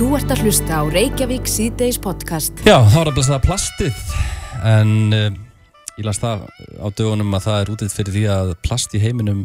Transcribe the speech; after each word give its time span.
Þú 0.00 0.06
ert 0.16 0.30
að 0.32 0.42
hlusta 0.46 0.78
á 0.80 0.82
Reykjavík 0.88 1.48
síðdeis 1.50 1.98
podcast. 2.00 2.62
Já, 2.64 2.78
þá 2.88 2.94
er 3.02 3.08
að 3.10 3.16
blessa 3.18 3.34
það 3.34 3.42
plastið 3.44 3.98
en 4.70 4.92
uh, 5.12 5.26
ég 6.00 6.06
las 6.08 6.20
það 6.22 6.46
á 6.80 6.86
dögunum 6.96 7.36
að 7.36 7.44
það 7.44 7.58
er 7.64 7.72
útið 7.74 7.92
fyrir 7.98 8.16
því 8.16 8.22
að 8.32 8.52
plast 8.64 8.96
í 8.96 9.02
heiminum 9.02 9.42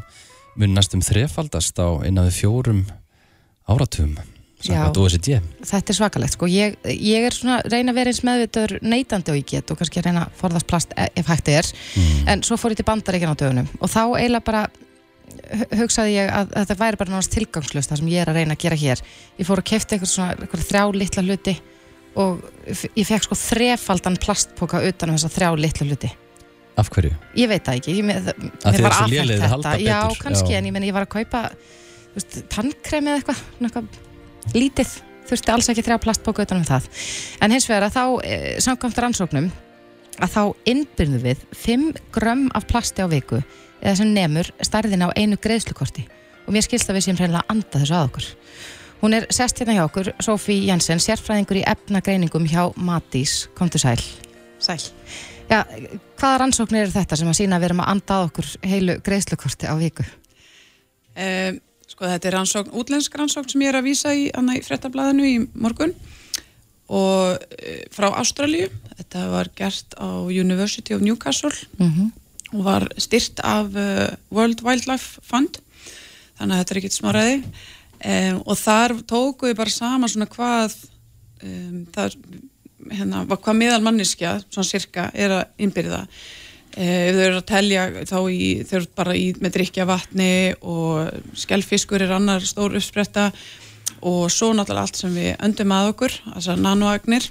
mun 0.55 0.71
næstum 0.77 1.03
þrefaldast 1.03 1.75
á 1.83 1.87
innan 2.07 2.29
við 2.29 2.37
fjórum 2.37 2.85
áratugum 3.67 4.15
samkvæmt 4.65 4.97
OECD. 5.03 5.41
Þetta 5.67 5.91
er 5.91 5.97
svakalegt 5.99 6.37
sko. 6.37 6.47
Ég, 6.49 6.79
ég 6.87 7.27
er 7.27 7.35
svona 7.35 7.59
reyna 7.67 7.91
að 7.91 7.99
vera 7.99 8.13
eins 8.13 8.23
meðvitur 8.25 8.77
neytandi 8.81 9.33
og 9.35 9.41
ég 9.41 9.49
get 9.51 9.75
og 9.75 9.81
kannski 9.81 10.01
reyna 10.07 10.23
að 10.29 10.39
forðast 10.39 10.69
plast 10.71 10.95
e- 10.95 11.11
ef 11.19 11.27
hægt 11.29 11.51
er 11.51 11.67
Mm. 11.99 12.27
en 12.31 12.41
svo 12.47 12.55
fór 12.57 12.71
ég 12.73 12.79
til 12.79 12.87
bandaríkjan 12.87 13.35
á 13.35 13.41
dögunum 13.43 13.67
og 13.79 13.91
þá 13.91 14.01
eiginlega 14.15 14.47
bara 14.47 14.63
hugsaði 15.79 16.17
ég 16.17 16.29
að, 16.29 16.51
að 16.51 16.65
þetta 16.65 16.77
væri 16.81 16.99
bara 17.01 17.13
náttúrulega 17.13 17.35
tilgangslust 17.35 17.91
það 17.91 18.01
sem 18.01 18.11
ég 18.11 18.23
er 18.23 18.31
að 18.31 18.39
reyna 18.39 18.57
að 18.57 18.65
gera 18.65 18.77
hér. 18.81 19.01
Ég 19.39 19.47
fór 19.47 19.61
að 19.61 19.69
kefta 19.71 19.95
eitthvað 19.95 20.11
svona 20.11 20.35
eitthvað 20.35 20.67
þrjá 20.69 20.83
litla 20.99 21.25
hluti 21.25 21.55
og 22.15 22.45
ég 22.95 23.07
fekk 23.09 23.27
sko 23.27 23.37
þrefaldan 23.39 24.19
plastpoka 24.23 24.81
utan 24.87 25.11
um 25.11 25.17
þessa 25.17 25.33
þrjá 25.35 25.49
litla 25.59 25.89
hluti. 25.89 26.11
Af 26.75 26.89
hverju? 26.91 27.13
ég 27.39 27.47
veit 27.47 27.63
það 27.63 27.77
ekki 27.79 27.93
ég, 27.95 28.03
mér, 28.03 28.25
Að 28.67 28.75
mér 28.75 28.83
var 28.83 28.95
að 28.95 29.43
halda 29.47 29.69
þetta. 29.71 29.75
Já, 29.79 29.99
betur, 30.03 30.21
kannski, 30.25 30.51
já. 30.51 30.59
en 30.59 30.65
ég, 30.67 30.73
meni, 30.75 30.89
ég 30.89 30.95
var 30.95 31.05
að 31.05 31.13
kaupa 31.13 31.43
tannkremi 32.51 33.11
eða 33.11 33.21
eitthvað, 33.21 33.43
svona 33.55 33.69
eitthvað 33.69 34.55
lítið, 34.55 34.95
þurfti 35.29 35.53
alls 35.53 35.69
ekki 35.71 35.85
þrjá 35.87 35.97
plastbóka 36.03 36.43
utan 36.43 36.59
um 36.59 36.67
það, 36.67 36.89
en 37.39 37.55
hins 37.55 37.67
vegar 37.69 37.87
að 37.87 37.95
þá 37.95 38.03
e, 38.27 38.39
samkvæmt 38.65 38.99
rannsóknum 39.05 39.47
að 40.19 40.35
þá 40.35 40.41
innbyrðu 40.71 41.21
við 41.23 41.45
5 41.63 41.87
grömm 42.15 42.49
af 42.55 42.67
plasti 42.69 43.03
á 43.03 43.07
viku 43.11 43.39
eða 43.85 43.99
sem 44.01 44.13
nemur 44.13 44.49
stærðin 44.65 45.05
á 45.05 45.13
einu 45.13 45.37
greiðslukorti. 45.41 46.07
Og 46.45 46.53
mér 46.53 46.65
skilst 46.65 46.89
að 46.89 46.97
við 46.97 47.07
séum 47.07 47.19
hreinlega 47.19 47.45
að 47.45 47.53
anda 47.53 47.81
þessu 47.81 47.95
að 47.97 48.07
okkur. 48.09 48.27
Hún 49.01 49.13
er 49.17 49.27
sest 49.33 49.59
hérna 49.61 49.75
hjá 49.77 49.83
okkur, 49.85 50.11
Sofí 50.23 50.57
Jensen 50.65 51.01
sérfræðingur 51.03 51.59
í 51.59 51.65
efnagreiningum 51.69 52.47
hjá 52.49 52.63
Matís, 52.81 53.45
komdu 53.57 53.81
sæl. 53.81 53.99
Sæl. 54.61 54.79
Já, 55.45 55.61
hvaða 56.17 56.39
rannsóknir 56.41 56.87
eru 56.87 56.93
þetta 56.95 57.19
sem 57.19 57.29
að 57.29 57.37
sína 57.37 57.59
að 57.59 57.65
við 57.65 57.69
erum 57.69 57.83
að 57.83 57.91
anda 57.93 58.17
að 58.17 58.27
okkur 58.29 58.51
heilu 58.65 58.97
greiðslukorti 59.05 59.69
á 59.69 59.73
viku? 59.77 60.05
Um, 61.13 61.59
sko 61.85 62.09
þetta 62.09 62.29
er 62.29 62.37
rannsókn, 62.39 62.73
útlensk 62.81 63.19
rannsókn 63.19 63.53
sem 63.53 63.65
ég 63.65 63.73
er 63.73 63.79
að 63.79 63.89
vísa 63.91 64.15
í, 64.17 64.25
í 64.33 64.61
frettablaðinu 64.65 65.27
í 65.29 65.35
morgun. 65.53 65.93
Og 66.89 67.37
uh, 67.37 67.79
frá 67.93 68.09
Ástralíu, 68.17 68.71
þetta 68.95 69.29
var 69.33 69.53
gert 69.57 69.93
á 70.01 70.25
University 70.25 70.97
of 70.97 71.05
Newcastle. 71.05 71.53
Mm 71.77 72.13
og 72.53 72.65
var 72.65 72.87
styrt 73.01 73.41
af 73.43 73.71
uh, 73.73 74.09
World 74.33 74.63
Wildlife 74.65 75.21
Fund. 75.25 75.59
Þannig 76.35 76.55
að 76.55 76.61
þetta 76.61 76.73
er 76.73 76.81
ekkit 76.81 76.97
smáraði 76.97 77.35
um, 77.41 78.41
og 78.43 78.57
þar 78.59 78.97
tóku 79.07 79.49
við 79.49 79.59
bara 79.59 79.73
saman 79.73 80.11
svona 80.11 80.29
hvað 80.31 80.75
um, 81.43 81.85
það, 81.95 82.17
hérna, 82.91 83.23
hvað 83.31 83.61
meðal 83.61 83.83
manniskja 83.85 84.37
svona 84.47 84.67
cirka 84.67 85.09
er 85.13 85.39
að 85.39 85.63
innbyrða. 85.65 86.05
Eh, 86.75 87.07
ef 87.07 87.15
þau 87.15 87.23
eru 87.23 87.37
að 87.39 87.45
telja 87.47 87.83
þá 88.03 88.17
í, 88.27 88.47
þau 88.67 88.73
eru 88.81 88.87
bara 88.99 89.13
í, 89.15 89.27
með 89.39 89.53
drikja 89.55 89.85
vatni 89.87 90.31
og 90.59 91.37
skellfiskur 91.39 92.03
er 92.03 92.11
annar 92.17 92.43
stór 92.43 92.75
uppspretta 92.75 93.29
og 94.03 94.25
svo 94.33 94.49
náttúrulega 94.51 94.83
allt 94.83 94.99
sem 94.99 95.13
við 95.15 95.37
öndum 95.45 95.71
að 95.71 95.91
okkur, 95.93 96.17
þessar 96.33 96.59
nanoagnir. 96.59 97.29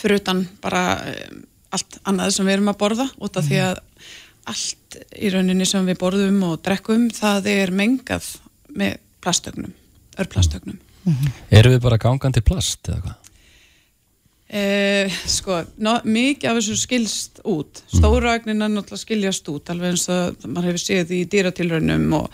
Fyrir 0.00 0.22
utan 0.22 0.40
bara 0.64 0.86
eh, 1.10 1.34
allt 1.74 1.98
annað 2.06 2.36
sem 2.36 2.46
við 2.48 2.58
erum 2.58 2.72
að 2.72 2.80
borða 2.84 3.08
út 3.18 3.40
af 3.40 3.48
því 3.48 3.60
að 3.64 3.82
allt 4.52 4.98
í 5.16 5.30
rauninni 5.32 5.66
sem 5.68 5.86
við 5.88 6.00
borðum 6.00 6.40
og 6.50 6.62
drekkum 6.64 7.08
það 7.14 7.50
er 7.54 7.74
mengað 7.74 8.28
með 8.74 8.98
plastögnum, 9.24 9.72
örplastögnum. 10.20 10.80
Eru 11.52 11.74
við 11.74 11.84
bara 11.84 12.00
gangandi 12.00 12.42
plast 12.44 12.88
eða 12.88 13.04
hvað? 13.04 13.20
Eh, 14.54 15.10
sko, 15.26 15.62
ná, 15.82 15.96
mikið 16.04 16.50
af 16.50 16.58
þessu 16.60 16.76
skilst 16.78 17.40
út. 17.48 17.80
Stóra 17.90 18.36
agnina 18.36 18.68
náttúrulega 18.70 19.00
skiljast 19.00 19.48
út 19.50 19.72
alveg 19.72 19.94
eins 19.94 20.04
og 20.12 20.44
maður 20.44 20.68
hefur 20.70 20.82
séð 20.84 21.14
í 21.16 21.22
dýratilraunum 21.32 22.04
og 22.20 22.28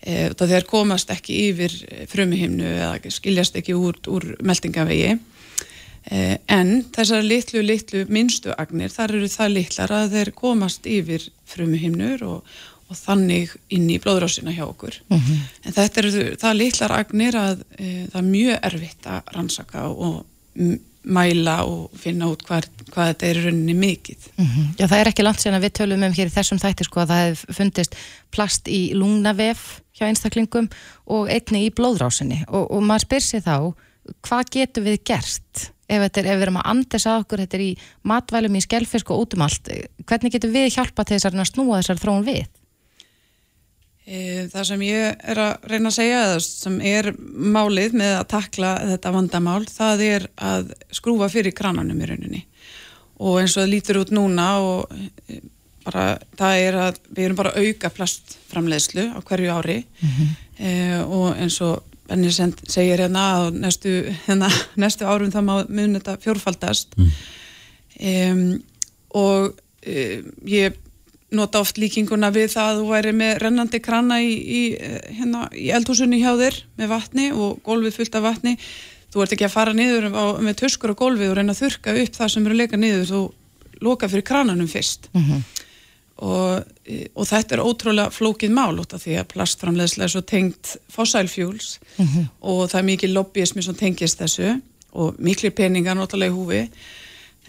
e, 0.00 0.32
þeir 0.32 0.66
komast 0.66 1.12
ekki 1.14 1.36
yfir 1.50 1.76
frumuhimnu 2.10 2.66
eða 2.72 3.12
skiljast 3.14 3.60
ekki 3.60 3.76
úr, 3.78 4.00
úr 4.10 4.32
meldingavegi 4.42 5.12
en 6.10 6.84
þessar 6.94 7.22
litlu, 7.22 7.62
litlu 7.62 8.04
minnstu 8.10 8.52
agnir, 8.58 8.90
þar 8.90 9.16
eru 9.18 9.30
það 9.30 9.56
litlar 9.56 9.94
að 9.94 10.14
þeir 10.16 10.30
komast 10.34 10.86
yfir 10.90 11.28
frumuhimnur 11.46 12.24
og, 12.26 12.54
og 12.90 12.98
þannig 12.98 13.52
inn 13.72 13.88
í 13.90 14.00
blóðrásina 14.02 14.54
hjá 14.54 14.64
okkur. 14.66 14.98
En 15.62 15.76
þetta 15.76 16.02
eru 16.02 16.24
það 16.40 16.58
litlar 16.58 16.96
agnir 16.98 17.38
að 17.38 17.62
e, 17.78 18.08
það 18.12 18.18
er 18.22 18.32
mjög 18.32 18.58
erfitt 18.70 19.06
að 19.06 19.36
rannsaka 19.36 19.84
og 19.92 20.24
mæla 21.02 21.56
og 21.66 21.90
finna 21.98 22.28
út 22.30 22.42
hvað, 22.46 22.68
hvað 22.92 23.08
þetta 23.12 23.26
er 23.26 23.40
rauninni 23.46 23.74
mikið. 23.74 24.26
Já, 24.78 24.86
það 24.86 24.98
er 25.00 25.10
ekki 25.10 25.24
langt 25.24 25.42
síðan 25.42 25.58
að 25.58 25.64
við 25.66 25.72
tölum 25.78 26.04
um 26.06 26.12
hér 26.14 26.30
í 26.30 26.34
þessum 26.34 26.60
þætti 26.62 26.86
sko 26.86 27.02
að 27.02 27.12
það 27.12 27.22
hefur 27.26 27.56
fundist 27.58 27.96
plast 28.30 28.68
í 28.68 28.82
lungnavef 28.94 29.64
hjá 29.98 30.06
einstaklingum 30.06 30.68
og 31.06 31.30
einni 31.30 31.66
í 31.66 31.72
blóðrásinni. 31.74 32.44
Og, 32.48 32.70
og 32.70 32.82
maður 32.86 33.06
spyr 33.08 33.26
sér 33.26 33.42
þá, 33.46 33.56
hvað 34.22 34.52
getum 34.54 34.86
við 34.86 35.00
gert 35.10 35.71
ef, 35.88 36.02
er, 36.02 36.24
ef 36.24 36.38
við 36.38 36.46
erum 36.46 36.58
að 36.62 36.70
andis 36.72 37.06
að 37.06 37.22
okkur, 37.24 37.44
þetta 37.44 37.58
er 37.58 37.64
í 37.66 37.70
matvælum, 38.08 38.58
í 38.58 38.64
skelfisk 38.64 39.12
og 39.12 39.24
út 39.24 39.36
um 39.36 39.46
allt, 39.46 39.70
hvernig 40.08 40.34
getum 40.34 40.54
við 40.54 40.74
hjálpa 40.76 41.06
til 41.06 41.18
þess 41.18 41.30
að 41.30 41.48
snúa 41.50 41.80
þessar 41.80 42.02
þróun 42.02 42.26
við? 42.28 42.44
E, 44.02 44.48
Það 44.52 44.68
sem 44.72 44.84
ég 44.88 45.24
er 45.32 45.40
að 45.42 45.68
reyna 45.70 45.92
að 45.92 45.98
segja, 45.98 46.22
eða 46.26 46.40
sem 46.46 46.78
er 46.92 47.12
málið 47.18 47.96
með 48.00 48.16
að 48.18 48.28
takla 48.34 48.72
þetta 48.92 49.14
vandamál, 49.14 49.62
það 49.70 50.04
er 50.08 50.28
að 50.36 50.72
skrúfa 50.94 51.30
fyrir 51.32 51.54
krananum 51.54 52.02
í 52.02 52.10
rauninni. 52.10 52.44
Og 53.22 53.38
eins 53.42 53.54
og 53.54 53.62
það 53.62 53.72
lítur 53.76 54.00
út 54.02 54.14
núna 54.14 54.48
og 54.64 54.96
e, 55.30 55.38
bara 55.86 56.16
það 56.38 56.64
er 56.64 56.78
að 56.78 56.98
við 57.10 57.24
erum 57.26 57.38
bara 57.38 57.54
auka 57.58 57.90
plastframleiðslu 57.96 59.08
á 59.14 59.18
hverju 59.26 59.54
ári 59.54 59.78
e, 60.58 60.72
og 61.02 61.32
eins 61.36 61.58
og 61.64 61.82
Benni 62.12 62.30
send- 62.36 62.62
segir 62.68 63.00
hérna 63.00 63.24
að 63.40 63.58
næstu, 63.64 63.96
hérna, 64.26 64.52
næstu 64.84 65.08
árum 65.08 65.32
það 65.32 65.48
má 65.48 65.54
mun 65.68 65.96
þetta 65.98 66.18
fjórfaldast. 66.22 66.94
Um, 68.02 68.46
og 69.16 69.52
um, 69.56 70.32
ég 70.48 70.78
nota 71.32 71.62
oft 71.64 71.78
líkinguna 71.80 72.28
við 72.34 72.50
það 72.52 72.70
að 72.70 72.78
þú 72.82 72.88
væri 72.92 73.12
með 73.16 73.38
rennandi 73.40 73.78
krana 73.80 74.18
í, 74.20 74.32
í, 74.36 74.62
eh, 74.76 74.98
hérna, 75.16 75.46
í 75.56 75.70
eldhúsunni 75.72 76.18
hjá 76.20 76.34
þér 76.36 76.58
með 76.80 76.90
vatni 76.92 77.28
og 77.32 77.62
gólfið 77.64 77.96
fullt 77.96 78.18
af 78.18 78.26
vatni. 78.26 78.52
Þú 79.12 79.22
ert 79.24 79.32
ekki 79.36 79.46
að 79.48 79.54
fara 79.54 79.72
niður 79.76 80.10
á, 80.12 80.24
með 80.44 80.58
tuskur 80.60 80.92
á 80.92 81.00
gólfið 81.00 81.30
og 81.32 81.38
reyna 81.38 81.54
að 81.56 81.62
þurka 81.64 81.94
upp 82.02 82.18
það 82.18 82.32
sem 82.34 82.46
eru 82.50 82.58
leika 82.60 82.80
niður. 82.80 83.06
Þú 83.08 83.22
loka 83.88 84.08
fyrir 84.12 84.26
krananum 84.28 84.68
fyrst. 84.68 85.08
Og, 85.16 85.24
e, 85.24 85.48
og 86.22 86.62
þetta 86.82 87.56
er 87.56 87.62
ótrúlega 87.62 88.10
flókið 88.10 88.54
mál 88.54 88.80
út 88.82 88.94
af 88.96 89.04
því 89.04 89.18
að 89.20 89.28
plastframleðslega 89.34 90.08
er 90.08 90.14
svo 90.14 90.22
tengt 90.26 90.76
fossil 90.90 91.28
fuels. 91.30 91.76
Og 92.40 92.68
það 92.70 92.78
er 92.80 92.88
mikið 92.90 93.14
lobbyismi 93.16 93.62
sem 93.62 93.78
tengist 93.78 94.18
þessu 94.18 94.56
og 94.92 95.20
miklir 95.22 95.54
peningar 95.56 95.96
náttúrulega 95.96 96.32
í 96.32 96.36
húfi. 96.36 96.62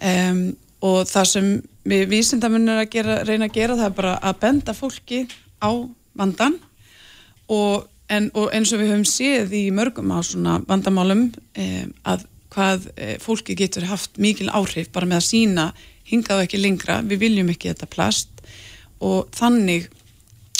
Um, 0.04 0.44
og 0.84 1.08
það 1.08 1.26
sem 1.30 1.48
við 1.88 2.06
vísindamunir 2.12 2.84
að 2.84 2.92
gera, 2.92 3.24
reyna 3.24 3.48
að 3.48 3.58
gera 3.58 3.78
það 3.80 3.90
er 3.90 3.98
bara 3.98 4.14
að 4.20 4.40
benda 4.40 4.74
fólki 4.74 5.24
á 5.64 5.72
vandan 6.18 6.58
og, 7.52 7.88
en, 8.10 8.30
og 8.34 8.52
eins 8.56 8.74
og 8.74 8.82
við 8.82 8.94
höfum 8.94 9.08
séð 9.08 9.56
í 9.56 9.64
mörgum 9.76 10.12
á 10.12 10.20
svona 10.24 10.60
vandamálum 10.68 11.30
um, 11.30 11.94
að 12.04 12.28
hvað 12.54 12.90
eh, 12.96 13.16
fólki 13.22 13.56
getur 13.58 13.88
haft 13.90 14.20
mikil 14.22 14.50
áhrif 14.54 14.92
bara 14.94 15.10
með 15.10 15.22
að 15.22 15.30
sína 15.30 15.66
hingað 16.06 16.44
ekki 16.46 16.60
lengra, 16.60 17.00
við 17.02 17.24
viljum 17.24 17.50
ekki 17.54 17.72
þetta 17.72 17.90
plast 17.90 18.33
og 19.02 19.32
þannig 19.36 19.88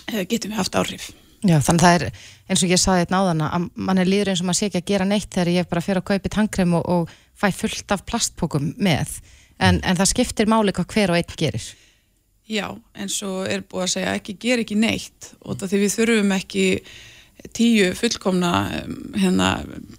eh, 0.10 0.24
getum 0.30 0.54
við 0.54 0.62
haft 0.62 0.80
áhrif. 0.80 1.12
Já, 1.44 1.58
þannig 1.60 1.84
það 1.84 1.96
er 1.98 2.08
eins 2.48 2.64
og 2.64 2.72
ég 2.72 2.80
saði 2.80 3.04
þetta 3.04 3.18
náðan 3.18 3.46
að 3.46 3.70
mann 3.76 4.00
er 4.00 4.10
líður 4.10 4.32
eins 4.32 4.42
og 4.44 4.48
maður 4.48 4.60
sé 4.62 4.70
ekki 4.70 4.82
að 4.82 4.90
gera 4.94 5.08
neitt 5.08 5.30
þegar 5.32 5.54
ég 5.54 5.70
bara 5.70 5.84
fyrir 5.84 6.00
að 6.00 6.10
kaupi 6.12 6.32
tankrem 6.32 6.76
og, 6.80 6.86
og 6.88 7.16
fæ 7.36 7.50
fullt 7.56 7.96
af 7.96 8.04
plastpókum 8.08 8.74
með 8.80 9.18
en, 9.60 9.82
en 9.84 9.98
það 10.00 10.12
skiptir 10.14 10.52
máli 10.52 10.76
hvað 10.76 10.94
hver 10.96 11.14
og 11.14 11.20
einn 11.20 11.40
gerir. 11.40 11.66
Já, 12.48 12.68
en 13.00 13.12
svo 13.12 13.46
er 13.48 13.64
búið 13.64 13.86
að 13.86 13.92
segja 13.94 14.14
ekki 14.18 14.38
gera 14.40 14.64
ekki 14.64 14.78
neitt 14.80 15.34
og 15.42 15.60
það 15.60 15.74
því 15.74 15.82
við 15.84 15.94
þurfum 15.98 16.34
ekki 16.36 16.66
tíu 17.56 17.90
fullkomna 17.98 18.52
um, 18.84 18.98
hérna, 19.20 19.50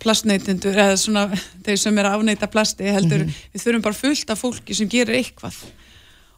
plastneytindur 0.00 0.76
eða 0.76 0.98
svona 1.00 1.26
þeir 1.64 1.80
sem 1.80 1.98
er 2.00 2.08
að 2.08 2.18
afneita 2.18 2.48
plasti 2.52 2.88
heldur 2.88 3.26
við 3.26 3.64
þurfum 3.64 3.84
bara 3.84 3.98
fullt 3.98 4.32
af 4.32 4.40
fólki 4.40 4.76
sem 4.76 4.90
gerir 4.90 5.18
eitthvað 5.18 5.58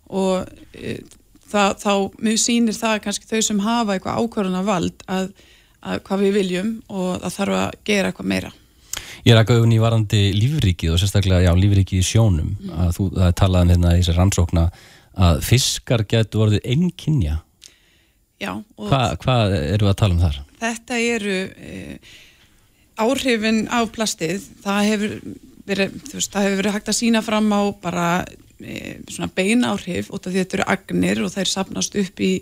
og 0.06 0.46
e, 0.74 0.98
það, 1.52 1.74
þá 1.82 1.92
mjög 2.28 2.38
sýnir 2.42 2.76
það 2.78 2.96
kannski 3.06 3.30
þau 3.30 3.40
sem 3.48 3.62
hafa 3.64 3.96
eitthvað 3.96 4.20
ákvörðuna 4.22 4.62
vald 4.66 5.04
að, 5.10 5.30
að 5.82 6.02
hvað 6.08 6.24
við 6.26 6.38
viljum 6.40 6.70
og 6.88 7.10
það 7.24 7.36
þarf 7.38 7.58
að 7.60 7.78
gera 7.90 8.12
eitthvað 8.12 8.30
meira. 8.34 8.52
Ég 9.26 9.32
er 9.34 9.40
að 9.40 9.48
gauðun 9.50 9.74
í 9.74 9.80
varandi 9.82 10.20
lífrikið 10.36 10.92
og 10.94 11.00
sérstaklega, 11.02 11.42
já, 11.48 11.52
lífrikið 11.58 12.02
í 12.02 12.06
sjónum 12.06 12.52
að 12.76 12.92
þú, 12.98 13.08
það 13.16 13.26
er 13.30 13.34
talað 13.40 13.64
um 13.66 13.72
hérna 13.74 13.94
í 13.96 14.02
þessar 14.02 14.20
rannsókna 14.20 14.66
að 15.26 15.40
fiskar 15.48 16.04
getur 16.08 16.46
orðið 16.46 16.68
einnkinja. 16.74 17.40
Já, 18.36 18.52
og 18.52 18.90
Hva, 18.90 19.00
hvað 19.22 19.54
eru 19.56 19.86
við 19.86 19.92
að 19.94 19.98
tala 20.02 20.14
um 20.14 20.22
þar? 20.22 20.40
þetta 20.60 20.98
eru 21.04 21.36
e, 21.56 21.98
áhrifin 23.00 23.62
á 23.68 23.80
plastið, 23.92 24.44
það 24.64 24.88
hefur 24.90 25.14
verið, 25.66 25.96
veist, 26.14 26.32
það 26.32 26.46
hefur 26.46 26.60
verið 26.62 26.76
hægt 26.76 26.90
að 26.92 26.98
sína 27.00 27.22
fram 27.24 27.48
á 27.52 27.62
bara 27.82 28.06
svona 28.56 29.28
bein 29.36 29.64
áhrif 29.68 30.08
út 30.14 30.26
af 30.26 30.32
því 30.32 30.42
þetta 30.42 30.56
eru 30.56 30.66
agnir 30.72 31.22
og 31.24 31.32
þeir 31.34 31.50
sapnast 31.50 31.96
upp 32.00 32.20
í, 32.24 32.32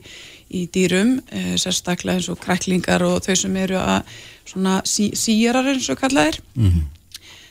í 0.54 0.64
dýrum, 0.70 1.16
e, 1.34 1.56
sérstaklega 1.58 2.20
eins 2.20 2.28
og 2.30 2.38
kræklingar 2.42 3.02
og 3.02 3.24
þau 3.24 3.34
sem 3.40 3.56
eru 3.58 3.80
að 3.80 4.12
svona 4.46 4.76
sí, 4.86 5.10
síjarar 5.18 5.72
eins 5.72 5.90
og 5.90 5.98
kallaðir. 5.98 6.38
Mm 6.54 6.70
-hmm. 6.70 6.84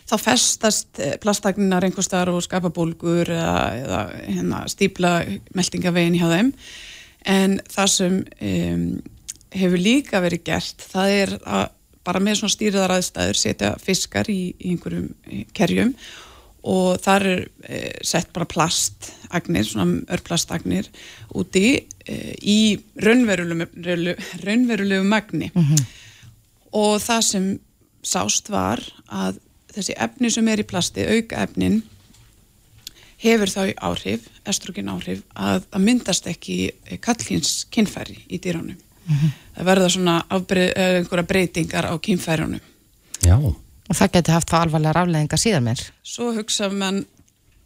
Þá 0.10 0.16
festast 0.20 1.00
e, 1.00 1.18
plastagninar 1.18 1.84
einhver 1.84 2.04
staðar 2.04 2.30
og 2.30 2.44
skapa 2.44 2.70
bólgur 2.70 3.28
eða, 3.28 3.60
eða 3.84 4.02
hérna, 4.28 4.68
stípla 4.68 5.26
meldingavegin 5.54 6.20
hjá 6.20 6.28
þeim. 6.32 6.54
En 7.26 7.60
það 7.70 7.88
sem 7.88 8.26
um, 8.42 9.02
hefur 9.52 9.78
líka 9.78 10.20
verið 10.20 10.44
gert, 10.44 10.82
það 10.92 11.10
er 11.10 11.40
að 11.46 11.70
bara 12.04 12.20
með 12.20 12.36
svona 12.36 12.52
stýriðar 12.52 12.92
aðstæður 12.92 13.40
setja 13.40 13.76
fiskar 13.80 14.30
í, 14.32 14.56
í 14.60 14.74
einhverjum 14.74 15.08
kerjum 15.54 15.94
og 15.94 16.23
þar 17.04 17.26
er 17.28 17.42
e, 17.68 17.80
sett 18.06 18.32
bara 18.36 18.48
plastagnir, 18.48 19.66
svona 19.68 20.04
örplastagnir 20.16 20.88
úti 21.36 21.66
e, 21.76 22.18
í 22.40 22.60
raunverulegu, 23.04 24.16
raunverulegu 24.44 25.04
magni 25.04 25.52
mm 25.54 25.64
-hmm. 25.64 25.86
og 26.72 27.02
það 27.04 27.22
sem 27.22 27.50
sást 28.04 28.50
var 28.50 28.80
að 29.08 29.40
þessi 29.74 29.96
efni 29.98 30.32
sem 30.32 30.48
er 30.48 30.60
í 30.60 30.68
plasti, 30.68 31.04
auka 31.04 31.44
efnin 31.44 31.82
hefur 33.18 33.48
þá 33.48 33.74
áhrif, 33.78 34.28
estrogen 34.46 34.90
áhrif 34.90 35.24
að, 35.36 35.64
að 35.72 35.82
myndast 35.82 36.28
ekki 36.28 36.72
kallins 37.02 37.66
kinnfæri 37.72 38.20
í 38.30 38.40
dýránum 38.40 38.76
mm 38.76 39.16
-hmm. 39.16 39.30
það 39.56 39.66
verða 39.66 39.90
svona 39.90 40.24
afbreið, 40.30 40.72
einhverja 40.78 41.28
breytingar 41.28 41.86
á 41.92 41.94
kinnfærunum 42.00 42.60
Já 43.24 43.56
Og 43.92 43.98
það 44.00 44.14
geti 44.16 44.32
haft 44.32 44.52
það 44.52 44.66
alvarlega 44.68 44.96
rafleðinga 44.96 45.40
síðan 45.40 45.68
mér. 45.68 45.82
Svo 46.08 46.32
hugsa 46.36 46.70
mann 46.72 47.04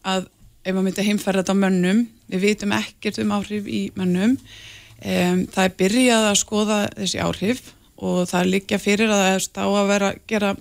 að 0.08 0.28
ef 0.68 0.74
maður 0.74 0.88
myndi 0.90 1.06
heimferða 1.08 1.44
þetta 1.44 1.56
á 1.56 1.62
mönnum, 1.64 2.04
við 2.28 2.44
vitum 2.44 2.74
ekkert 2.76 3.20
um 3.24 3.34
áhrif 3.38 3.68
í 3.72 3.82
mönnum, 3.96 4.36
um, 4.36 5.44
það 5.54 5.64
er 5.64 5.76
byrjað 5.80 6.30
að 6.32 6.40
skoða 6.42 6.80
þessi 6.98 7.22
áhrif 7.24 7.62
og 7.98 8.26
það 8.30 8.40
er 8.42 8.50
líka 8.52 8.80
fyrir 8.82 9.14
að 9.14 9.24
það 9.24 9.38
er 9.38 9.48
á 9.64 9.68
að 9.68 9.92
vera 9.94 10.10
að 10.12 10.20
gera 10.30 10.52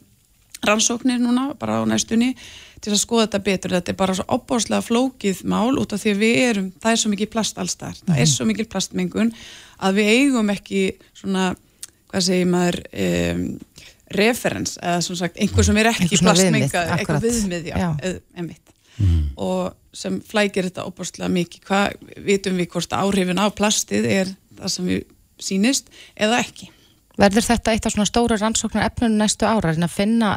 rannsóknir 0.67 1.21
núna, 1.21 1.51
bara 1.59 1.83
á 1.83 1.89
næstunni, 1.89 2.33
til 2.81 2.93
að 2.95 3.03
skoða 3.03 3.27
þetta 3.27 3.43
betur. 3.45 3.75
Þetta 3.77 3.93
er 3.93 3.99
bara 3.99 4.17
svo 4.17 4.25
opbórslega 4.37 4.85
flókið 4.85 5.43
mál 5.49 5.77
út 5.81 5.93
af 5.93 6.03
því 6.03 6.15
að 6.15 6.23
við 6.23 6.41
erum, 6.47 6.73
það 6.83 6.93
er 6.93 7.03
svo 7.03 7.13
mikið 7.13 7.33
plast 7.33 7.61
allstar, 7.61 7.99
það 8.07 8.17
er 8.17 8.25
mhm. 8.25 8.33
svo 8.33 8.49
mikið 8.51 8.71
plastmengun 8.73 9.33
að 9.77 10.01
við 10.01 10.13
eigum 10.15 10.53
ekki 10.55 10.83
svona, 11.17 11.51
hvað 12.13 12.27
segir 12.29 12.51
maður, 12.53 12.81
um, 13.05 13.47
referens 14.15 14.77
eða 14.83 15.01
svona 15.05 15.25
sagt 15.25 15.41
einhver 15.41 15.67
sem 15.67 15.81
er 15.81 15.91
ekki 15.91 16.21
plastmengað, 16.21 16.93
eitthvað 16.97 17.27
viðmið 17.27 17.71
mm. 18.99 19.23
og 19.43 19.75
sem 19.97 20.21
flækir 20.25 20.69
þetta 20.69 20.87
óbúrslega 20.87 21.33
mikið 21.33 21.67
hvað 21.67 22.15
vitum 22.27 22.61
við 22.61 22.71
hvort 22.75 22.97
áhrifin 22.97 23.43
á 23.43 23.47
plastið 23.57 24.09
er 24.13 24.33
það 24.61 24.73
sem 24.77 24.91
við 24.93 25.03
sínist 25.43 25.91
eða 26.15 26.41
ekki. 26.45 26.71
Verður 27.17 27.49
þetta 27.49 27.73
eitt 27.73 27.89
af 27.89 27.95
svona 27.95 28.09
stóra 28.09 28.39
rannsóknar 28.41 28.87
efnunum 28.91 29.21
næstu 29.23 29.49
ára 29.49 29.73
en 29.73 29.87
að 29.87 29.95
finna, 29.97 30.37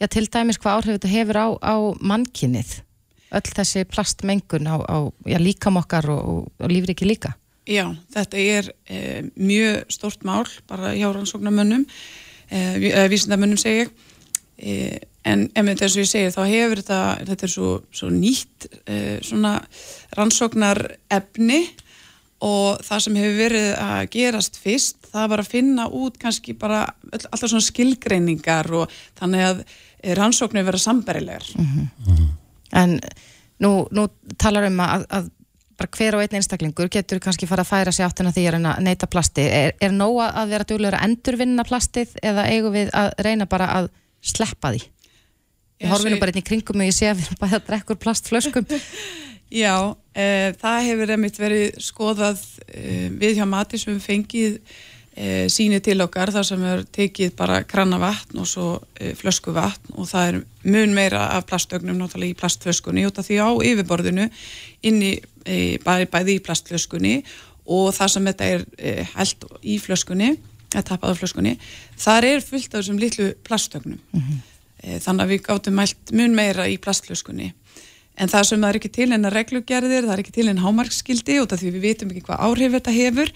já 0.00 0.06
til 0.10 0.26
dæmis 0.30 0.58
hvað 0.62 0.80
áhrif 0.80 0.98
þetta 0.98 1.12
hefur 1.12 1.40
á, 1.42 1.48
á 1.62 1.74
mannkinnið 2.00 2.76
öll 3.34 3.54
þessi 3.56 3.82
plastmengun 3.90 4.70
á, 4.70 4.76
á 4.86 4.98
já, 5.26 5.38
líkamokkar 5.42 6.06
og, 6.14 6.22
og, 6.22 6.52
og 6.62 6.70
lífriki 6.70 7.08
líka? 7.08 7.34
Já, 7.66 7.90
þetta 8.14 8.38
er 8.38 8.68
e, 8.86 8.98
mjög 9.34 9.90
stort 9.90 10.22
mál 10.26 10.46
bara 10.70 10.94
hjá 10.94 11.08
rannsóknarmönnum 11.10 11.86
vísindamönnum 12.50 13.60
segja 13.60 13.88
uh, 13.88 14.98
en 15.26 15.48
emitt 15.58 15.82
eins 15.82 15.96
og 15.96 16.04
ég 16.04 16.10
segja 16.10 16.34
þá 16.34 16.42
hefur 16.46 16.82
þetta, 16.82 17.00
þetta 17.30 17.46
er 17.48 17.50
svo, 17.50 17.70
svo 17.90 18.10
nýtt 18.14 18.68
svona 19.26 19.56
rannsóknar 20.14 20.78
efni 21.10 21.64
og 22.46 22.84
það 22.86 23.02
sem 23.02 23.18
hefur 23.18 23.36
verið 23.40 23.66
að 23.82 24.02
gerast 24.12 24.60
fyrst 24.62 25.08
það 25.10 25.32
var 25.32 25.42
að 25.42 25.50
finna 25.50 25.88
út 25.88 26.20
kannski 26.22 26.54
bara 26.54 26.84
alltaf 27.10 27.48
svona 27.48 27.66
skilgreiningar 27.66 28.70
og 28.76 28.94
þannig 29.18 29.46
að 29.48 29.64
rannsóknir 30.20 30.66
vera 30.68 30.78
sambarilegar 30.78 31.50
mm 31.58 31.66
-hmm. 31.66 32.28
En 32.72 33.00
nú, 33.62 33.86
nú 33.90 34.08
talar 34.38 34.66
um 34.68 34.80
að, 34.80 35.06
að 35.08 35.30
bara 35.76 35.92
hver 35.92 36.16
og 36.16 36.24
einn 36.24 36.38
einstaklingur 36.38 36.88
getur 36.92 37.20
kannski 37.20 37.48
fara 37.48 37.64
að 37.64 37.70
færa 37.70 37.92
sér 37.92 38.08
áttina 38.08 38.32
því 38.32 38.46
að 38.48 38.66
neyta 38.84 39.08
plasti. 39.10 39.44
Er, 39.44 39.74
er 39.80 39.92
nóga 39.92 40.30
að 40.40 40.54
vera 40.54 40.68
duglegur 40.68 40.96
að 40.96 41.08
endurvinna 41.10 41.66
plastið 41.68 42.16
eða 42.24 42.46
eigum 42.48 42.74
við 42.76 42.92
að 42.96 43.12
reyna 43.26 43.48
bara 43.50 43.68
að 43.76 43.90
sleppa 44.24 44.72
því? 44.72 44.82
Ég 45.84 45.92
horfið 45.92 46.14
nú 46.14 46.20
bara 46.22 46.32
inn 46.32 46.40
í 46.40 46.46
kringum 46.46 46.80
og 46.80 46.88
ég 46.88 46.96
sé 46.96 47.10
að 47.10 47.20
við 47.20 47.28
erum 47.28 47.40
bara 47.42 47.60
að 47.60 47.68
drekka 47.68 47.92
úr 47.92 48.02
plastflöskum. 48.06 48.68
Já, 49.52 49.94
e, 50.16 50.52
það 50.58 50.84
hefur 50.88 51.14
einmitt 51.14 51.38
verið 51.38 51.80
skoðað 51.84 52.40
e, 52.66 53.10
við 53.14 53.36
hjá 53.38 53.44
Mati 53.46 53.78
sem 53.78 53.92
við 53.92 54.06
fengið 54.08 54.56
e, 54.56 55.46
síni 55.52 55.78
til 55.84 56.00
okkar 56.02 56.32
þar 56.34 56.48
sem 56.48 56.64
er 56.66 56.82
tekið 56.96 57.36
bara 57.38 57.60
krana 57.68 58.00
vatn 58.02 58.40
og 58.42 58.48
svo 58.50 58.72
flösku 59.20 59.54
vatn 59.54 59.94
og 59.94 60.08
það 60.10 60.32
er 60.32 60.40
mun 60.66 60.96
meira 60.96 61.28
af 61.36 61.46
plastögnum 61.46 62.00
náttúrulega 62.00 62.34
í 62.34 62.40
plastflöskunni 62.40 63.06
út 63.06 63.20
af 63.20 63.28
því 63.28 63.38
á 63.44 63.50
yfirborðinu 63.70 64.26
inni 64.88 65.14
e, 65.46 65.78
bæði, 65.84 66.08
bæði 66.12 66.36
í 66.36 66.42
plastflöskunni 66.46 67.14
og 67.66 67.94
það 67.96 68.12
sem 68.14 68.28
þetta 68.30 68.50
er 68.54 68.66
e, 68.78 68.96
held 69.14 69.46
í 69.62 69.78
flöskunni 69.82 70.32
að 70.76 70.88
tapaða 70.90 71.18
flöskunni 71.20 71.54
þar 71.98 72.28
er 72.32 72.44
fullt 72.44 72.74
af 72.74 72.82
þessum 72.82 73.00
litlu 73.02 73.30
plastögnum 73.46 73.98
mm 73.98 74.20
-hmm. 74.20 74.42
e, 74.82 74.98
þannig 74.98 75.24
að 75.24 75.32
við 75.34 75.46
gáttum 75.48 75.78
mælt 75.80 76.12
mun 76.12 76.34
meira 76.34 76.68
í 76.68 76.76
plastflöskunni 76.78 77.52
en 78.16 78.28
það 78.32 78.44
sem 78.48 78.60
það 78.60 78.68
er 78.68 78.80
ekki 78.80 78.92
til 78.92 79.12
en 79.12 79.28
að 79.28 79.36
reglugerðir 79.36 80.06
það 80.06 80.12
er 80.12 80.24
ekki 80.24 80.36
til 80.36 80.48
en 80.48 80.62
hámarkskildi 80.64 81.40
og 81.40 81.50
því 81.52 81.72
við 81.72 81.82
vitum 81.90 82.10
ekki 82.10 82.26
hvað 82.28 82.44
áhrif 82.48 82.78
þetta 82.78 82.98
hefur 83.00 83.32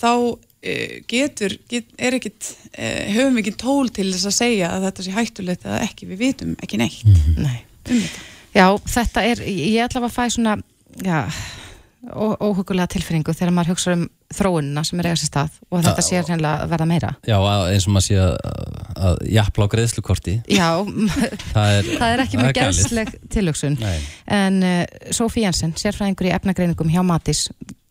þá 0.00 0.38
Eh, 0.60 0.98
getur, 1.08 1.54
get, 1.72 1.86
er 1.96 2.18
ekkit 2.18 2.50
eh, 2.76 3.06
höfum 3.14 3.38
ekki 3.40 3.54
tól 3.56 3.88
til 3.88 4.10
þess 4.10 4.28
að 4.28 4.34
segja 4.36 4.66
að 4.74 4.82
þetta 4.90 5.04
sé 5.06 5.12
hættulegt 5.14 5.62
eða 5.64 5.78
ekki, 5.86 6.08
við 6.10 6.18
vitum 6.20 6.50
ekki 6.60 6.80
neitt 6.82 7.06
mm 7.06 7.14
-hmm. 7.14 7.46
Nei. 7.46 7.62
um 7.88 8.02
þetta 8.02 8.20
Já, 8.52 8.66
þetta 8.92 9.22
er, 9.24 9.40
ég 9.48 9.86
ætla 9.86 10.02
að 10.04 10.12
fæ 10.12 10.28
svona 10.34 10.58
já, 11.04 11.18
óhugulega 12.40 12.88
tilfinningu 12.94 13.34
þegar 13.36 13.52
maður 13.54 13.74
hugsa 13.74 13.92
um 13.96 14.06
þróunina 14.32 14.84
sem 14.86 15.00
er 15.02 15.10
eiga 15.10 15.18
sér 15.20 15.28
stað 15.28 15.58
og 15.68 15.82
þetta 15.84 16.04
sé 16.06 16.22
reynilega 16.22 16.64
að 16.64 16.72
verða 16.72 16.86
meira. 16.88 17.10
Já, 17.28 17.36
eins 17.68 17.86
og 17.88 17.94
maður 17.96 18.06
sé 18.06 18.18
að, 18.22 18.36
að 19.08 19.20
jafnla 19.34 19.66
á 19.68 19.72
greiðslukorti. 19.74 20.36
Já, 20.54 20.68
það 21.54 21.76
er, 21.76 21.90
það 21.90 22.14
er 22.14 22.24
ekki 22.24 22.40
mjög 22.40 22.56
gæðsleg 22.60 23.12
tilhugsun. 23.34 23.78
Nei. 23.82 23.98
en 24.38 24.62
uh, 24.64 24.80
Sofí 25.16 25.44
Jensen, 25.44 25.74
sérfræðingur 25.80 26.30
í 26.30 26.34
efnagreiningum 26.38 26.92
hjá 26.94 27.02
Matís 27.06 27.48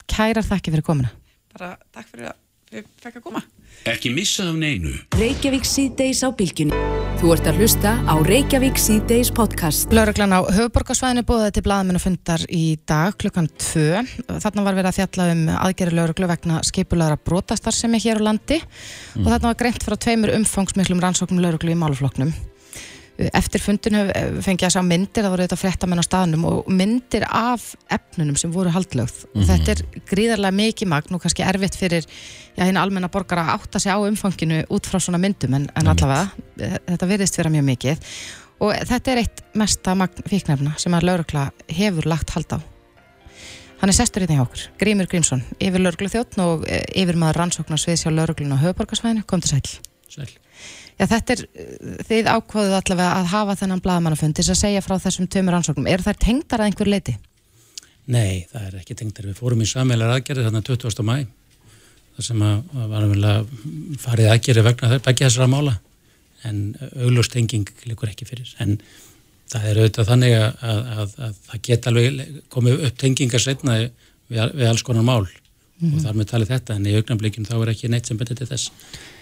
kærar 0.10 0.46
þakki 0.48 0.74
fyrir 0.74 0.86
komina 0.86 1.14
Bara 1.54 1.76
takk 1.94 2.10
fyrir 2.12 2.32
að 2.32 2.86
fekk 3.02 3.20
að 3.20 3.26
koma. 3.26 3.42
Ekki 3.88 4.10
missa 4.12 4.44
af 4.50 4.58
neinu. 4.60 4.92
Reykjavík 5.16 5.64
síðdeis 5.64 6.20
á 6.28 6.30
bylgjunni. 6.36 6.76
Þú 7.20 7.32
ert 7.36 7.48
að 7.48 7.62
hlusta 7.62 7.94
á 8.04 8.16
Reykjavík 8.28 8.80
síðdeis 8.80 9.32
podcast. 9.36 9.88
Lauruglan 9.96 10.36
á 10.36 10.44
höfuborgarsvæðinu 10.44 11.24
búið 11.28 11.48
til 11.56 11.64
blaðamennu 11.64 12.02
fundar 12.04 12.44
í 12.52 12.76
dag 12.90 13.16
klukkan 13.20 13.48
2. 13.56 14.04
Þarna 14.28 14.68
var 14.68 14.80
verið 14.82 14.92
að 14.92 15.00
fjalla 15.00 15.30
um 15.32 15.48
aðgerri 15.56 15.96
lauruglu 15.96 16.32
vegna 16.32 16.60
skipulæra 16.68 17.20
brotastar 17.24 17.76
sem 17.76 17.96
er 17.96 18.04
hér 18.04 18.20
á 18.20 18.28
landi 18.28 18.60
mm. 18.60 19.24
og 19.24 19.32
þarna 19.32 19.52
var 19.54 19.60
greint 19.64 19.84
frá 19.88 19.96
tveimur 19.96 20.36
umfangsmiklum 20.36 21.04
rannsóknum 21.04 21.44
lauruglu 21.44 21.72
í 21.72 21.80
málufloknum. 21.80 22.36
Eftir 23.20 23.60
fundinu 23.60 24.06
fengi 24.40 24.64
ég 24.64 24.70
að 24.70 24.76
sjá 24.78 24.84
myndir, 24.86 25.26
það 25.26 25.34
voru 25.34 25.46
þetta 25.46 25.60
fréttamenn 25.60 26.00
á 26.00 26.08
staðnum 26.08 26.46
og 26.48 26.70
myndir 26.72 27.26
af 27.28 27.74
efnunum 27.92 28.38
sem 28.40 28.52
voru 28.54 28.72
haldlögð. 28.72 29.26
Mm 29.26 29.42
-hmm. 29.42 29.48
Þetta 29.50 29.72
er 29.72 30.04
gríðarlega 30.08 30.56
mikið 30.56 30.88
magn 30.88 31.16
og 31.16 31.22
kannski 31.22 31.44
erfitt 31.44 31.76
fyrir 31.76 32.06
já, 32.56 32.64
hinn 32.64 32.78
almenna 32.78 33.10
borgar 33.12 33.44
að 33.44 33.54
átta 33.60 33.80
sig 33.80 33.92
á 33.92 34.00
umfanginu 34.00 34.64
út 34.70 34.88
frá 34.88 35.00
svona 35.00 35.18
myndum 35.20 35.54
en, 35.54 35.70
en 35.76 35.88
allavega 35.88 36.30
þetta 36.88 37.08
verðist 37.08 37.38
vera 37.38 37.50
mjög 37.50 37.64
mikið 37.64 37.98
og 38.60 38.74
þetta 38.88 39.12
er 39.12 39.22
eitt 39.24 39.44
mesta 39.54 39.96
magn 39.96 40.24
fíknefna 40.28 40.76
sem 40.78 40.94
að 40.94 41.08
laurugla 41.10 41.52
hefur 41.68 42.08
lagt 42.08 42.30
hald 42.36 42.54
á. 42.56 42.60
Hann 43.80 43.92
er 43.92 43.96
sestur 43.96 44.26
hérna 44.26 44.36
hjá 44.36 44.44
okkur, 44.44 44.64
Grímur 44.82 45.08
Grímsson, 45.08 45.44
yfir 45.56 45.80
lauruglu 45.80 46.10
þjóttn 46.12 46.42
og 46.44 46.66
eh, 46.68 46.84
yfir 47.00 47.16
maður 47.16 47.40
rannsóknarsvið 47.40 48.02
sjá 48.02 48.12
lauruglun 48.12 48.52
á 48.52 48.64
höfuborgarsvæðinu. 48.66 49.24
Kom 49.24 49.40
til 49.40 49.54
sæl. 49.54 49.78
Sæl. 50.12 50.28
Já, 51.00 51.06
þetta 51.08 51.36
er, 51.36 51.42
þið 52.10 52.28
ákvaðuð 52.28 52.74
allavega 52.76 53.10
að 53.16 53.28
hafa 53.32 53.56
þennan 53.62 53.82
blagamannafund 53.84 54.36
til 54.36 54.44
að 54.52 54.58
segja 54.60 54.84
frá 54.84 54.98
þessum 55.00 55.30
tömur 55.32 55.56
ansóknum. 55.56 55.88
Er 55.88 56.04
það 56.04 56.24
tengdar 56.26 56.64
að 56.64 56.72
einhver 56.72 56.92
leiti? 56.92 57.16
Nei, 58.12 58.48
það 58.52 58.66
er 58.66 58.80
ekki 58.82 58.98
tengdar. 59.00 59.30
Við 59.30 59.40
fórum 59.40 59.64
í 59.64 59.70
samvelar 59.70 60.18
aðgerði 60.18 60.48
þarna 60.50 60.64
20. 60.68 61.06
mæ 61.08 61.16
þar 62.18 62.28
sem 62.28 62.42
að 62.44 62.80
varum 62.92 63.14
vel 63.14 63.30
að 63.30 63.52
farið 64.04 64.32
aðgerði 64.34 64.66
vegna 64.66 64.92
þess, 64.92 65.08
ekki 65.08 65.28
þessara 65.28 65.52
mála 65.54 65.76
en 66.48 66.62
auglustenging 67.06 67.72
likur 67.88 68.12
ekki 68.12 68.28
fyrir. 68.28 68.52
En 68.60 68.76
það 69.50 69.68
er 69.70 69.80
auðvitað 69.80 70.10
þannig 70.12 70.36
að, 70.36 70.50
að, 70.72 70.80
að, 71.04 71.14
að 71.28 71.38
það 71.48 71.62
geta 71.70 71.94
alveg 71.94 72.40
komið 72.52 72.88
upp 72.90 72.98
tengingar 73.00 73.44
setna 73.44 73.78
við, 73.80 73.92
við 74.28 74.66
alls 74.68 74.84
konar 74.86 75.08
mál 75.08 75.24
mm 75.24 75.32
-hmm. 75.80 75.94
og 75.96 76.04
þar 76.04 76.20
með 76.20 76.32
talið 76.34 76.52
þetta 76.54 76.76
en 76.76 76.90
í 76.90 76.96
augnablikinu 77.00 77.48
þá 77.48 77.56
er 77.62 77.72
ekki 77.74 77.92
neitt 77.94 78.12
sem 78.12 78.20
betur 78.20 78.36
til 78.36 78.50
þess 78.50 78.72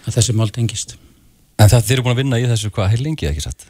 að 0.06 0.18
þessi 0.18 0.34
mál 0.34 0.50
tengist. 0.50 0.96
En 1.58 1.70
það 1.70 1.84
þeir 1.88 1.96
eru 1.96 2.06
búin 2.06 2.14
að 2.14 2.22
vinna 2.22 2.38
í 2.38 2.46
þessu 2.46 2.70
hvað 2.74 2.92
heil 2.92 3.02
lengi, 3.02 3.26
ekki 3.28 3.42
satt? 3.42 3.66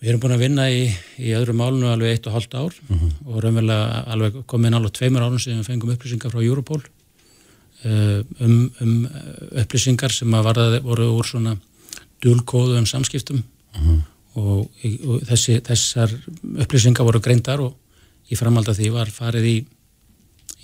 Við 0.00 0.10
erum 0.10 0.22
búin 0.22 0.34
að 0.34 0.44
vinna 0.44 0.64
í, 0.72 0.84
í 1.20 1.32
öðru 1.36 1.54
málunu 1.56 1.90
alveg 1.92 2.16
eitt 2.16 2.26
og 2.28 2.34
halvt 2.36 2.56
ár 2.58 2.74
og 3.24 3.36
raunverulega 3.40 4.00
alveg 4.14 4.40
komið 4.50 4.70
inn 4.70 4.78
alveg 4.78 4.94
tveimur 4.98 5.24
árum 5.24 5.40
sem 5.40 5.56
við 5.56 5.68
fengum 5.68 5.92
upplýsingar 5.94 6.32
frá 6.32 6.42
Europol 6.42 6.80
uh, 6.80 8.20
um, 8.40 8.58
um 8.84 8.94
upplýsingar 9.62 10.12
sem 10.12 10.34
að 10.34 10.48
varða, 10.48 10.80
voru 10.84 11.08
úr 11.14 11.28
svona 11.28 11.54
dulkóðu 12.24 12.76
um 12.80 12.88
samskiptum 12.88 13.40
og, 14.34 14.66
og 14.66 15.24
þessi, 15.30 15.60
þessar 15.64 16.12
upplýsingar 16.66 17.06
voru 17.06 17.22
greindar 17.24 17.62
og 17.64 17.76
í 18.28 18.36
framhald 18.36 18.68
af 18.68 18.76
því 18.80 18.92
var 18.92 19.12
farið 19.12 19.48
í, 19.48 19.56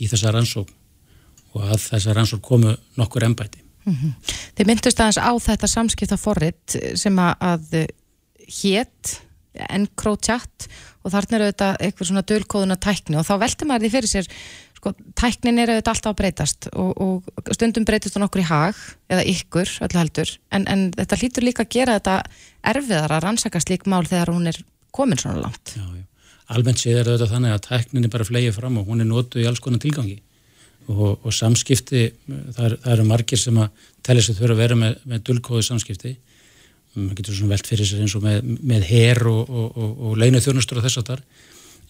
í 0.01 0.09
þessa 0.11 0.35
rannsók 0.37 0.69
og 1.55 1.65
að 1.67 1.81
þessa 1.87 2.15
rannsók 2.17 2.45
komu 2.45 2.77
nokkur 2.97 3.25
ennbæti. 3.27 3.70
Þið 3.87 4.69
myndust 4.69 5.01
aðeins 5.01 5.21
á 5.21 5.33
þetta 5.41 5.71
samskipta 5.71 6.19
forrit 6.21 6.79
sem 6.99 7.19
að, 7.23 7.35
að 7.41 7.85
hétt 8.61 9.21
EncroChat 9.71 10.67
og 11.05 11.13
þarna 11.13 11.39
eru 11.39 11.47
þetta 11.51 11.71
eitthvað 11.81 12.11
svona 12.11 12.27
dölkóðuna 12.29 12.77
tækni 12.81 13.19
og 13.19 13.27
þá 13.27 13.35
velti 13.43 13.67
maður 13.69 13.87
því 13.87 13.93
fyrir 13.95 14.13
sér 14.13 14.29
sko, 14.77 14.93
tæknin 15.19 15.59
er 15.61 15.73
auðvitað 15.73 15.93
alltaf 15.95 16.13
að 16.13 16.19
breytast 16.21 16.69
og, 16.71 16.93
og 17.03 17.55
stundum 17.57 17.87
breytist 17.89 18.17
hún 18.17 18.27
okkur 18.29 18.45
í 18.45 18.49
hag 18.49 18.79
eða 19.11 19.25
ykkur, 19.33 19.75
öllu 19.87 20.01
heldur. 20.01 20.35
En, 20.55 20.67
en 20.71 20.87
þetta 20.97 21.19
hlýtur 21.21 21.47
líka 21.47 21.67
að 21.67 21.75
gera 21.77 21.99
þetta 21.99 22.17
erfiðar 22.75 23.17
að 23.17 23.25
rannsaka 23.27 23.63
slík 23.65 23.89
mál 23.91 24.05
þegar 24.07 24.33
hún 24.35 24.53
er 24.53 24.61
komin 24.95 25.21
svona 25.21 25.43
langt. 25.45 25.75
Já, 25.77 25.85
já. 25.85 26.07
Almennt 26.51 26.83
séð 26.83 27.03
er 27.03 27.13
þetta 27.13 27.31
þannig 27.31 27.55
að 27.55 27.67
tæknin 27.69 28.07
er 28.07 28.13
bara 28.13 28.27
flegið 28.27 28.57
fram 28.57 28.81
og 28.81 28.89
hún 28.91 29.05
er 29.05 29.07
notuð 29.07 29.45
í 29.45 29.51
alls 29.51 29.63
konar 29.63 29.83
tilgangi 29.83 30.19
og, 30.91 31.21
og 31.25 31.35
samskipti, 31.35 32.09
það, 32.29 32.65
er, 32.67 32.77
eru 32.95 33.07
margir 33.09 33.41
sem 33.41 33.57
að 33.61 33.87
telja 34.07 34.27
sér 34.27 34.39
þurfa 34.41 34.57
að 34.57 34.63
vera 34.65 34.81
með, 34.81 34.99
með 35.13 35.23
dulkóðu 35.29 35.63
samskipti. 35.67 36.17
Maður 36.97 37.21
getur 37.21 37.39
svona 37.39 37.55
velt 37.55 37.71
fyrir 37.71 37.87
sér 37.87 38.03
eins 38.03 38.17
og 38.19 38.25
með, 38.25 38.53
með 38.67 38.87
her 38.91 39.23
og, 39.31 39.41
og, 39.47 39.79
og, 39.79 39.97
og 40.09 40.21
leinu 40.21 40.43
þjónustur 40.43 40.81
og 40.81 40.87
þess 40.89 41.01
að 41.03 41.13
þar 41.13 41.25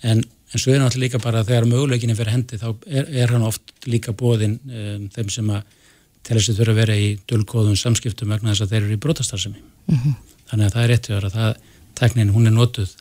en, 0.03 0.21
en 0.21 0.61
svo 0.61 0.73
er 0.75 0.81
náttúrulega 0.83 1.07
líka 1.07 1.21
bara 1.23 1.45
þegar 1.47 1.69
möguleikinni 1.69 2.17
fyrir 2.19 2.35
hendi 2.35 2.59
þá 2.61 2.69
er, 2.89 3.09
er 3.23 3.35
hann 3.35 3.47
oft 3.47 3.73
líka 3.89 4.15
bóðin 4.17 4.59
um, 4.61 5.07
þeim 5.15 5.33
sem 5.33 5.53
að 5.53 5.77
telja 6.27 6.45
sér 6.47 6.59
þurfa 6.61 6.75
að 6.75 6.81
vera 6.83 6.97
í 7.01 7.11
dulkóðum 7.31 7.77
samskiptum 7.81 8.33
vegna 8.33 8.53
þess 8.53 8.67
að 8.67 8.75
þeir 8.75 8.83
eru 8.83 8.97
í 8.97 9.03
brotastarsemi 9.05 9.63
þannig 10.51 10.67
að 10.67 10.75
það 10.75 10.83
er 10.83 10.93
rétt 10.95 11.11
að 11.17 11.29
það 11.37 11.53
teknin 12.01 12.33
hún 12.35 12.49
er 12.49 12.57
notuð 12.57 12.93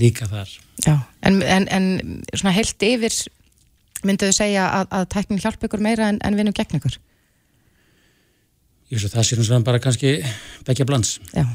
líka 0.00 0.26
þar. 0.30 0.50
Já, 0.86 0.94
en, 1.28 1.42
en, 1.44 1.66
en 1.68 1.86
svona 2.32 2.54
heilt 2.56 2.84
yfir 2.86 3.12
mynduðu 4.08 4.36
segja 4.36 4.68
að, 4.80 4.86
að 4.98 5.08
tæknin 5.16 5.42
hjálpa 5.42 5.68
ykkur 5.68 5.82
meira 5.84 6.08
en, 6.12 6.20
en 6.24 6.38
vinum 6.38 6.56
gegn 6.56 6.78
ykkur 6.80 6.98
að 8.92 9.12
það 9.14 9.28
sé 9.28 9.38
nú 9.38 9.44
svona 9.46 9.64
bara 9.64 9.80
kannski 9.82 10.16
begja 10.66 10.88
blands 10.88 11.16
Já, 11.32 11.46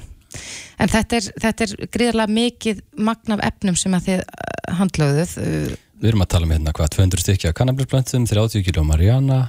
en 0.81 0.93
þetta 0.93 1.19
er, 1.19 1.27
þetta 1.43 1.67
er 1.67 1.89
gríðarlega 1.93 2.37
mikið 2.37 2.79
magn 2.97 3.35
af 3.35 3.43
efnum 3.51 3.77
sem 3.77 3.93
að 3.93 4.07
þið 4.07 4.23
uh, 4.23 4.71
handlöðuð 4.79 5.35
uh, 5.43 5.75
Við 5.97 6.11
erum 6.11 6.23
að 6.25 6.31
tala 6.33 6.45
um 6.45 6.53
hérna 6.53 6.73
hvað, 6.77 6.91
200 6.93 7.21
stykki 7.23 7.49
af 7.49 7.53
kannablisplöntum, 7.57 8.25
30 8.29 8.65
kg 8.67 8.83
mariana, 8.85 9.39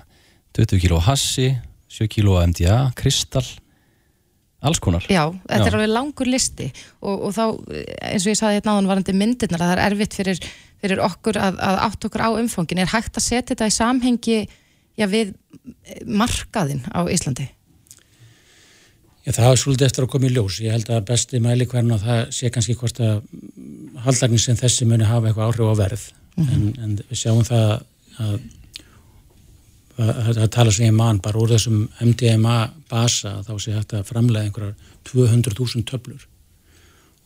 20 0.56 0.80
kg 0.80 1.00
hassi, 1.04 1.50
7 1.92 2.06
kg 2.08 2.38
MDA, 2.48 2.76
kristall, 2.96 3.44
alls 4.64 4.80
konar. 4.80 5.04
Já, 5.12 5.26
þetta 5.44 5.58
Já. 5.60 5.66
er 5.66 5.76
alveg 5.76 5.92
langur 5.92 6.30
listi 6.30 6.70
og, 7.02 7.28
og 7.28 7.34
þá, 7.36 7.44
eins 8.08 8.24
og 8.24 8.32
ég 8.32 8.40
saði 8.40 8.58
hérna 8.58 8.78
áðan 8.78 8.88
varandi 8.94 9.16
myndirnar 9.20 9.60
að 9.60 9.68
það 9.68 9.74
er 9.76 9.84
erfitt 9.90 10.16
fyrir, 10.16 10.40
fyrir 10.82 11.02
okkur 11.02 11.38
að, 11.40 11.60
að 11.64 11.78
átt 11.86 12.08
okkur 12.08 12.24
á 12.24 12.30
umfangin 12.38 12.82
er 12.82 12.90
hægt 12.92 13.18
að 13.18 13.26
setja 13.26 13.52
þetta 13.52 13.68
í 13.70 13.74
samhengi 13.74 14.40
já, 14.98 15.06
við 15.10 15.32
markaðin 16.06 16.84
á 16.94 17.02
Íslandi? 17.10 17.48
Já, 19.26 19.32
það 19.36 19.50
er 19.50 19.60
svolítið 19.60 19.88
eftir 19.88 20.06
að 20.06 20.12
koma 20.14 20.28
í 20.28 20.32
ljós. 20.32 20.60
Ég 20.64 20.72
held 20.72 20.92
að 20.94 21.08
besti 21.10 21.40
mæli 21.44 21.66
hvernig 21.68 21.98
að 21.98 22.06
það 22.06 22.20
sé 22.38 22.50
kannski 22.54 22.76
hvort 22.78 23.00
að 23.04 23.18
haldarinn 24.06 24.40
sem 24.40 24.56
þessi 24.56 24.88
muni 24.88 25.08
hafa 25.08 25.28
eitthvað 25.28 25.50
áhrif 25.50 25.74
á 25.74 25.80
verð. 25.82 26.06
en, 26.38 26.68
en 26.78 26.94
við 27.02 27.18
sjáum 27.18 27.44
það 27.46 27.72
að 28.22 28.38
að 29.98 30.28
það 30.36 30.50
tala 30.54 30.70
sem 30.70 30.84
ég 30.86 30.94
man 30.94 31.18
bara 31.18 31.40
úr 31.42 31.50
þessum 31.50 31.88
MDMA 31.98 32.58
basa 32.86 33.40
þá 33.42 33.54
sé 33.58 33.72
hægt 33.74 33.96
að 33.98 34.04
framlega 34.06 34.46
einhverjar 34.46 34.76
200.000 35.10 35.82
töflur. 35.88 36.22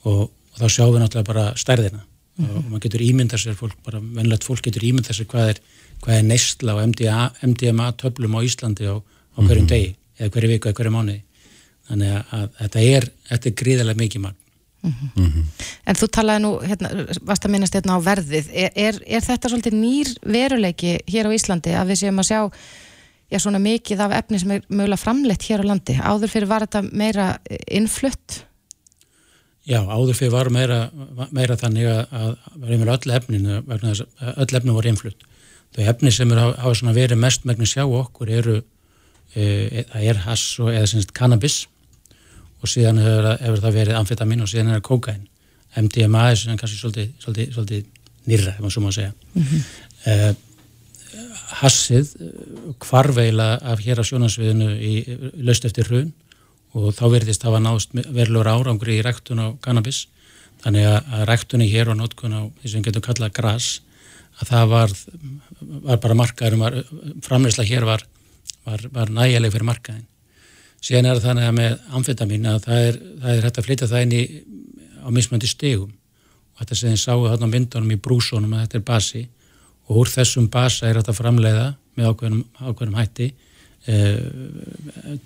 Og, 0.09 0.23
og 0.32 0.56
þá 0.56 0.64
sjáum 0.73 0.94
við 0.94 1.02
náttúrulega 1.02 1.28
bara 1.28 1.44
stærðina 1.61 2.00
og 2.40 2.68
maður 2.70 2.84
getur 2.86 3.04
ímyndað 3.06 3.44
sér 3.44 3.58
fólk, 3.58 3.76
bara 3.84 4.00
vennlegt 4.00 4.46
fólk 4.48 4.64
getur 4.64 4.86
ímyndað 4.88 5.18
sér 5.18 5.28
hvað 5.30 5.54
er, 5.54 5.60
hvað 6.04 6.18
er 6.18 6.28
neistla 6.28 6.76
á 6.76 6.84
MDA, 6.84 7.18
MDMA 7.48 7.90
töflum 8.00 8.38
á 8.38 8.40
Íslandi 8.46 8.88
á, 8.88 8.96
á 8.96 9.38
hverjum 9.42 9.68
degi 9.68 9.92
eða 10.18 10.32
hverju 10.32 10.52
viku 10.54 10.70
eða 10.70 10.78
hverju 10.78 10.94
mánuði. 10.94 11.20
Þannig 11.90 12.14
að, 12.14 12.22
að 12.38 12.46
þetta 12.62 12.86
er, 12.92 13.08
þetta 13.28 13.50
er 13.50 13.58
gríðarlega 13.62 14.02
mikið 14.02 14.24
mann 14.24 14.38
En 14.82 15.98
þú 15.98 16.08
talaði 16.10 16.42
nú, 16.42 16.52
hérna, 16.66 16.90
varst 17.22 17.44
að 17.46 17.52
minnast 17.54 17.76
hérna 17.76 17.98
á 17.98 18.00
verðið, 18.02 18.48
er, 18.50 18.72
er, 18.74 18.96
er 19.06 19.22
þetta 19.22 19.50
svolítið 19.52 19.76
nýr 19.78 20.10
veruleiki 20.26 20.96
hér 21.06 21.28
á 21.30 21.34
Íslandi 21.36 21.74
að 21.78 21.92
við 21.92 22.00
séum 22.00 22.18
að 22.18 22.28
sjá 22.30 22.40
já, 23.30 23.38
svona 23.38 23.60
mikið 23.62 24.02
af 24.02 24.16
efni 24.18 24.40
sem 24.42 24.54
er 24.56 24.64
mögulega 24.66 25.02
framleitt 25.04 25.46
hér 25.46 25.62
á 25.62 25.70
landi, 25.70 25.98
áður 26.02 26.32
fyrir 26.34 26.50
var 26.50 26.66
þetta 26.66 26.82
meira 26.90 27.28
innflutt? 27.70 28.42
Já, 29.62 29.78
áður 29.78 30.16
fyrir 30.19 30.33
var 30.35 30.50
meira, 30.50 30.78
meira 31.31 31.57
þannig 31.59 31.87
að, 31.87 32.00
að 32.19 32.31
var 32.62 32.73
einhver 32.75 32.92
öll 32.97 33.12
að 33.14 34.00
öll 34.42 34.57
efni 34.59 34.75
voru 34.75 34.90
einflutt 34.90 35.26
þau 35.73 35.85
efni 35.92 36.12
sem 36.12 36.33
er, 36.35 36.40
hafa 36.59 36.75
svona 36.76 36.97
verið 36.97 37.21
mest 37.23 37.47
megnin 37.49 37.71
sjá 37.71 37.85
okkur 37.87 38.33
eru 38.33 38.57
e, 38.59 39.85
það 39.92 40.09
er 40.11 40.23
hass 40.26 40.59
og 40.61 40.73
eða 40.73 40.88
semst 40.90 41.14
cannabis 41.16 41.62
og 42.62 42.71
síðan 42.71 43.00
hefur, 43.02 43.31
hefur 43.38 43.64
það 43.64 43.78
verið 43.78 44.00
amfetamin 44.00 44.45
og 44.45 44.50
síðan 44.50 44.73
er 44.73 44.81
það 44.81 44.88
kókain 44.90 45.28
MDMA 45.83 46.26
er 46.28 46.37
svona 46.37 46.59
kannski 46.61 46.83
svolítið, 46.83 47.12
svolítið, 47.23 47.52
svolítið 47.54 47.85
nýrra, 48.28 48.57
ef 48.57 48.61
maður 48.61 48.75
svo 48.75 48.83
má 48.85 48.90
segja. 48.92 49.14
Mm 49.33 50.35
hassið 51.61 52.12
kvarveila 52.83 53.57
af 53.61 53.83
hér 53.85 54.00
á 54.00 54.04
sjónarsviðinu 54.07 54.69
í 54.81 54.92
laust 55.45 55.66
eftir 55.69 55.88
hrun 55.88 56.12
og 56.79 56.93
þá 56.97 57.05
verðist 57.12 57.47
hafa 57.47 57.61
náðst 57.62 57.95
verulegur 57.95 58.50
árangri 58.52 58.99
í 58.99 59.05
rektun 59.05 59.43
á 59.43 59.47
cannabis 59.64 60.07
þannig 60.62 60.88
að, 60.88 61.25
rektunni 61.29 61.69
hér 61.71 61.93
og 61.93 61.99
notkun 62.00 62.37
á 62.37 62.43
því 62.62 62.73
sem 62.73 62.87
getum 62.87 63.05
kallað 63.05 63.35
gras 63.37 63.69
að 64.41 64.52
það 64.52 64.71
var, 64.73 64.97
var 65.61 66.00
bara 66.05 66.19
markaðurum 66.23 66.64
var, 66.64 66.79
framleysla 67.26 67.67
hér 67.69 67.85
var, 67.88 68.07
var, 68.64 68.87
var 68.95 69.12
nægileg 69.12 69.52
fyrir 69.52 69.69
markaðin 69.69 70.09
síðan 70.83 71.11
er 71.11 71.19
það 71.21 71.29
þannig 71.29 71.49
að 71.49 71.59
með 71.59 71.75
amfetamin 71.99 72.49
að 72.50 72.62
það 72.67 72.87
er, 72.87 73.00
það 73.23 73.35
er 73.37 73.47
hægt 73.47 73.61
að 73.61 73.69
flytja 73.69 73.91
það 73.91 74.07
inn 74.07 74.17
í 74.17 74.23
á 75.02 75.09
mismöndi 75.14 75.50
stegum 75.50 75.93
og 75.93 76.62
þetta 76.62 76.79
sem 76.79 76.93
þið 76.95 77.02
sáu 77.02 77.23
þarna 77.26 77.50
myndunum 77.50 77.95
í 77.95 78.00
brúsónum 78.02 78.57
að 78.57 78.67
þetta 78.67 78.79
er 78.79 78.85
basi. 78.91 79.23
Og 79.88 80.02
úr 80.02 80.11
þessum 80.12 80.49
basa 80.52 80.88
er 80.88 81.00
að 81.00 81.11
framleiða 81.17 81.73
með 81.99 82.12
ákveðnum, 82.12 82.43
ákveðnum 82.61 82.99
hætti 83.00 83.33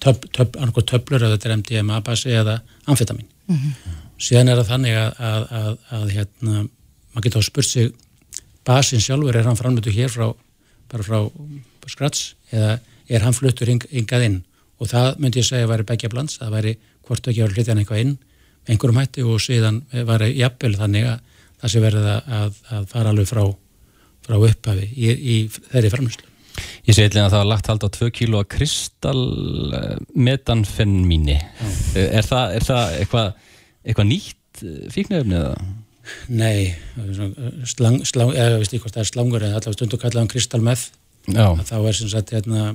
töf, 0.00 0.24
annarkoð 0.32 0.88
töflur 0.92 1.22
eða 1.22 1.36
þetta 1.36 1.48
er 1.48 1.56
MDMA 1.60 2.00
basi 2.06 2.32
eða 2.32 2.58
amfetamin. 2.88 3.28
Síðan 4.16 4.48
er 4.48 4.60
það 4.62 4.70
þannig 4.72 4.98
að, 5.00 5.22
að, 5.30 5.46
að, 5.60 5.70
að 5.98 6.12
hérna, 6.16 6.66
maður 7.12 7.26
getur 7.26 7.42
að 7.42 7.48
spurt 7.50 7.70
sig 7.70 7.92
basin 8.66 9.02
sjálfur, 9.04 9.36
er 9.36 9.46
hann 9.46 9.58
framleitu 9.58 9.92
hér 9.94 10.10
frá, 10.10 10.30
bara 10.90 11.06
frá 11.06 11.18
skrats 11.86 12.34
eða 12.50 12.78
er 13.06 13.22
hann 13.22 13.36
fluttur 13.36 13.70
hing, 13.70 13.84
hingað 13.92 14.26
inn? 14.30 14.38
Og 14.80 14.90
það 14.90 15.20
myndi 15.22 15.40
ég 15.40 15.46
segja 15.46 15.68
að 15.68 15.74
væri 15.74 15.86
begja 15.88 16.10
blands, 16.12 16.40
það 16.40 16.56
væri 16.56 16.72
hvort 17.06 17.28
ekki 17.28 17.44
að 17.44 17.54
hluti 17.54 17.70
hann 17.70 17.82
eitthvað 17.84 18.02
inn 18.02 18.16
einhverjum 18.66 19.00
hætti 19.00 19.24
og 19.26 19.42
síðan 19.42 19.82
væri 19.92 20.32
jafnvel 20.40 20.74
þannig 20.78 21.08
að 21.12 21.20
það 21.60 21.72
sé 21.72 21.82
verið 21.84 22.08
að, 22.10 22.32
að, 22.38 22.56
að 22.74 22.88
fara 22.90 23.12
alveg 23.12 23.28
frá, 23.30 23.42
frá 24.26 24.38
upphafi 24.38 24.88
í, 24.90 25.12
í 25.14 25.36
þeirri 25.70 25.92
framlýslu. 25.94 26.25
Ég 26.86 26.94
segi 26.94 27.08
eitthvað 27.08 27.24
að 27.26 27.32
það 27.34 27.40
var 27.42 27.48
lagt 27.50 27.66
hald 27.70 27.82
á 27.82 27.90
2 27.96 28.10
kíló 28.14 28.40
kristall 28.46 29.22
metanfenmíni. 30.14 31.38
Er 31.98 32.26
það, 32.26 32.54
er 32.60 32.66
það 32.66 32.94
eitthvað, 33.00 33.32
eitthvað 33.86 34.08
nýtt 34.12 34.62
fíknöfni 34.94 35.38
eða? 35.40 35.56
Nei, 36.30 36.74
slang, 37.66 37.98
slang, 38.06 38.30
eða 38.38 38.60
hvort 38.84 38.94
það 38.94 39.02
er 39.02 39.08
slangur 39.10 39.42
eða 39.42 39.58
allavega 39.58 39.74
stundu 39.80 39.98
kallaðan 39.98 40.30
kristalmeth 40.30 40.84
Já. 41.26 41.48
þá 41.66 41.74
er 41.90 41.96
sem 41.98 42.10
sagt 42.12 42.30
hérna, 42.30 42.68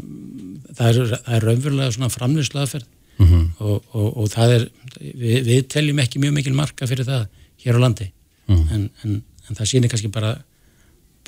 það 0.75 0.89
er, 0.89 1.13
er 1.38 1.46
raunverulega 1.48 1.94
svona 1.96 2.12
framlýslaðferð 2.12 2.89
Mhm. 3.22 3.41
og, 3.62 3.84
og, 3.94 4.06
og 4.18 4.30
það 4.34 4.51
er 4.56 4.63
við, 4.98 5.44
við 5.46 5.65
teljum 5.70 6.00
ekki 6.01 6.18
mjög 6.24 6.32
mikil 6.39 6.53
marka 6.58 6.88
fyrir 6.89 7.06
það 7.06 7.27
hér 7.63 7.77
á 7.77 7.80
landi 7.84 8.08
Mhm. 8.50 8.68
en, 8.74 8.86
en, 9.06 9.18
en 9.48 9.56
það 9.60 9.68
sýnir 9.70 9.91
kannski 9.91 10.10
bara 10.12 10.32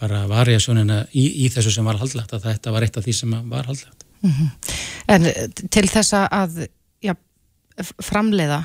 bara 0.04 0.26
variasjónina 0.30 1.04
í, 1.16 1.26
í 1.46 1.50
þessu 1.54 1.74
sem 1.78 1.88
var 1.88 2.00
haldlagt 2.02 2.36
að 2.36 2.50
þetta 2.52 2.76
var 2.76 2.86
eitt 2.86 3.00
af 3.00 3.08
því 3.08 3.18
sem 3.22 3.36
var 3.52 3.72
haldlagt 3.72 4.08
En 5.12 5.28
eh, 5.28 5.50
til 5.52 5.88
þess 5.92 6.16
að 6.16 6.64
já, 7.04 7.16
framleiða 8.04 8.64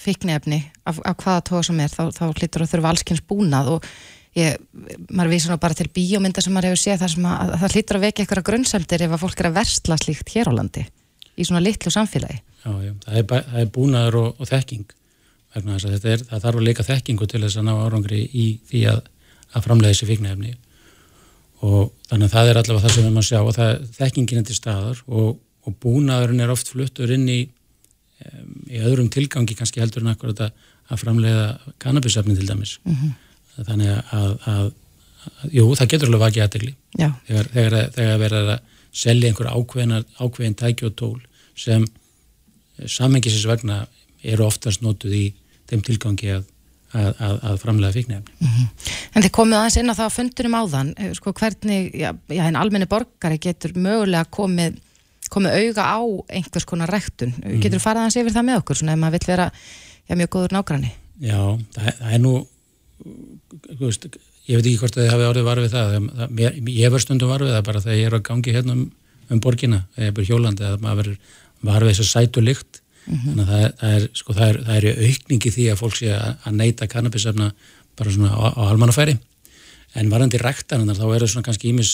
fíknefni 0.00 0.60
af, 0.86 1.00
af 1.02 1.16
hvaða 1.18 1.44
tóða 1.48 1.62
sem 1.68 1.80
er 1.82 1.92
þá, 1.92 2.02
þá 2.14 2.24
hlýtur 2.30 2.64
að 2.64 2.74
þurfa 2.74 2.92
allskins 2.92 3.22
búnað 3.26 3.70
og 3.74 3.86
ég, 4.38 4.58
maður 5.10 5.32
vísar 5.34 5.52
nú 5.52 5.58
bara 5.62 5.76
til 5.78 5.88
bíómynda 5.92 6.44
sem 6.44 6.54
maður 6.54 6.72
hefur 6.72 6.82
séð 6.82 7.02
þar 7.02 7.14
sem 7.14 7.28
að, 7.28 7.42
að 7.42 7.62
það 7.62 7.76
hlýtur 7.76 7.98
að 7.98 8.06
vekja 8.06 8.24
eitthvað 8.24 8.48
grunnsemdir 8.48 9.06
ef 9.06 9.14
að 9.16 9.22
fólk 9.24 9.42
er 9.42 9.50
að 9.50 9.56
versla 9.58 9.98
slíkt 10.00 10.34
hér 10.36 10.50
á 10.50 10.52
landi 10.54 10.84
í 11.32 11.46
svona 11.48 11.62
litlu 11.64 11.90
samfélagi. 11.92 12.42
Já, 12.62 12.70
já, 12.84 12.92
það 13.06 13.18
er, 13.18 13.26
það 13.32 13.62
er 13.62 13.72
búnaður 13.74 14.18
og, 14.20 14.28
og 14.38 14.50
þekking 14.52 14.96
þetta 15.52 16.12
er, 16.14 16.22
það 16.28 16.44
þarf 16.46 16.60
að 16.60 16.66
leika 16.68 16.86
þekkingu 16.86 17.28
til 17.28 17.42
þess 17.42 17.60
að 17.60 17.66
ná 17.68 17.72
árangri 17.74 18.22
í 18.24 18.46
því 18.70 18.84
að, 18.92 19.02
að 19.52 19.66
framlega 19.66 19.94
þessi 19.94 20.08
fíknefni 20.10 20.52
og 21.62 21.92
þannig 22.08 22.26
að 22.26 22.34
það 22.34 22.50
er 22.50 22.60
allavega 22.60 22.84
það 22.84 22.94
sem 22.94 23.06
við 23.06 23.14
maður 23.14 23.28
sjá 23.28 23.40
og 23.40 23.56
það, 23.56 23.72
þekkingin 23.98 24.40
er 24.40 24.46
til 24.48 24.58
staðar 24.58 25.02
og, 25.06 25.32
og 25.62 25.76
búnaðurinn 25.82 26.42
er 26.42 26.52
oft 26.54 26.72
fluttur 26.72 27.12
inn 27.14 27.28
í 27.30 27.40
um, 27.46 28.52
í 28.66 28.82
öðrum 28.82 29.10
tilgangi 29.12 29.56
kannski 29.58 29.82
heldur 29.82 30.02
en 30.02 30.12
akkurat 30.14 30.46
að, 30.48 30.68
að 30.90 31.02
framlega 31.04 31.74
kannabisefni 31.82 32.36
til 32.38 32.48
dæmis. 32.48 32.78
Mm 32.82 32.96
-hmm. 32.98 33.12
þannig 33.68 34.14
að, 34.18 34.32
að 34.52 35.52
jú, 35.52 35.66
það 35.78 35.90
getur 35.94 36.10
alveg 36.10 36.24
vakið 36.26 36.44
aðtegli 36.46 36.74
þegar, 36.98 37.50
þegar, 37.54 37.76
þegar 37.96 38.22
verður 38.22 38.54
að 38.56 38.70
selja 38.92 39.28
einhver 39.28 39.50
ákveðin 39.52 40.58
tæki 40.58 40.88
og 40.88 40.96
tól 40.96 41.20
sem 41.56 41.84
samengisins 42.86 43.46
vegna 43.48 43.84
eru 44.22 44.46
oftast 44.46 44.82
notuð 44.82 45.14
í 45.16 45.24
þeim 45.70 45.84
tilgangi 45.86 46.32
að, 46.36 46.44
að, 46.92 47.36
að 47.50 47.58
framlega 47.62 47.96
fíknefni. 47.96 48.34
Mm 48.38 48.48
-hmm. 48.48 48.94
En 49.14 49.24
þið 49.24 49.34
komið 49.38 49.58
aðeins 49.58 49.76
inn 49.80 49.92
á 49.92 49.98
það 49.98 50.08
á 50.08 50.16
fundunum 50.16 50.56
áðan, 50.60 50.94
eh, 50.96 51.12
sko 51.16 51.32
hvernig, 51.32 51.92
já, 51.94 52.10
já 52.28 52.42
en 52.46 52.56
almenni 52.56 52.86
borgari 52.86 53.38
getur 53.38 53.72
mögulega 53.74 54.24
komið, 54.30 54.80
komið 55.30 55.56
auga 55.60 55.84
á 55.88 56.00
einhvers 56.28 56.64
konar 56.64 56.90
rektun. 56.90 57.32
Mm 57.36 57.42
-hmm. 57.42 57.62
Getur 57.62 57.78
þú 57.78 57.82
farað 57.82 58.02
hans 58.02 58.16
yfir 58.16 58.32
það 58.32 58.48
með 58.48 58.58
okkur, 58.60 58.76
svona 58.76 58.92
ef 58.92 58.98
maður 58.98 59.12
vill 59.18 59.26
vera 59.26 59.50
já, 60.08 60.16
mjög 60.16 60.30
góður 60.30 60.52
nágranni? 60.52 60.92
Já, 61.20 61.58
það, 61.74 61.92
það 61.98 62.12
er 62.12 62.20
nú, 62.20 62.46
veist, 63.80 64.06
ég 64.46 64.56
veit 64.56 64.66
ekki 64.66 64.78
hvort 64.78 64.96
að 64.96 65.04
þið 65.04 65.12
hafi 65.12 65.28
orðið 65.30 65.48
varfið 65.48 65.70
það, 65.70 65.92
það 65.92 66.30
mér, 66.30 66.52
ég 66.68 66.90
var 66.90 67.00
stundum 67.00 67.28
varfið 67.28 67.54
það 67.54 67.64
bara 67.64 67.80
þegar 67.80 67.98
ég 67.98 68.06
er 68.06 68.14
að 68.14 68.22
gangi 68.22 68.52
hérna 68.52 68.72
um, 68.72 68.92
um 69.30 69.40
borgina, 69.40 69.86
eða 69.96 70.26
hjólandi, 70.26 70.64
að 70.64 70.80
maður 70.80 70.96
verður 70.96 71.18
varfið 71.62 71.88
þess 71.88 72.00
að 72.00 72.12
sætu 72.12 72.40
lykt 72.42 72.81
Mm 73.06 73.14
-hmm. 73.14 73.28
Þannig 73.28 73.42
að 73.42 73.50
það, 73.52 73.72
það, 73.80 73.94
er, 73.96 74.08
sko, 74.14 74.32
það, 74.32 74.48
er, 74.48 74.58
það 74.66 74.76
er 74.76 75.06
aukningi 75.08 75.50
því 75.50 75.64
að 75.70 75.80
fólk 75.80 75.96
sé 75.98 76.08
að, 76.14 76.34
að 76.46 76.56
neyta 76.60 76.86
kannabisefna 76.86 77.52
bara 77.98 78.10
svona 78.10 78.30
á, 78.30 78.46
á 78.54 78.62
almannafæri. 78.70 79.18
En 79.94 80.10
varandi 80.10 80.38
ræktanar 80.38 80.96
þá 80.96 81.06
er 81.14 81.20
það 81.20 81.30
svona 81.32 81.44
kannski 81.44 81.68
ímis 81.68 81.92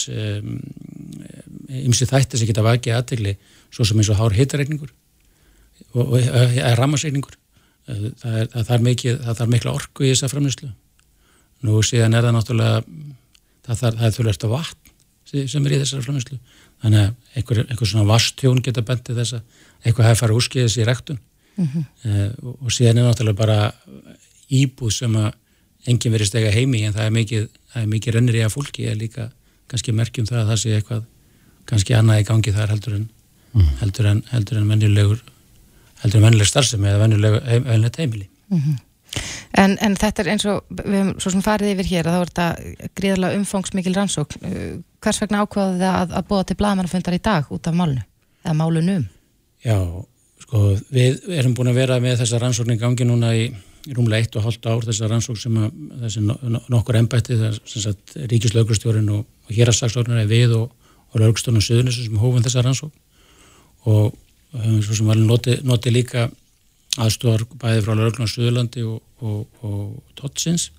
ímsi 1.68 2.04
um, 2.04 2.10
þætti 2.12 2.38
sem 2.38 2.46
geta 2.46 2.62
vakið 2.62 2.94
aðtegli 2.94 3.36
svo 3.70 3.84
sem 3.84 3.98
eins 3.98 4.10
og 4.12 4.20
hár 4.20 4.36
hittareikningur 4.36 4.92
og, 5.94 6.12
og 6.12 6.18
eða 6.20 6.76
rammasreikningur. 6.78 7.34
Það 7.88 8.68
þarf 8.68 9.48
mikla 9.48 9.72
orku 9.72 10.04
í 10.04 10.12
þessa 10.12 10.28
framlýslu. 10.28 10.68
Nú 11.66 11.82
síðan 11.82 12.14
er 12.14 12.28
það 12.28 12.36
náttúrulega 12.36 12.84
það 13.66 14.04
er 14.04 14.14
þurft 14.14 14.44
að 14.44 14.54
vatn 14.54 14.87
sem 15.28 15.66
er 15.66 15.72
í 15.72 15.80
þessari 15.82 16.04
framlýslu. 16.06 16.38
Þannig 16.82 17.00
að 17.04 17.36
einhver, 17.36 17.64
einhver 17.66 17.90
svona 17.90 18.08
vastjón 18.08 18.62
geta 18.62 18.82
bendið 18.82 19.20
þessa 19.22 19.42
eitthvað 19.84 20.08
hefði 20.08 20.20
farið 20.22 20.40
úrskiðis 20.40 20.78
í 20.78 20.86
rektun 20.88 21.18
mm 21.56 21.66
-hmm. 21.66 21.84
uh, 22.04 22.30
og, 22.42 22.54
og 22.62 22.72
síðan 22.72 22.98
er 22.98 23.08
náttúrulega 23.08 23.36
bara 23.36 23.58
íbúð 24.48 24.92
sem 24.94 25.16
að 25.16 25.32
enginn 25.88 26.14
verið 26.14 26.30
stega 26.30 26.50
heimi 26.52 26.82
en 26.86 26.94
það 26.96 27.04
er 27.04 27.14
mikið, 27.14 27.46
mikið 27.86 28.14
rennir 28.14 28.38
í 28.40 28.44
að 28.44 28.54
fólki 28.54 28.88
er 28.88 28.96
líka 28.96 29.30
kannski 29.68 29.92
merkjum 29.92 30.26
það 30.26 30.40
að 30.42 30.50
það 30.50 30.60
sé 30.62 30.74
eitthvað 30.76 31.04
kannski 31.68 31.94
annað 31.94 32.22
í 32.22 32.28
gangi 32.28 32.54
þar 32.56 32.72
heldur 32.72 32.94
en 32.96 33.04
mm 33.04 33.60
-hmm. 33.60 33.76
heldur 33.82 34.06
en, 34.06 34.22
heldur 34.32 34.58
en 34.58 34.68
venjulegur 34.68 35.22
heldur 36.02 36.18
en 36.18 36.26
venjuleg 36.26 36.48
starfsemi 36.48 36.88
eða 36.88 37.02
venjuleg 37.04 37.98
heimili 37.98 38.28
mm 38.48 38.58
-hmm. 38.58 38.76
En, 39.62 39.76
en 39.84 39.96
þetta 39.98 40.24
er 40.24 40.32
eins 40.34 40.46
og 40.48 40.64
við 40.70 40.98
hefum 40.98 41.14
svo 41.22 41.32
sem 41.34 41.44
farið 41.44 41.74
yfir 41.74 41.90
hér 41.92 42.10
að 42.10 42.16
þá 42.16 42.20
er 42.20 42.32
þetta 42.32 42.90
gríðarlega 43.00 43.40
umfangsmikil 43.40 43.94
rannsókn. 43.96 44.44
Uh, 44.44 44.74
hvers 45.04 45.22
vegna 45.22 45.44
ákvaðu 45.44 45.78
það 45.80 45.96
að, 46.02 46.14
að 46.18 46.28
búa 46.30 46.46
til 46.46 46.58
blagamannafundar 46.58 47.16
í 47.16 47.24
dag 47.30 47.52
út 47.54 47.70
af 47.70 47.76
málunu 47.78 48.04
eða 48.44 48.58
málunum 48.58 49.06
Já, 49.64 49.78
sko, 50.44 50.60
við 50.94 51.24
erum 51.34 51.54
búin 51.58 51.72
að 51.72 51.80
vera 51.80 51.98
með 52.02 52.20
þessa 52.22 52.38
rannsókn 52.42 52.76
í 52.76 52.78
gangi 52.80 53.06
núna 53.08 53.32
í 53.34 53.48
rúmlega 53.94 54.22
eitt 54.22 54.36
og 54.38 54.44
hálft 54.44 54.66
ár, 54.68 54.84
þessa 54.84 55.08
rannsókn 55.10 55.40
sem 55.40 55.58
að 55.58 55.78
þessi 56.04 56.22
nokkur 56.70 56.98
ennbætti, 57.00 57.38
þess 57.40 57.88
að 57.90 58.16
ríkislaugrustjórun 58.32 59.10
og, 59.16 59.24
og 59.48 59.54
hérastagsstjórnur 59.56 60.20
er 60.22 60.30
við 60.30 60.54
og, 60.58 60.92
og 61.12 61.22
laugstónum 61.22 61.64
söðunissu 61.64 62.04
sem 62.06 62.20
hófum 62.20 62.44
þessa 62.44 62.64
rannsókn. 62.66 62.94
Og 63.88 64.12
höfum 64.52 64.82
svo 64.84 64.98
sem 64.98 65.08
var 65.08 65.20
notið 65.20 65.64
noti 65.68 65.92
líka 65.94 66.28
aðstofar 67.04 67.46
bæði 67.60 67.84
frá 67.86 67.94
lauglunum 67.94 68.30
Suðurlandi 68.30 68.84
og, 68.86 69.00
og 69.62 69.98
Totsins 70.18 70.70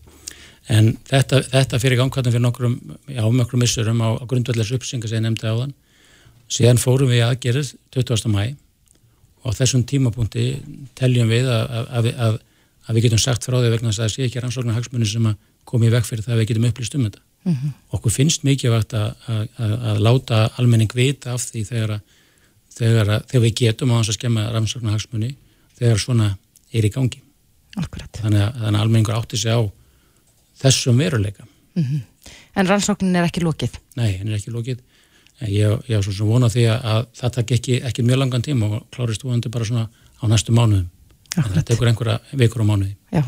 en 0.69 0.93
þetta, 1.09 1.41
þetta 1.49 1.79
fyrir 1.81 1.99
gangkvæmum 1.99 2.33
fyrir 2.33 2.43
nokkrum, 2.43 2.75
já, 3.09 3.23
nokkrum 3.23 3.63
missurum 3.63 4.01
á, 4.05 4.09
á 4.19 4.23
grundvallars 4.29 4.73
uppsinga 4.75 5.09
sem 5.09 5.19
ég 5.19 5.25
nefndi 5.25 5.49
á 5.49 5.55
þann 5.55 5.73
síðan 6.49 6.81
fórum 6.81 7.11
við 7.11 7.25
aðgerið 7.27 7.73
20. 7.95 8.29
mæ 8.33 8.43
og 9.43 9.53
á 9.53 9.57
þessum 9.57 9.85
tímapunkti 9.87 10.45
teljum 10.97 11.29
við 11.31 11.49
að, 11.49 11.73
að, 11.87 12.11
að, 12.27 12.37
að 12.85 12.97
við 12.97 13.07
getum 13.07 13.21
sagt 13.21 13.47
frá 13.47 13.57
því 13.59 13.73
vegna 13.73 13.91
þess 13.91 14.01
að 14.01 14.05
það 14.05 14.13
sé 14.15 14.27
ekki 14.27 14.43
rannsóknar 14.43 14.77
hagsmunni 14.77 15.09
sem 15.09 15.27
að 15.29 15.37
komi 15.69 15.89
í 15.89 15.93
veg 15.93 16.07
fyrir 16.07 16.25
það 16.25 16.35
að 16.35 16.41
við 16.41 16.49
getum 16.49 16.69
upplýst 16.69 16.95
um 16.97 17.03
þetta. 17.05 17.21
Mm 17.45 17.53
-hmm. 17.55 17.75
Okkur 17.95 18.11
finnst 18.11 18.43
mikið 18.43 18.73
vart 18.73 18.93
að 18.97 20.01
láta 20.03 20.39
almenning 20.59 20.91
vita 20.95 21.33
af 21.33 21.45
því 21.45 21.63
þegar, 21.69 21.99
þegar, 22.75 23.13
þegar 23.29 23.45
við 23.45 23.55
getum 23.61 23.93
á 23.93 23.97
hans 23.99 24.09
að 24.09 24.17
skemma 24.19 24.49
rannsóknar 24.51 24.97
hagsmunni 24.97 25.35
þegar 25.79 26.03
svona 26.03 26.29
er 26.73 26.85
í 26.85 26.93
gangi. 26.93 27.23
Akkurat. 27.79 28.21
Þannig 28.21 28.45
að, 28.45 28.61
að 28.67 28.79
almenningur 28.83 29.17
átti 29.17 29.39
sig 29.39 29.55
á 29.55 29.61
þessum 30.59 30.99
veruleika. 30.99 31.47
Mm 31.75 31.83
-hmm. 31.83 32.01
En 32.55 32.67
rannsóknin 32.67 33.15
er 33.15 33.25
ekki 33.29 33.41
lókið? 33.41 33.79
Nei, 33.95 34.17
henn 34.17 34.27
er 34.29 34.39
ekki 34.39 34.51
lókið 34.51 34.81
ég, 35.47 35.79
ég 35.87 35.99
á 35.99 36.01
svo 36.03 36.13
sem 36.13 36.27
vona 36.27 36.49
því 36.51 36.65
að 36.73 37.03
það 37.19 37.35
takk 37.37 37.53
ekki, 37.57 37.79
ekki 37.87 38.05
mjög 38.05 38.23
langan 38.23 38.45
tíma 38.45 38.69
og 38.69 38.87
klárist 38.93 39.23
vonandi 39.23 39.51
bara 39.51 39.67
svona 39.67 39.85
á 39.89 40.23
næstu 40.27 40.55
mánuðum 40.55 40.89
en 41.37 41.43
þetta 41.45 41.65
tekur 41.71 41.91
einhverja 41.91 42.19
vikur 42.33 42.65
á 42.65 42.67
mánuði 42.67 42.95
Já. 43.13 43.23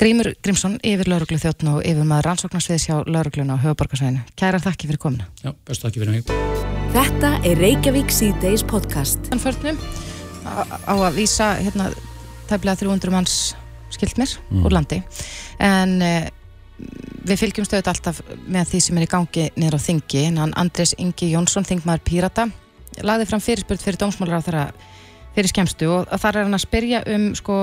Grímur 0.00 0.32
Grímsson, 0.42 0.78
yfir 0.82 1.10
lauruglu 1.10 1.38
þjóttn 1.38 1.70
og 1.74 1.84
yfir 1.86 2.08
maður 2.08 2.30
rannsóknarsviðs 2.30 2.88
hjá 2.88 2.96
laurugluna 3.06 3.58
á 3.60 3.62
höfuborgarsvæðinu. 3.62 4.24
Kæra 4.38 4.62
þakki 4.62 4.90
fyrir 4.90 5.02
komina 5.02 5.28
Já, 5.44 5.52
bestu 5.66 5.88
þakki 5.88 6.02
fyrir 6.02 6.16
mig 6.16 6.24
Þetta 6.94 7.36
er 7.44 7.62
Reykjavík 7.62 8.10
C-Days 8.14 8.66
podcast 8.70 9.30
Þann 9.30 9.42
förnum 9.42 9.80
á, 10.44 10.94
að 10.94 11.18
vísa 11.18 11.54
hérna 11.60 11.90
tæmlega 12.48 12.80
300 12.84 13.14
manns 13.14 13.36
skilt 13.94 14.18
mér 14.20 14.32
mm. 14.50 14.64
úr 14.66 14.74
landi. 14.74 15.00
En 15.62 15.96
eh, 16.04 16.28
við 17.24 17.40
fylgjum 17.40 17.68
stöðut 17.68 17.92
alltaf 17.92 18.20
með 18.46 18.72
því 18.72 18.82
sem 18.86 18.98
er 18.98 19.06
í 19.06 19.12
gangi 19.14 19.46
niður 19.56 19.78
á 19.78 19.86
þingi. 19.86 20.26
En 20.32 20.42
Andres 20.52 20.96
Ingi 20.98 21.30
Jónsson, 21.32 21.66
þingmaður 21.68 22.04
Pírata 22.08 22.48
laði 23.02 23.26
fram 23.26 23.42
fyrirspurt 23.42 23.82
fyrir 23.82 23.98
dómsmálar 23.98 24.38
á 24.38 24.46
þeirra 24.46 24.66
fyrir 25.34 25.50
skemstu 25.50 25.88
og 25.90 26.10
þar 26.22 26.36
er 26.36 26.46
hann 26.46 26.56
að 26.56 26.62
spyrja 26.62 27.00
um 27.10 27.24
sko, 27.34 27.54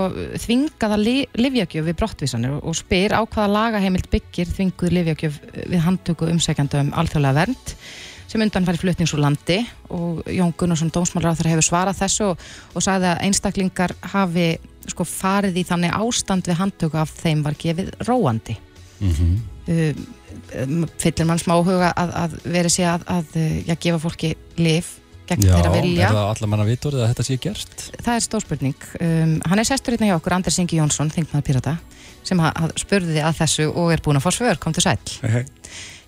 þvingaða 0.43 0.97
li, 0.99 1.15
livjakjöf 1.39 1.87
við 1.87 1.97
brottvísanir 2.01 2.57
og 2.59 2.75
spyr 2.75 3.15
á 3.15 3.23
hvaða 3.23 3.53
lagaheimild 3.55 4.09
byggir 4.11 4.51
þvinguð 4.51 4.95
livjakjöf 4.97 5.37
við 5.55 5.83
handtöku 5.85 6.27
umsækjandi 6.33 6.81
um 6.81 6.91
alþjóðlega 6.99 7.37
vernd 7.39 7.75
sem 8.31 8.43
undan 8.43 8.67
færi 8.67 8.79
flutnings 8.79 9.13
úr 9.15 9.23
landi 9.25 9.59
og 9.91 10.21
Jón 10.31 10.53
Gunnarsson 10.57 10.91
dómsmálar 10.93 11.35
á 11.35 11.37
þeirra 11.39 11.55
hefur 11.55 11.67
svarað 11.67 11.99
þessu 11.99 12.29
og, 12.29 12.45
og 12.75 12.85
sagði 12.85 13.09
að 13.11 13.23
einstaklingar 13.27 13.95
hafi 14.13 14.47
sko, 14.87 15.05
farið 15.07 15.59
í 15.61 15.65
þannig 15.67 15.97
ástand 15.97 16.47
við 16.47 16.59
handtöku 16.61 17.01
af 17.01 17.11
þeim 17.19 17.43
var 17.43 17.57
gefið 17.59 17.91
róandi 18.07 18.55
mm 19.01 19.11
-hmm. 19.11 19.35
uh, 19.73 20.87
fyllir 20.97 21.27
mann 21.27 21.43
smá 21.43 21.57
huga 21.59 21.91
að, 21.91 22.15
að 22.23 22.39
veri 22.55 22.69
sé 22.69 22.87
að, 22.87 23.03
að 23.07 23.37
já, 23.67 23.75
gefa 23.75 23.99
fólki 23.99 24.35
lif 24.57 25.00
gegn 25.31 25.47
já, 25.47 25.53
þeirra 25.55 25.71
vilja. 25.75 26.01
Já, 26.01 26.07
er 26.07 26.17
það 26.17 26.29
allar 26.33 26.51
manna 26.51 26.67
vitur 26.67 26.97
að 26.97 27.07
þetta 27.11 27.25
sé 27.27 27.37
gert? 27.41 27.85
Það 27.97 28.13
er 28.13 28.25
stórspurning. 28.25 28.85
Um, 28.99 29.33
hann 29.47 29.61
er 29.61 29.67
sestur 29.67 29.95
hérna 29.95 30.11
hjá 30.11 30.17
okkur, 30.17 30.35
Anders 30.37 30.59
Ingi 30.61 30.79
Jónsson, 30.79 31.11
þingmaður 31.13 31.47
Pirata, 31.47 31.75
sem 32.27 32.43
spurði 32.81 33.17
þið 33.17 33.27
að 33.29 33.41
þessu 33.41 33.67
og 33.71 33.91
er 33.95 34.03
búin 34.05 34.19
að 34.19 34.25
fá 34.27 34.31
svör, 34.35 34.61
kom 34.61 34.75
til 34.75 34.85
sæl. 34.85 34.97
Okay. 35.21 35.45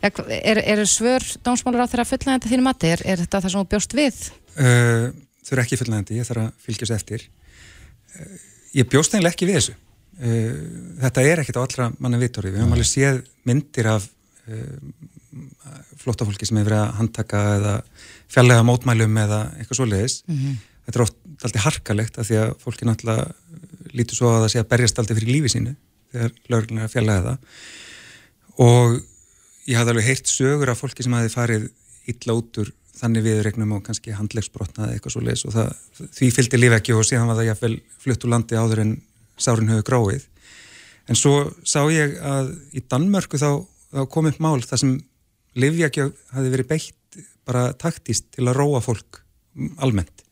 Ja, 0.03 0.11
er, 0.39 0.59
er 0.59 0.83
svör 0.89 1.23
dómsmálur 1.45 1.85
á 1.85 1.87
þeirra 1.87 2.07
fullnægandi 2.09 2.51
þínum 2.51 2.67
mati? 2.67 2.91
Er, 2.91 3.05
er 3.07 3.21
þetta 3.23 3.39
það 3.45 3.53
sem 3.53 3.61
þú 3.61 3.69
bjóst 3.71 3.95
við? 3.95 4.17
Uh, 4.57 5.05
þau 5.45 5.53
eru 5.55 5.63
ekki 5.63 5.79
fullnægandi, 5.79 6.17
ég 6.19 6.27
þarf 6.27 6.43
að 6.43 6.65
fylgjast 6.65 6.97
eftir. 6.97 7.23
Uh, 8.17 8.33
ég 8.75 8.89
bjóst 8.91 9.15
eiginlega 9.15 9.37
ekki 9.37 9.47
við 9.47 9.59
þessu. 9.61 9.77
Uh, 10.19 10.51
þetta 11.05 11.23
er 11.29 11.43
ekkert 11.43 11.61
á 11.61 11.63
allra 11.63 11.87
manna 12.03 12.19
vitori. 12.19 12.51
Við 12.51 12.65
höfum 12.65 12.75
alveg 12.75 12.91
séð 12.91 13.23
myndir 13.47 13.89
af 13.95 14.11
flóttafólki 16.03 16.45
sem 16.45 16.57
hefur 16.59 16.67
verið 16.67 16.81
að 16.81 16.97
handtaka 16.99 17.43
eða 17.57 17.73
fjallega 18.33 18.65
mótmælum 18.67 19.17
eða 19.23 19.39
eitthvað 19.59 19.79
svoleiðis. 19.79 20.19
Mm 20.27 20.37
-hmm. 20.37 20.59
Þetta 20.83 20.99
er 20.99 21.05
oft 21.05 21.17
alltaf 21.43 21.65
harkalegt 21.67 22.19
af 22.19 22.27
því 22.27 22.37
að 22.41 22.53
fólki 22.59 22.85
náttúrulega 22.87 23.31
lítur 23.93 24.17
svo 24.17 24.29
að 24.33 24.43
það 24.43 24.51
sé 24.51 24.59
að 24.59 24.69
berjast 24.73 24.99
alltaf 24.99 25.17
fyrir 25.19 25.33
lífi 25.35 25.49
sínu 25.53 25.75
þegar 26.13 26.31
lögurinn 26.49 26.79
er 26.79 26.87
að 26.87 26.93
fjallega 26.93 27.25
það. 27.27 27.37
Og 28.63 29.01
ég 29.69 29.77
hafði 29.79 29.93
alveg 29.93 30.07
heyrt 30.09 30.27
sögur 30.27 30.69
af 30.69 30.81
fólki 30.81 31.05
sem 31.05 31.15
hafi 31.15 31.31
farið 31.33 31.69
illa 32.11 32.35
út 32.35 32.59
úr 32.61 32.73
þannig 32.93 33.25
viðregnum 33.25 33.71
og 33.77 33.83
kannski 33.87 34.13
handlegsbrotna 34.15 34.87
eða 34.87 34.97
eitthvað 34.97 35.15
svoleiðis 35.15 35.45
og 35.47 35.55
það, 35.55 35.71
því 36.13 36.29
fylgdi 36.35 36.59
lífi 36.59 36.77
ekki 36.77 36.93
og 36.93 37.07
síðan 37.07 37.29
var 37.31 37.39
það 37.39 37.49
jáfnvel 37.49 37.77
flutt 38.03 38.25
úr 38.25 38.33
landi 38.33 38.59
áður 38.59 38.83
en 38.83 38.93
sárin 39.41 39.71
höfu 39.73 39.85
gráið. 39.87 40.27
En 41.09 41.19
svo 41.19 41.33
sá 41.67 41.81
ég 41.91 42.15
að 42.21 42.53
í 42.71 42.83
Danmörku 42.87 43.39
þá, 43.41 43.65
þá 43.91 44.03
kom 44.13 44.29
upp 44.29 44.39
mál 44.43 44.61
þar 44.63 44.83
sem 44.83 44.93
livjakjöf 45.59 46.13
hafi 46.35 46.53
verið 46.53 46.69
beitt 46.69 46.99
bara 47.47 47.73
taktist 47.73 48.29
til 48.35 48.47
að 48.47 48.57
róa 48.57 48.81
fólk 48.83 49.21
almennt 49.83 50.23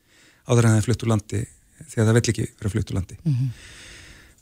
áður 0.47 0.67
en 0.67 0.73
það 0.73 0.79
er 0.79 0.87
flutt 0.87 1.05
úr 1.05 1.11
landi 1.11 1.41
því 1.91 2.01
að 2.01 2.07
það 2.07 2.17
vill 2.17 2.31
ekki 2.33 2.47
vera 2.49 2.73
flutt 2.73 2.91
úr 2.91 2.97
landi. 2.99 3.17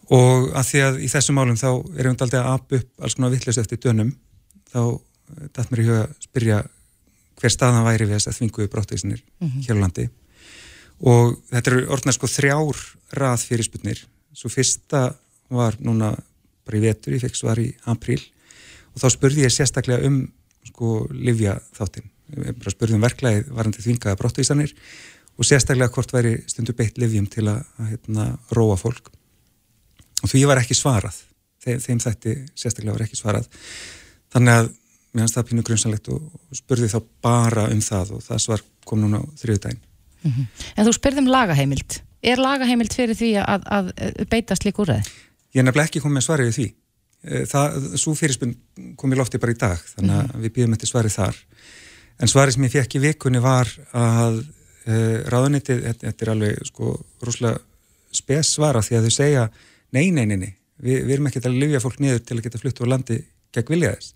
Og 0.10 0.50
að 0.58 0.68
því 0.72 0.82
að 0.86 1.00
í 1.06 1.10
þessum 1.12 1.38
málum 1.38 1.60
þá 1.60 1.70
erum 1.70 2.16
við 2.16 2.24
aldrei 2.26 2.40
að 2.40 2.52
apa 2.54 2.80
upp 2.80 3.04
alls 3.04 3.16
konar 3.16 3.34
vittlis 3.34 3.60
eftir 3.62 3.82
dönum 3.84 4.14
þá 4.72 4.82
dætt 5.56 5.72
mér 5.72 5.82
í 5.82 5.88
huga 5.88 6.04
að 6.04 6.16
spyrja 6.26 6.62
hver 7.40 7.54
staðan 7.54 7.86
væri 7.86 8.08
við 8.08 8.18
þess 8.18 8.32
að 8.32 8.40
þvinguðu 8.40 8.72
brottvísinir 8.74 9.22
hér 9.68 9.78
á 9.78 9.84
landi. 9.84 10.10
Og 11.00 11.38
þetta 11.52 11.72
eru 11.72 11.86
orðnar 11.94 12.18
sko 12.18 12.28
þrjár 12.28 12.82
rað 13.16 13.46
fyrir 13.48 13.68
sputnir 13.70 14.02
svo 14.36 14.50
fyrsta 14.52 15.14
var 15.50 15.78
núna 15.80 16.12
bara 16.66 16.78
í 16.78 16.84
vetur, 16.84 17.14
ég 17.14 17.24
fekk 17.24 17.38
svar 17.38 17.62
í 17.62 17.70
april 17.90 18.20
og 18.94 19.02
þá 19.02 19.08
spurði 19.14 19.46
ég 19.46 19.54
sérstaklega 19.54 20.06
um 20.10 20.24
sko 20.68 21.08
livja 21.14 21.56
þáttinn 21.78 22.10
bara 22.36 22.74
spurði 22.74 22.98
um 22.98 23.06
verklæði 23.06 23.46
varandi 23.54 23.84
þvingaða 23.84 24.20
brottvísanir 24.20 24.74
og 25.40 25.48
sérstaklega 25.48 25.94
hvort 25.96 26.14
væri 26.14 26.36
stundu 26.52 26.76
beitt 26.78 27.00
livjum 27.00 27.30
til 27.32 27.48
að, 27.48 27.64
að 27.80 27.94
hérna, 27.94 28.28
róa 28.56 28.76
fólk. 28.80 29.12
Og 30.20 30.32
því 30.32 30.44
var 30.50 30.62
ekki 30.62 30.76
svarað. 30.78 31.22
Þeim, 31.64 31.80
þeim 31.84 32.02
þætti 32.04 32.36
sérstaklega 32.60 32.96
var 32.98 33.06
ekki 33.06 33.20
svarað. 33.20 33.48
Þannig 34.34 34.58
að 34.58 34.70
mér 34.70 35.24
finnst 35.24 35.38
það 35.40 35.48
pínu 35.50 35.66
grunnsanlegt 35.68 36.12
og, 36.14 36.26
spurði 36.56 36.92
þá 36.92 37.00
bara 37.24 37.70
um 37.72 37.82
það 37.84 38.18
og 38.18 38.26
það 38.26 38.44
svar 38.46 38.66
kom 38.90 39.02
núna 39.04 39.24
á 39.24 39.26
þriðudaginn 39.42 39.86
En 40.76 40.86
þú 40.86 40.94
spurðum 40.96 41.30
lagaheimild. 41.32 42.02
Er 42.26 42.42
lagaheimild 42.42 42.94
fyrir 42.96 43.16
því 43.16 43.32
að, 43.40 43.66
að, 43.72 43.92
að 43.96 44.22
beita 44.32 44.58
slik 44.60 44.80
úrreði? 44.82 45.08
Ég 45.56 45.62
er 45.62 45.68
nefnilega 45.68 45.90
ekki 45.90 46.02
komið 46.04 46.18
með 46.18 46.26
svarið 46.26 46.50
við 46.50 46.58
því. 46.58 46.66
Eh, 47.20 47.46
það, 47.50 47.78
svo 48.00 48.16
fyrirspunn 48.16 48.56
kom 49.00 49.14
í 49.16 49.20
lofti 49.20 49.40
bara 49.42 49.56
í 49.56 49.60
dag 49.60 49.80
þannig 49.96 50.20
að 50.20 50.44
við 50.44 50.54
býðum 50.58 50.76
eftir 50.76 50.92
svarið 50.92 51.16
þar 51.18 51.40
en 52.20 52.32
svarið 52.32 52.58
sem 52.58 52.68
ég 52.68 52.76
fekk 52.76 53.00
í 53.00 53.04
vikunni 53.08 53.42
var 53.44 53.70
að 53.96 54.42
uh, 54.44 55.18
ráðunitið, 55.32 55.84
þetta, 56.04 56.24
er 56.26 56.32
alveg 56.34 56.70
sko 56.70 56.94
rúslega 57.24 57.60
spes 58.16 58.56
svara 58.56 58.82
því 58.84 58.98
að 58.98 59.08
þau 59.08 59.16
segja 59.16 59.50
nei, 59.96 60.10
nei, 60.12 60.26
nei, 60.26 60.38
nei 60.38 60.54
við, 60.84 61.04
við 61.06 61.16
erum 61.16 61.30
ekki 61.30 61.44
að 61.44 61.60
lifja 61.60 61.84
fólk 61.84 62.00
niður 62.04 62.24
til 62.26 62.38
að 62.38 62.46
geta 62.48 62.62
flytt 62.62 62.82
úr 62.84 62.92
landi 62.94 63.20
gegn 63.56 63.74
vilja 63.74 63.92
þess. 63.96 64.16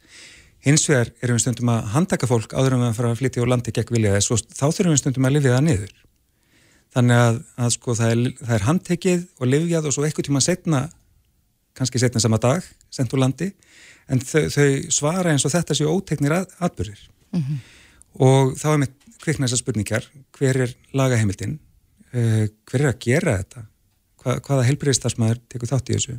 Hins 0.63 0.85
vegar 0.87 1.11
erum 1.19 1.37
við 1.37 1.43
stundum 1.43 1.71
að 1.73 1.91
handtaka 1.91 2.29
fólk 2.29 2.55
áður 2.55 2.77
en 2.77 2.83
við 2.83 2.89
að 2.89 2.97
fara 2.99 3.11
að 3.11 3.19
flytja 3.19 3.43
úr 3.43 3.51
landi 3.51 3.73
gegn 3.75 3.95
vilja 3.97 4.15
þess 4.15 4.33
og 4.33 4.43
þá 4.47 4.65
þurfum 4.65 4.93
við 4.93 5.01
stundum 5.01 5.27
að 5.27 5.35
lifja 5.37 5.55
það 5.55 5.65
niður. 5.67 5.93
Þannig 6.93 7.21
að, 7.25 7.39
að 7.57 7.71
sko 7.73 7.95
það 7.97 8.13
er, 8.13 8.23
það 8.39 8.55
er 8.55 8.67
handtekið 8.67 9.23
og 9.39 9.49
lifjað 9.49 9.87
og 9.89 9.95
svo 9.95 10.05
eitthvað 10.07 10.27
tíma 10.29 10.43
setna 10.45 10.81
kannski 11.73 11.99
setna 11.99 12.21
sama 12.21 12.37
dag, 12.37 12.65
sendt 12.93 13.15
úr 13.17 13.23
landi 13.23 13.49
en 14.13 14.21
þau, 14.21 14.43
þau 14.53 14.67
svara 14.93 15.33
eins 15.33 15.45
og 15.47 15.53
þetta 15.55 15.75
séu 15.77 15.89
óteknir 15.89 16.35
atbyrðir 16.37 17.01
og 18.21 18.53
þá 18.59 18.67
er 18.73 18.81
með 18.83 18.97
kvikna 19.23 19.47
þessar 19.47 19.61
spurningar. 19.61 20.09
Hver 20.35 20.59
er 20.65 20.75
lagaheimildin? 20.97 21.57
Uh, 22.13 22.45
hver 22.69 22.83
er 22.83 22.91
að 22.91 22.99
gera 23.05 23.37
þetta? 23.39 23.65
Hva, 24.23 24.37
hvaða 24.43 24.67
heilbriðistarsmaður 24.69 25.41
tekur 25.51 25.71
þátt 25.71 25.89
í 25.91 25.97
þessu? 25.97 26.17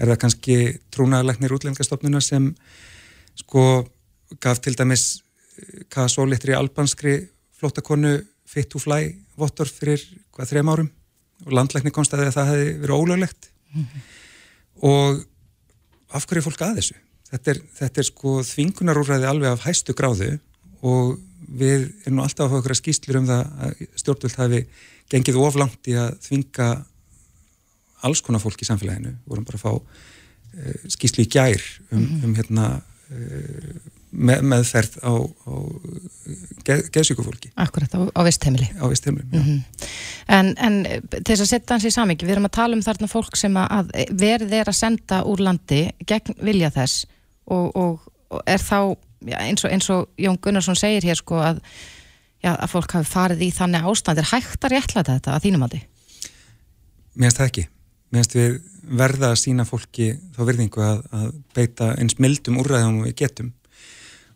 Er 0.00 0.08
það 0.08 0.20
kannski 0.24 0.56
trúnaðalegnir 0.94 1.52
útlendingastofnuna 1.52 2.22
sem 2.24 2.48
sko 3.38 3.84
gaf 4.42 4.62
til 4.64 4.74
dæmis 4.78 5.20
hvað 5.92 6.08
svo 6.08 6.24
litri 6.26 6.54
albanskri 6.56 7.18
flottakonu 7.58 8.16
fit 8.48 8.70
to 8.72 8.80
fly 8.80 9.12
vottor 9.38 9.68
fyrir 9.68 10.00
hvað 10.32 10.52
þrejum 10.52 10.72
árum? 10.72 10.90
Og 11.46 11.54
landleikni 11.58 11.92
konstaði 11.94 12.28
að 12.30 12.36
það 12.38 12.50
hefði 12.52 12.72
verið 12.84 13.02
ólöglegt. 13.02 13.48
Og 14.88 15.22
af 16.12 16.26
hverju 16.28 16.40
er 16.42 16.46
fólk 16.46 16.64
að 16.64 16.80
þessu? 16.80 16.96
Þetta 17.32 17.52
er, 17.52 17.60
þetta 17.78 18.00
er 18.02 18.06
sko 18.06 18.34
þvingunarúræði 18.44 19.28
alveg 19.28 19.54
af 19.54 19.64
hæstu 19.66 19.94
gráðu 19.96 20.34
og 20.82 21.18
við 21.52 21.88
erum 22.04 22.18
nú 22.18 22.24
alltaf 22.24 22.46
að 22.46 22.52
fá 22.52 22.58
okkur 22.60 22.74
að 22.74 22.80
skýstlur 22.80 23.20
um 23.20 23.28
það 23.28 23.42
að 23.66 23.82
stjórnvöld 24.02 24.38
hafi 24.40 24.62
gengið 25.12 25.40
oflangt 25.42 25.90
í 25.90 25.96
að 25.98 26.14
þvinga 26.26 26.68
alls 28.06 28.22
konar 28.24 28.42
fólk 28.42 28.62
í 28.62 28.68
samfélaginu. 28.68 29.12
Við 29.14 29.34
vorum 29.34 29.48
bara 29.48 29.60
að 29.60 29.64
fá 29.66 29.72
uh, 29.74 30.86
skýslu 30.94 31.26
í 31.26 31.30
gjær 31.30 31.66
um, 31.92 32.06
um 32.26 32.36
hérna 32.38 32.68
uh, 32.78 33.74
með, 34.12 34.42
meðferð 34.52 34.98
á, 35.04 35.12
á 35.22 35.54
geð, 36.66 36.82
geðsíkufólki. 36.94 37.52
Akkurat, 37.62 37.94
á, 37.96 38.00
á 38.12 38.20
vistheimili. 38.26 38.68
Á 38.76 38.84
já. 38.88 39.12
Mhm. 39.12 39.62
En, 40.32 40.52
en 40.58 40.82
til 41.10 41.32
þess 41.32 41.44
að 41.46 41.50
setja 41.50 41.76
hans 41.76 41.86
í 41.88 41.94
samingi, 41.94 42.26
við 42.26 42.36
erum 42.36 42.48
að 42.48 42.56
tala 42.58 42.76
um 42.76 42.84
þarna 42.84 43.08
fólk 43.10 43.38
sem 43.38 43.56
að 43.58 43.94
verð 44.10 44.52
er 44.54 44.70
að 44.70 44.78
senda 44.78 45.22
úr 45.28 45.42
landi 45.42 45.86
gegn 46.06 46.36
vilja 46.44 46.70
þess 46.74 47.06
og, 47.50 47.72
og, 47.74 48.12
og 48.32 48.44
er 48.46 48.62
þá 48.62 48.94
já, 49.28 49.38
eins, 49.42 49.64
og, 49.64 49.70
eins 49.72 49.88
og 49.94 50.08
Jón 50.20 50.40
Gunnarsson 50.42 50.78
segir 50.78 51.06
hér 51.06 51.20
sko 51.20 51.40
að, 51.42 51.62
já, 52.42 52.52
að 52.54 52.68
fólk 52.74 52.96
hafi 52.98 53.10
farið 53.10 53.46
í 53.46 53.50
þannig 53.54 53.88
ástand, 53.92 54.20
er 54.22 54.30
hægt 54.32 54.66
að 54.66 54.76
réttlæta 54.76 55.16
þetta 55.16 55.36
að 55.36 55.46
þínum 55.46 55.66
andi? 55.68 55.82
Mér 57.12 57.28
finnst 57.28 57.40
það 57.40 57.50
ekki. 57.50 57.66
Mér 58.12 58.22
finnst 58.22 58.38
við 58.38 58.60
verða 59.02 59.32
að 59.32 59.40
sína 59.40 59.66
fólki 59.68 60.12
þá 60.34 60.40
verðingu 60.48 60.82
að, 60.84 61.02
að 61.14 61.28
beita 61.54 61.92
eins 62.00 62.18
mildum 62.18 62.58
úrræðum 62.62 63.02
við 63.06 63.18
getum 63.22 63.52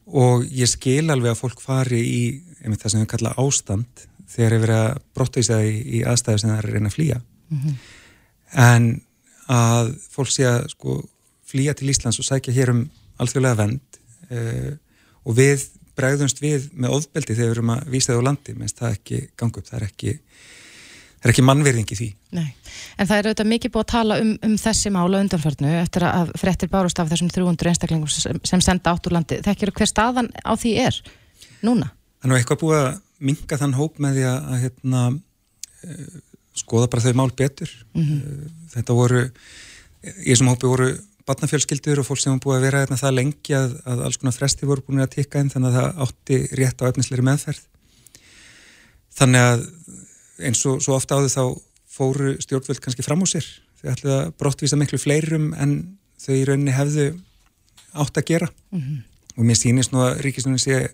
og 0.07 0.45
ég 0.55 0.71
skil 0.71 1.11
alveg 1.11 1.33
að 1.33 1.41
fólk 1.41 1.63
fari 1.63 1.99
í 1.99 2.21
einmitt 2.63 2.85
það 2.85 2.93
sem 2.93 3.03
við 3.03 3.11
kalla 3.11 3.35
ástand 3.43 4.05
þegar 4.31 4.55
er 4.55 4.63
verið 4.63 4.83
að 4.85 5.01
brotta 5.17 5.43
í 5.43 5.47
sig 5.47 5.67
í, 5.67 5.81
í 5.99 6.03
aðstæðu 6.07 6.43
sem 6.43 6.53
það 6.53 6.61
er 6.61 6.69
að 6.69 6.77
reyna 6.77 6.93
að 6.93 6.97
flýja 6.97 7.19
en 8.67 8.89
að 9.51 9.93
fólk 10.15 10.33
sé 10.35 10.47
að 10.47 10.69
sko 10.75 10.97
flýja 11.47 11.75
til 11.79 11.91
Íslands 11.91 12.21
og 12.23 12.29
sækja 12.29 12.55
hér 12.55 12.75
um 12.75 12.85
alþjóðlega 13.23 13.61
vend 13.63 14.01
uh, 14.31 14.73
og 15.27 15.39
við 15.39 15.67
bregðumst 15.97 16.43
við 16.43 16.69
með 16.77 16.99
ofbeldi 16.99 17.35
þegar 17.35 17.51
við 17.51 17.57
erum 17.57 17.75
að 17.77 17.89
vísa 17.95 18.13
það 18.13 18.21
á 18.21 18.29
landi, 18.29 18.55
minnst 18.59 18.81
það 18.81 18.99
ekki 18.99 19.23
gangu 19.39 19.63
upp, 19.63 19.69
það 19.71 19.79
er 19.79 19.89
ekki 19.89 20.17
það 21.17 21.29
er 21.29 21.33
ekki 21.33 21.45
mannverðing 21.47 21.93
í 21.93 21.99
því 21.99 22.09
Nei, 22.37 22.49
en 23.01 23.09
það 23.09 23.19
er 23.19 23.29
auðvitað 23.31 23.49
mikið 23.53 23.73
búið 23.73 23.85
að 23.85 23.93
tala 23.93 24.19
um, 24.21 24.33
um 24.45 24.57
þessi 24.61 24.93
mála 24.93 25.21
undanförnu 25.25 25.73
eftir 25.81 26.05
að 26.09 26.33
frettir 26.41 26.71
bárust 26.73 27.01
af 27.01 27.09
þessum 27.09 27.31
300 27.33 27.71
einstaklingum 27.73 28.11
sem, 28.13 28.63
senda 28.65 28.93
átt 28.93 29.09
úr 29.09 29.17
landi. 29.17 29.39
Þekkir 29.45 29.73
hver 29.79 29.91
staðan 29.91 30.29
á 30.45 30.53
því 30.59 30.75
er 30.85 30.99
núna? 31.65 31.89
Það 32.21 32.29
er 32.29 32.33
nú 32.33 32.39
eitthvað 32.39 32.63
búið 32.65 32.81
að 32.83 32.91
minga 33.31 33.61
þann 33.63 33.77
hóp 33.79 34.01
með 34.05 34.19
því 34.19 34.27
að, 34.29 34.39
að 34.53 34.65
hérna, 34.67 35.03
uh, 35.87 36.07
skoða 36.61 36.91
bara 36.93 37.07
þau 37.07 37.19
mál 37.23 37.31
betur. 37.41 37.73
uh, 38.21 38.47
þetta 38.75 38.99
voru, 39.01 39.23
í 40.05 40.29
þessum 40.29 40.53
hópi 40.53 40.73
voru 40.75 40.91
barnafjölskyldur 41.27 42.01
og 42.01 42.07
fólk 42.07 42.23
sem 42.23 42.35
var 42.35 42.43
búið 42.45 42.59
að 42.59 42.67
vera 42.67 42.83
hérna, 42.85 42.99
það 43.01 43.17
lengi 43.19 43.57
að, 43.59 43.77
að 43.89 44.03
alls 44.07 44.19
konar 44.21 44.37
fresti 44.37 44.69
voru 44.69 44.85
búin 44.87 45.03
að 45.03 45.15
tikka 45.17 45.43
inn 45.43 45.51
þannig 45.53 45.73
að 45.73 45.79
það 45.79 46.03
átti 46.07 46.39
rétt 46.61 46.85
á 46.85 46.89
efnisleiri 46.89 47.27
meðferð. 47.27 47.63
Þannig 49.17 49.47
að 49.51 49.65
eins 50.47 50.63
og 50.69 50.83
svo 50.85 50.97
ofta 50.97 51.19
áður 51.19 51.33
þá 51.33 51.45
fóru 51.97 52.35
stjórnvöld 52.45 52.83
kannski 52.85 53.05
fram 53.07 53.25
úr 53.25 53.31
sér. 53.31 53.47
Þau 53.81 53.89
ætlaði 53.93 54.17
að 54.19 54.35
brottvísa 54.41 54.79
miklu 54.79 55.01
fleirum 55.01 55.51
en 55.57 55.75
þau 56.21 56.35
í 56.37 56.45
rauninni 56.49 56.77
hefðu 56.77 57.09
átt 57.97 58.21
að 58.21 58.29
gera. 58.31 58.51
Og 59.37 59.45
mér 59.45 59.59
sýnist 59.59 59.93
nú 59.93 60.05
að 60.05 60.21
ríkistunum 60.25 60.61
sé 60.61 60.87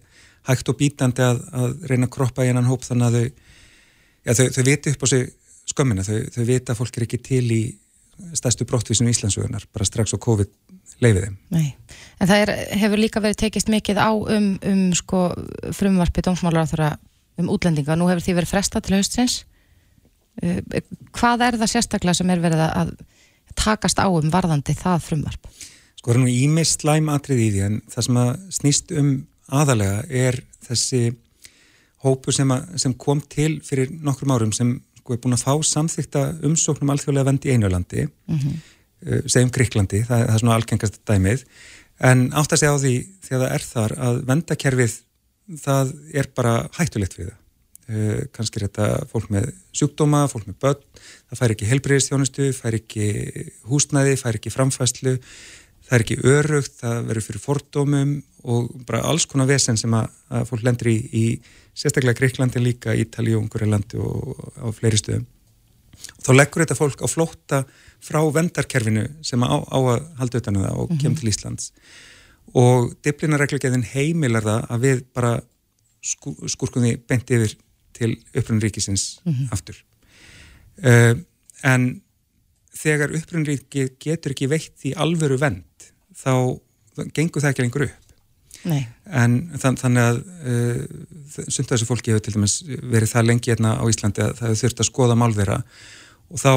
hægt 0.49 0.68
og 0.68 0.79
bítandi 0.79 1.23
að, 1.23 1.42
að 1.55 1.87
reyna 1.90 2.09
að 2.09 2.14
kroppa 2.16 2.45
í 2.47 2.51
hennan 2.51 2.66
hóp 2.71 2.87
þannig 2.87 3.07
að 3.07 3.18
þau, 3.18 3.27
já, 4.25 4.33
þau, 4.38 4.47
þau 4.57 4.64
viti 4.66 4.95
upp 4.95 5.03
á 5.03 5.07
sig 5.12 5.29
skömmina. 5.71 6.07
Þau, 6.07 6.18
þau 6.35 6.45
vita 6.47 6.73
að 6.73 6.81
fólk 6.81 6.97
er 6.97 7.07
ekki 7.07 7.21
til 7.23 7.45
í 7.51 7.62
stærstu 8.37 8.66
brottvísinu 8.68 9.12
Íslandsögunar 9.12 9.64
bara 9.72 9.87
strax 9.88 10.14
á 10.14 10.18
COVID 10.22 10.51
leifið 11.03 11.25
þeim. 11.27 11.38
Nei, 11.55 11.68
en 12.20 12.31
það 12.31 12.44
er, 12.44 12.53
hefur 12.83 13.01
líka 13.01 13.22
verið 13.25 13.40
tekist 13.44 13.72
mikið 13.72 13.98
á 13.98 14.11
um, 14.12 14.53
um 14.59 14.85
sko, 14.96 15.25
frumvarpi 15.75 16.25
dómsmálar 16.25 16.68
um 17.40 17.48
útlendinga. 17.53 17.96
Nú 17.96 18.11
hefur 18.11 18.25
því 18.27 18.37
verið 18.40 18.53
fresta 18.53 18.83
til 18.85 18.98
haustins. 18.98 19.42
Uh, 20.42 20.61
hvað 21.16 21.48
er 21.48 21.59
það 21.61 21.75
sérstaklega 21.75 22.18
sem 22.20 22.31
er 22.33 22.42
verið 22.44 22.64
að 22.68 22.94
takast 23.59 24.01
á 24.01 24.07
um 24.09 24.31
varðandi 24.33 24.77
það 24.77 25.05
frumvarp? 25.09 25.51
Sko 25.98 26.14
er 26.14 26.22
nú 26.22 26.31
ímist 26.31 26.83
slæm 26.83 27.11
atrið 27.12 27.44
í 27.44 27.51
því 27.55 27.66
en 27.66 27.83
það 27.92 28.07
sem 28.09 28.22
að 28.22 28.31
snýst 28.59 28.94
um 28.98 29.11
aðalega 29.53 30.01
er 30.09 30.40
þessi 30.64 31.03
hópu 32.03 32.35
sem, 32.35 32.51
að, 32.51 32.72
sem 32.83 32.94
kom 32.98 33.20
til 33.31 33.61
fyrir 33.64 33.92
nokkrum 34.03 34.33
árum 34.35 34.55
sem 34.57 34.75
sko 35.03 35.17
er 35.17 35.21
búin 35.23 35.35
að 35.37 35.43
fá 35.45 35.55
samþykta 35.67 36.23
umsóknum 36.47 36.93
alþjóðlega 36.95 37.29
vend 37.29 37.47
í 37.49 37.53
einu 37.57 37.69
landi 37.73 38.07
Mhm. 38.31 38.57
uh, 39.07 39.21
segjum 39.27 39.51
Gríklandi, 39.51 40.05
það, 40.07 40.27
það 40.29 40.35
er 40.35 40.43
svona 40.45 40.57
algengast 40.57 41.01
dæmið, 41.11 41.45
en 42.01 42.31
átt 42.33 42.53
að 42.55 42.62
segja 42.62 42.75
á 42.75 42.83
því 42.83 42.95
því 43.27 43.35
að 43.37 43.43
það 43.43 43.55
er 43.57 43.65
þar 43.73 43.93
að 44.09 44.25
vendakerfið 44.31 44.99
það 45.62 45.95
er 46.15 46.29
bara 46.35 46.69
hættulegt 46.79 47.17
við 47.19 47.27
það. 47.33 47.38
Uh, 47.93 48.21
kannski 48.33 48.61
er 48.61 48.69
þetta 48.69 49.07
fólk 49.11 49.27
með 49.35 49.49
sjúkdóma, 49.75 50.21
fólk 50.31 50.47
með 50.47 50.55
börn 50.62 50.85
það 51.03 51.38
fær 51.41 51.53
ekki 51.57 51.67
helbriðistjónustu, 51.67 52.53
fær 52.55 52.77
ekki 52.79 53.09
húsnæði, 53.69 54.15
fær 54.23 54.38
ekki 54.38 54.53
framfæslu 54.55 55.17
það 55.92 55.98
er 55.98 56.05
ekki 56.07 56.22
örugt, 56.24 56.76
það 56.81 57.00
verður 57.11 57.24
fyrir 57.26 57.42
fordómum 57.42 58.12
og 58.48 58.68
bara 58.88 59.02
alls 59.11 59.26
konar 59.28 59.50
vesen 59.50 59.76
sem 59.76 59.92
að, 59.92 60.07
að 60.33 60.46
fólk 60.48 60.62
lendur 60.64 60.88
í, 60.88 60.94
í 61.12 61.24
sérstaklega 61.76 62.16
Greiklandi 62.16 62.62
líka, 62.62 62.94
Ítali 62.96 63.35
og 63.37 63.42
Ungurlandi 63.44 64.00
og 64.00 64.38
á 64.57 64.72
fleiri 64.72 64.96
stöðum. 64.96 65.26
Þá 66.24 66.31
leggur 66.33 66.64
þetta 66.64 66.76
fólk 66.78 67.05
á 67.05 67.09
flótta 67.12 67.59
frá 68.02 68.22
vendarkerfinu 68.33 69.05
sem 69.20 69.44
á, 69.44 69.52
á 69.52 69.78
að 69.78 70.07
halda 70.22 70.40
utan 70.40 70.59
um 70.59 70.64
það 70.64 70.78
og 70.81 70.94
kemur 70.96 71.20
til 71.20 71.28
Íslands. 71.28 71.68
Og 72.57 72.94
diplinareglugjæðin 73.05 73.85
heimilar 73.92 74.46
það 74.48 74.64
að 74.72 74.87
við 74.87 75.02
bara 75.12 75.35
sku, 76.00 76.33
skurkum 76.48 76.87
því 76.87 76.94
beint 77.05 77.35
yfir 77.37 77.52
til 77.92 78.14
upprunn 78.33 78.64
ríkisins 78.64 79.20
aftur. 79.52 79.76
Uh, 80.81 81.20
en 81.68 82.00
þegar 82.72 83.12
upprunnuríki 83.20 83.90
getur 84.00 84.33
ekki 84.33 84.48
veitt 84.50 84.88
í 84.88 84.94
alvöru 84.96 85.37
vend 85.38 85.68
þá 86.22 86.32
gengur 87.16 87.42
það 87.42 87.52
ekki 87.52 87.66
lengur 87.66 87.87
upp. 87.88 87.98
Nei. 88.62 88.85
en 89.11 89.32
þann, 89.58 89.74
þannig 89.80 90.04
að 90.06 90.18
uh, 90.22 90.82
sumt 91.50 91.66
af 91.66 91.72
þessu 91.72 91.87
fólki 91.88 92.12
hefur 92.12 92.22
til 92.22 92.35
dæmis 92.37 92.61
verið 92.62 93.11
það 93.11 93.26
lengi 93.26 93.50
hérna 93.50 93.72
á 93.74 93.85
Íslandi 93.90 94.22
að 94.22 94.37
það 94.38 94.52
hefur 94.52 94.61
þurft 94.61 94.82
að 94.85 94.87
skoða 94.87 95.16
málvera 95.18 95.56
og 96.30 96.38
þá 96.38 96.52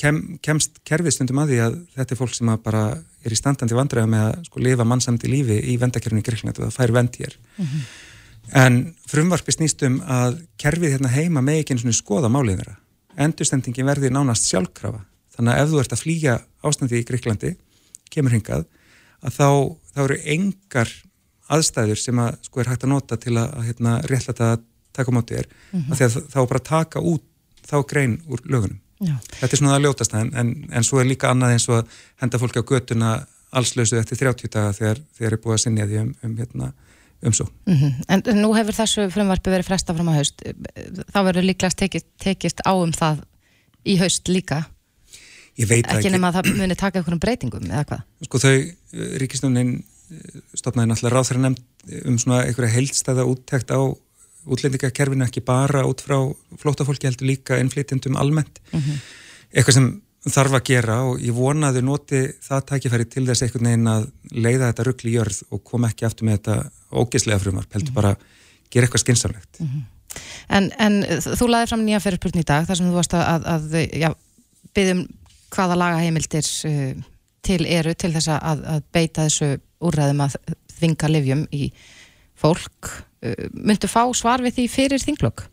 kem, 0.00 0.20
kemst 0.44 0.78
kerfið 0.86 1.16
stundum 1.16 1.40
að 1.42 1.52
því 1.52 1.58
að 1.64 1.76
þetta 1.96 2.14
er 2.14 2.20
fólk 2.20 2.36
sem 2.36 2.52
bara 2.64 2.84
er 3.24 3.34
í 3.34 3.38
standandi 3.38 3.78
vandræða 3.78 4.10
með 4.10 4.26
að 4.28 4.48
sko 4.48 4.62
lifa 4.62 4.86
mannsamdi 4.88 5.30
lífi 5.30 5.58
í 5.72 5.76
vendakerfinu 5.80 6.22
í 6.22 6.26
Greiklandi 6.28 6.62
og 6.62 6.68
það 6.68 6.78
fær 6.78 6.94
vend 6.98 7.18
hér. 7.22 7.36
En 8.60 8.78
frumvarpi 9.08 9.54
snýst 9.56 9.82
um 9.88 10.00
að 10.04 10.38
kerfið 10.60 10.96
hérna 10.96 11.12
heima 11.14 11.42
með 11.44 11.62
ekki 11.62 11.74
einu 11.74 11.84
svona 11.84 11.98
skoða 11.98 12.30
málið 12.32 12.60
þeirra. 12.60 12.78
Endurstendingin 13.24 13.88
verði 13.88 14.10
nánast 14.12 14.50
sjálfkrafa. 14.50 15.04
Þannig 15.34 15.54
að 15.54 15.62
ef 15.62 15.70
þú 15.70 15.82
ert 15.82 15.94
að 15.94 16.02
flýja 16.02 16.34
ástandi 16.62 17.00
í 17.00 17.06
Greiklandi 17.08 17.54
kemur 18.12 18.34
hingað 18.36 18.66
að 19.24 19.38
þá, 19.38 19.48
þá 19.94 20.00
eru 20.04 20.20
engar 20.36 20.94
aðstæður 21.54 22.00
sem 22.00 22.22
að 22.22 22.38
sko 22.46 22.62
er 22.62 22.72
hægt 22.72 22.86
að 22.86 22.94
nota 22.94 23.18
til 23.20 23.36
að, 23.36 23.50
að 23.58 23.68
hérna, 23.68 23.98
réttlæta 24.10 24.54
að 24.54 24.64
taka 24.94 25.12
á 25.12 25.16
móti 25.16 25.36
þér. 25.36 25.50
Mm 25.72 25.82
-hmm. 25.82 26.06
að 26.06 26.32
þá 26.32 26.40
bara 26.48 26.66
taka 26.70 27.00
út 27.00 27.24
þá 27.64 27.76
grein 27.88 28.18
úr 28.28 28.40
lögunum. 28.44 28.80
Já. 29.02 29.14
þetta 29.40 29.52
er 29.52 29.60
svona 29.60 29.76
að 29.76 29.84
ljótast 29.84 30.14
en, 30.14 30.30
en, 30.38 30.50
en 30.70 30.86
svo 30.86 31.00
er 31.02 31.08
líka 31.08 31.30
annað 31.32 31.56
eins 31.56 31.66
og 31.72 31.88
henda 32.22 32.38
fólki 32.38 32.62
á 32.62 32.64
götuna 32.64 33.10
allslausu 33.54 33.98
eftir 33.98 34.20
30 34.20 34.52
daga 34.54 34.74
þegar 34.76 35.00
þeir 35.16 35.26
eru 35.28 35.40
búið 35.42 35.56
að 35.56 35.62
sinja 35.64 35.86
því 35.90 36.00
um, 36.00 36.12
um 36.26 36.36
hérna, 36.38 36.70
umsó 37.26 37.48
Mm 37.66 37.92
En 38.08 38.22
nú 38.40 38.52
hefur 38.54 38.76
þessu 38.76 39.08
frumvarpi 39.10 39.50
verið 39.50 39.66
fresta 39.66 39.94
fram 39.94 40.08
á 40.08 40.14
haust. 40.18 40.42
Þá 41.12 41.18
verður 41.24 41.48
líklegast 41.48 41.78
tekist, 41.78 42.06
tekist 42.18 42.62
á 42.62 42.72
um 42.74 42.92
það 42.92 43.24
í 43.84 43.98
haust 43.98 44.28
líka 44.28 44.64
ég 45.60 45.68
veit 45.70 45.84
ekki 45.86 46.00
ekki, 46.00 46.14
nema 46.14 46.30
að 46.30 46.38
það 46.38 46.60
muni 46.60 46.78
taka 46.78 47.00
einhverjum 47.00 47.22
breytingum 47.22 47.66
eða 47.70 47.84
hvað? 47.90 48.06
Sko 48.28 48.40
þau 48.42 48.54
ríkistöndin 49.22 49.74
stopnaði 50.54 50.90
náttúrulega 50.90 51.14
ráþæra 51.16 51.42
nefnd 51.44 52.00
um 52.10 52.18
svona 52.20 52.42
einhverja 52.44 52.74
heildstæða 52.76 53.26
úttekt 53.28 53.72
á 53.74 53.80
útlendingakerfinu 54.44 55.24
ekki 55.24 55.42
bara 55.44 55.84
út 55.88 56.02
frá 56.04 56.18
flótafólki 56.60 57.08
heldur 57.08 57.30
líka 57.30 57.58
innflytjendum 57.62 58.18
almennt. 58.20 58.60
Eitthvað 59.54 59.78
sem 59.78 59.88
þarf 60.24 60.56
að 60.58 60.66
gera 60.68 60.98
og 61.08 61.20
ég 61.20 61.36
vona 61.36 61.70
að 61.70 61.80
þau 61.80 61.86
noti 61.88 62.20
það 62.44 62.66
tækifæri 62.70 63.08
til 63.12 63.24
þess 63.28 63.44
einhvern 63.44 63.70
veginn 63.70 63.90
að 63.92 64.06
leiða 64.32 64.70
þetta 64.70 64.86
ruggli 64.88 65.10
í 65.10 65.16
jörð 65.18 65.40
og 65.52 65.64
koma 65.68 65.90
ekki 65.92 66.06
aftur 66.08 66.28
með 66.28 66.38
þetta 66.38 66.56
ógeðslega 66.92 67.42
frumvarp, 67.42 67.74
heldur 67.76 67.96
bara 67.96 68.14
gera 68.72 68.88
eitthvað 68.88 69.04
skinsamlegt. 69.04 69.60
En, 70.48 70.70
en 70.78 71.02
þú 71.24 71.48
laði 71.50 71.68
fram 71.72 71.84
nýja 71.84 72.00
fyrirspurn 72.04 72.40
í 72.40 72.46
dag 72.46 72.68
þar 72.68 72.80
sem 72.80 72.88
þú 72.88 72.96
varst 72.96 73.16
að, 73.18 73.24
að, 73.34 73.46
að 73.54 74.00
já, 74.00 74.10
byggjum 74.76 75.04
hvaða 75.54 75.78
lagaheimildir 75.80 76.48
uh, 76.68 76.92
til 77.44 77.60
eru 77.68 77.94
til 77.98 78.12
þess 78.14 78.32
að, 78.34 78.64
að 78.74 78.86
beita 78.94 79.26
þessu 79.28 79.50
úrræðum 79.84 80.24
að 80.24 80.38
þvinga 80.74 81.10
livjum 81.12 81.44
í 81.54 81.68
fólk. 82.40 82.92
Uh, 83.24 83.46
myndu 83.54 83.90
fá 83.90 84.02
svar 84.16 84.44
við 84.44 84.58
því 84.58 84.68
fyrir 84.72 85.04
þinglokk? 85.04 85.46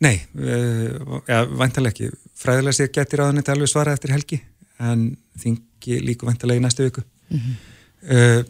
Nei, 0.00 0.16
uh, 0.40 1.20
ja, 1.28 1.42
væntalega 1.44 1.92
ekki. 1.92 2.10
Fræðilega 2.40 2.78
sér 2.78 2.92
getur 2.94 3.24
ráðan 3.24 3.42
þetta 3.42 3.56
alveg 3.56 3.72
svara 3.72 3.96
eftir 3.96 4.14
helgi 4.14 4.40
en 4.80 5.10
þingi 5.40 6.00
líka 6.04 6.28
væntalega 6.28 6.60
í 6.60 6.64
næstu 6.64 6.86
viku. 6.86 7.04
Mm 7.30 7.40
-hmm. 7.40 8.46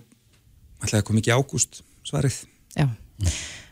Ætlaði 0.81 1.00
að 1.03 1.07
koma 1.09 1.20
ekki 1.20 1.35
ágúst 1.35 1.83
svarið. 2.07 2.37
Já. 2.79 2.87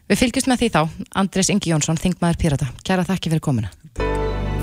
Við 0.09 0.22
fylgjumst 0.22 0.50
með 0.50 0.62
því 0.62 0.70
þá. 0.76 0.83
Andres 1.22 1.52
Ingi 1.52 1.72
Jónsson, 1.72 2.00
þingmaður 2.00 2.42
Pirata. 2.42 2.70
Kæra 2.85 3.07
þakki 3.09 3.35
fyrir 3.35 3.44
komuna. 3.44 3.72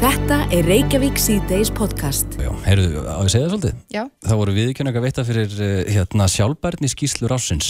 Þetta 0.02 0.38
er 0.54 0.66
Reykjavík 0.68 1.18
C-Days 1.22 1.70
podcast. 1.74 2.36
Já, 2.42 2.50
heyrðu, 2.66 3.04
á 3.08 3.20
ég 3.24 3.32
segja 3.32 3.46
það 3.48 3.54
svolítið? 3.54 3.78
Já. 3.94 4.02
Það 4.28 4.40
voru 4.42 4.56
viðkjörnum 4.58 4.98
að 5.00 5.06
veita 5.08 5.26
fyrir 5.28 5.56
eh, 5.66 5.94
hérna, 5.96 6.28
sjálfbærni 6.32 6.90
skýslur 6.92 7.34
ásins. 7.36 7.70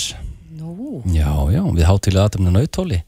Nú. 0.58 1.02
Já, 1.14 1.30
já, 1.54 1.62
við 1.76 1.86
hátilega 1.90 2.26
aðtöfna 2.28 2.54
nautóli 2.56 3.00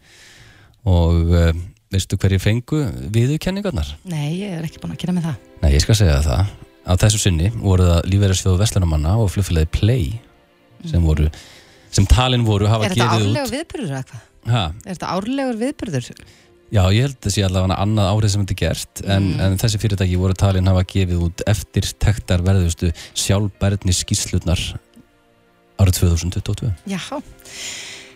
og 0.88 1.34
uh, 1.34 1.49
veistu 1.93 2.19
hverju 2.21 2.39
fengu 2.43 2.84
viðurkenningarnar? 3.15 3.89
Nei, 4.08 4.38
ég 4.43 4.56
er 4.60 4.67
ekki 4.69 4.80
búin 4.84 4.93
að 4.95 5.01
kynna 5.03 5.17
með 5.17 5.27
það. 5.32 5.38
Nei, 5.65 5.69
ég 5.73 5.84
skal 5.84 5.97
segja 5.99 6.21
það. 6.23 6.53
Á 6.88 6.91
þessu 7.01 7.19
sinni 7.25 7.51
voru 7.58 7.89
það 7.89 8.10
lífverðarsfjóðu 8.13 8.62
Vestlunumanna 8.62 9.17
og 9.19 9.32
flugfélagi 9.34 9.71
Play 9.75 10.06
sem 10.88 11.03
voru, 11.03 11.27
sem 11.91 12.06
talin 12.08 12.45
voru 12.47 12.69
hafa 12.69 12.88
Er 12.88 12.93
þetta 12.95 13.10
gefið 13.10 13.25
árlegur 13.25 13.47
út. 13.49 13.56
viðburður 13.58 13.95
eða 13.97 14.03
hvað? 14.13 14.23
Já, 16.67 16.82
ég 16.91 17.06
held 17.06 17.30
sé 17.32 17.43
allavega 17.47 17.77
annað 17.80 18.10
árið 18.12 18.32
sem 18.34 18.41
þetta 18.43 18.56
er 18.56 18.62
gert 18.62 19.01
en, 19.06 19.27
Mm. 19.34 19.39
en 19.39 19.58
þessi 19.62 19.80
fyrirtæki 19.80 20.17
voru 20.19 20.36
talin 20.36 20.67
hafa 20.67 20.84
gefið 20.84 21.21
út 21.30 21.43
eftir 21.47 21.88
tektar 21.99 22.43
verðustu 22.43 22.89
sjálfbærni 23.15 23.93
skýslunar 23.95 24.60
árið 25.80 25.99
2022. 26.01 26.73
Já. 26.89 26.99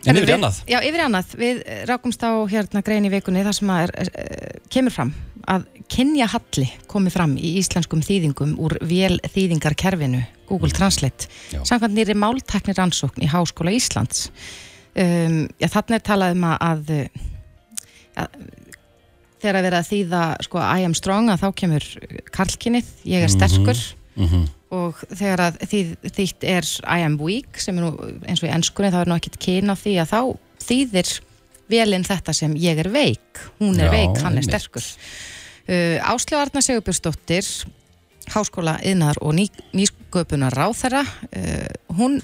En 0.10 0.18
yfir 0.18 0.34
annað. 0.34 0.64
Já, 0.66 0.80
yfir 0.82 1.04
annað. 1.06 1.36
Við 1.38 1.60
rákumst 1.88 2.24
á 2.26 2.32
hérna 2.50 2.82
grein 2.84 3.06
í 3.06 3.12
vikunni 3.14 3.44
þar 3.46 3.54
sem 3.54 3.70
er, 3.70 3.92
er, 4.02 4.10
kemur 4.74 4.92
fram 4.96 5.14
að 5.48 5.66
kynja 5.92 6.28
halli 6.30 6.68
komi 6.92 7.10
fram 7.14 7.36
í 7.38 7.56
íslenskum 7.62 8.02
þýðingum 8.06 8.56
úr 8.62 8.76
vél 8.82 9.20
þýðingarkerfinu 9.34 10.24
Google 10.50 10.74
Translate 10.76 11.30
Já. 11.54 11.62
samkvæmt 11.66 11.96
nýri 11.96 12.16
málteknir 12.18 12.78
rannsókn 12.78 13.24
í 13.24 13.30
Háskóla 13.32 13.72
Íslands 13.74 14.28
um, 14.96 15.48
Já, 15.62 15.68
þannig 15.72 15.98
er 15.98 16.06
talað 16.12 16.36
um 16.36 16.46
að, 16.52 16.92
þegar 19.42 19.60
að 19.60 19.68
vera 19.68 19.82
að 19.82 19.92
þýða 19.92 20.24
sko 20.48 20.62
I 20.62 20.88
am 20.88 20.96
strong 20.98 21.32
að 21.34 21.46
þá 21.46 21.48
kemur 21.64 21.88
karlkinnið, 22.36 22.90
ég 23.10 23.28
er 23.28 23.34
sterkur. 23.34 23.86
Mm 24.16 24.50
og 24.72 25.02
þegar 25.12 25.44
að 25.50 25.60
þýð, 25.68 25.90
þýtt 26.16 26.46
er 26.48 26.70
I 26.88 27.04
am 27.04 27.18
weak 27.20 27.60
sem 27.60 27.78
er 27.78 27.86
nú 27.86 27.92
eins 28.24 28.42
og 28.42 28.48
í 28.48 28.54
ennskunni 28.56 28.92
þá 28.94 29.02
er 29.02 29.12
nú 29.12 29.18
ekkert 29.18 29.38
kyn 29.44 29.72
á 29.72 29.76
því 29.76 29.98
að 30.00 30.14
þá 30.14 30.22
þýðir 30.64 31.12
velinn 31.72 32.08
þetta 32.08 32.36
sem 32.36 32.56
ég 32.60 32.80
er 32.84 32.90
veik. 32.92 33.44
Hún 33.60 33.80
er 33.80 33.90
Já, 33.90 33.94
veik, 33.98 34.18
hann 34.24 34.38
er 34.38 34.42
einmitt. 34.42 34.50
sterkur. 34.50 34.88
Uh, 35.68 35.98
Áslöf 36.12 36.40
Arna 36.40 36.64
Sigurbjörnsdóttir 36.64 37.48
Háskóla 38.32 38.78
yðnar 38.86 39.20
og 39.22 39.36
ný, 39.36 39.48
nýsköpunar 39.76 40.56
ráþæra 40.56 41.04
uh, 41.04 41.96
hún 42.00 42.20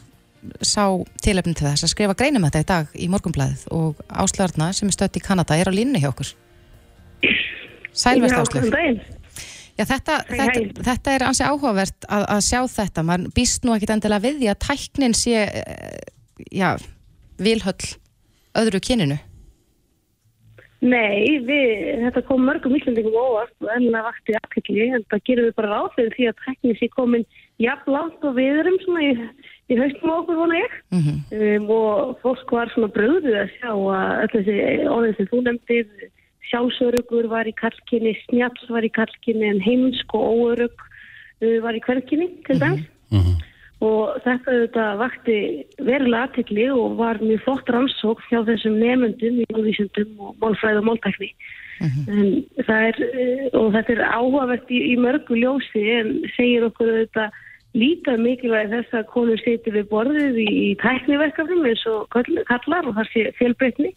sá 0.62 0.84
tilefni 1.24 1.56
til 1.58 1.68
þess 1.68 1.86
að 1.88 1.94
skrifa 1.94 2.18
greinum 2.18 2.46
þetta 2.48 2.64
í 2.64 2.68
dag 2.72 2.98
í 2.98 3.08
morgunblæðið 3.12 3.68
og 3.76 4.02
Áslöf 4.08 4.50
Arna 4.50 4.72
sem 4.76 4.90
er 4.90 4.96
stött 4.96 5.20
í 5.20 5.24
Kanada 5.24 5.58
er 5.58 5.70
á 5.70 5.74
línni 5.74 6.02
hjá 6.04 6.12
okkur 6.12 6.34
góðan 7.98 8.74
daginn. 8.74 9.00
Já, 9.78 9.86
þetta, 9.86 10.18
Hæ, 10.26 10.34
hæ. 10.34 10.38
þetta, 10.42 10.84
þetta 10.88 11.14
er 11.14 11.24
ansi 11.28 11.46
áhugavert 11.46 12.08
að, 12.10 12.24
að 12.34 12.44
sjá 12.48 12.60
þetta. 12.74 13.04
Man 13.06 13.28
býst 13.36 13.66
nú 13.66 13.76
ekkit 13.76 13.94
endilega 13.94 14.26
við 14.26 14.40
því 14.42 14.50
að 14.50 14.62
tæknin 14.66 15.16
sé, 15.18 15.44
eh, 15.46 16.46
já, 16.50 16.72
vilhöll 17.38 17.92
öðru 18.58 18.82
kyninu. 18.82 19.20
Nei, 20.82 21.38
við, 21.46 22.02
þetta 22.06 22.22
kom 22.26 22.44
mörgum 22.46 22.76
Íslandingum 22.78 23.18
óvart 23.18 23.54
og 23.66 23.70
enna 23.74 24.04
vakti 24.06 24.36
aðkvæmli 24.38 24.90
en 24.94 25.06
það 25.10 25.24
gerum 25.30 25.48
við 25.48 25.56
bara 25.58 25.72
ráð 25.74 25.88
fyrir 25.96 26.12
því 26.14 26.28
að 26.30 26.42
tekni 26.46 26.74
sé 26.78 26.90
komin 26.94 27.26
jafn 27.62 27.94
langt 27.96 28.28
og 28.30 28.36
við 28.38 28.60
erum 28.62 28.78
svona 28.84 29.06
í, 29.06 29.16
í 29.68 29.78
haustum 29.80 30.14
okkur 30.14 30.40
vona 30.42 30.60
ég. 30.62 30.76
Mm 30.96 31.08
um, 31.38 31.70
og 31.78 32.20
fólk 32.24 32.52
var 32.52 32.72
svona 32.74 32.92
bröðuð 32.96 33.36
að 33.44 33.56
sjá 33.58 33.72
að 33.72 34.14
öll 34.24 34.32
þessi 34.36 34.58
orðin 34.96 35.18
sem 35.18 35.30
þú 35.32 35.42
nefndir 35.46 36.12
sjálfsörugur 36.48 37.28
var 37.28 37.48
í 37.48 37.56
kalkinni, 37.60 38.14
snjáls 38.26 38.70
var 38.72 38.86
í 38.88 38.92
kalkinni 38.96 39.50
en 39.50 39.60
heimsk 39.64 40.14
og 40.16 40.24
óörug 40.32 40.78
uh, 41.44 41.58
var 41.66 41.76
í 41.76 41.84
kverkinni 41.84 42.30
til 42.48 42.60
dæmis. 42.60 42.88
-hmm. 43.12 43.36
og 43.88 44.18
þetta 44.26 44.54
auðvitað 44.54 45.00
vakti 45.04 45.38
verulega 45.78 46.24
aðtekli 46.28 46.70
og 46.74 46.98
var 46.98 47.22
mjög 47.22 47.44
flott 47.46 47.70
rannsók 47.70 48.24
hjá 48.30 48.42
þessum 48.48 48.80
nefnendum 48.82 49.42
í 49.44 49.46
málvísundum 49.54 50.12
og 50.20 50.36
málfræð 50.42 50.82
og 50.82 50.88
máltækni. 50.90 51.32
En 51.78 52.46
það 52.66 52.88
er 52.90 52.96
eh, 53.06 53.44
og 53.54 53.74
þetta 53.76 53.94
er 53.94 54.02
áhugavert 54.10 54.72
í, 54.74 54.80
í 54.94 54.96
mörgu 54.98 55.38
ljósi 55.38 55.84
en 56.00 56.10
segir 56.34 56.66
okkur 56.66 56.90
auðvitað 56.90 57.36
líka 57.78 58.18
mikilvæg 58.20 58.72
þess 58.74 58.96
að 58.98 59.10
konur 59.12 59.42
siti 59.44 59.74
við 59.74 59.90
borðið 59.92 60.40
í, 60.44 60.48
í 60.68 60.70
tækniverkafnum 60.82 61.66
eins 61.70 61.84
og 61.92 62.08
kallar 62.14 62.90
og 62.90 62.98
það 62.98 63.12
sé 63.14 63.26
fjölbreytni 63.40 63.94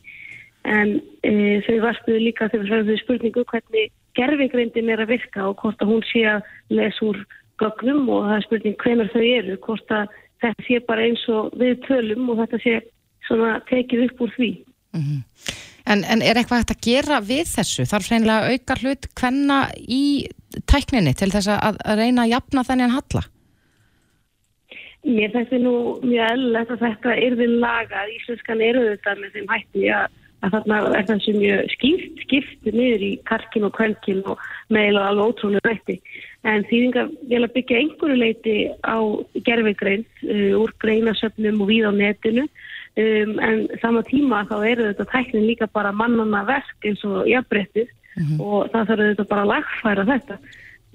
en 0.68 0.98
e, 1.24 1.60
þau 1.64 1.76
varstuðu 1.86 2.20
líka 2.20 2.50
þegar 2.52 2.68
svarum 2.68 3.00
spurningu 3.00 3.44
hvernig 3.48 3.92
gerfigreindin 4.18 4.90
er 4.92 5.04
að 5.04 5.14
virka 5.14 5.46
og 5.48 5.60
hvort 5.62 5.80
að 5.80 5.92
hún 5.94 6.02
sé 6.10 6.24
að 6.28 6.48
lesa 6.74 7.06
úr 7.06 7.20
gögnum 7.60 8.08
og 8.08 8.26
það 8.26 8.36
er 8.36 8.46
spurning 8.46 8.76
hvenar 8.84 9.12
þau 9.14 9.24
eru, 9.24 9.56
hvort 9.64 9.94
að 9.94 10.14
þetta 10.42 10.66
sé 10.66 10.80
bara 10.88 11.06
eins 11.06 11.24
og 11.32 11.56
við 11.60 11.80
tölum 11.86 12.30
og 12.32 12.42
þetta 12.42 12.62
sé 12.64 12.76
svona 13.28 13.58
tekið 13.70 14.06
upp 14.08 14.22
úr 14.24 14.36
því. 14.36 14.50
En, 15.90 16.04
en 16.04 16.22
er 16.22 16.38
eitthvað 16.38 16.62
hægt 16.62 16.74
að 16.74 16.86
gera 16.86 17.20
við 17.24 17.50
þessu? 17.54 17.86
Þarf 17.88 18.10
reynilega 18.10 18.46
að 18.46 18.54
auka 18.54 18.78
hlut 18.82 19.10
hvenna 19.20 19.58
í 19.80 20.04
tækninni 20.70 21.14
til 21.16 21.30
þess 21.32 21.52
að, 21.54 21.78
að 21.84 22.02
reyna 22.02 22.26
að 22.26 22.34
jafna 22.34 22.66
þennan 22.68 22.96
halla? 22.96 23.22
Mér 25.11 25.37
er 25.40 25.61
nú 25.62 25.75
mjög 26.05 26.33
eðlilegt 26.33 26.75
að 26.75 26.83
þetta 26.87 27.18
yrði 27.27 27.46
lagað, 27.59 28.14
íslenskan 28.16 28.64
eru 28.64 28.87
þetta 28.92 29.16
með 29.18 29.37
þeim 29.37 29.55
hætti 29.55 29.87
að 29.94 30.18
að 30.40 30.55
þarna 30.55 30.79
er 30.96 31.07
þessi 31.09 31.35
mjög 31.37 31.73
skipt, 31.75 32.20
skipt 32.25 32.68
niður 32.73 33.05
í 33.05 33.11
karkin 33.29 33.66
og 33.68 33.75
kvölkin 33.77 34.23
og 34.29 34.40
meðal 34.73 35.03
alveg 35.11 35.33
ótrúlega 35.35 35.68
rætti. 35.68 35.96
En 36.49 36.64
þýðingar 36.70 37.11
vil 37.29 37.42
að 37.44 37.55
byggja 37.57 37.81
einhverju 37.81 38.16
leiti 38.16 38.55
á 38.81 38.99
gerfegrein 39.46 40.07
uh, 40.25 40.61
úr 40.62 40.73
greinasöfnum 40.81 41.61
og 41.61 41.70
við 41.73 41.90
á 41.90 41.92
netinu 41.92 42.46
um, 42.46 43.35
en 43.44 43.66
sama 43.83 44.05
tíma 44.09 44.46
þá 44.49 44.57
eru 44.70 44.88
þetta 44.88 45.09
tæknin 45.12 45.49
líka 45.51 45.68
bara 45.75 45.92
mannanna 45.92 46.46
verk 46.49 46.88
eins 46.88 47.05
og 47.05 47.29
jafnbrettið 47.29 47.92
og 48.40 48.73
það 48.73 48.88
þarf 48.88 49.05
þetta 49.05 49.29
bara 49.29 49.44
að 49.44 49.53
lagfæra 49.55 50.09
þetta. 50.09 50.40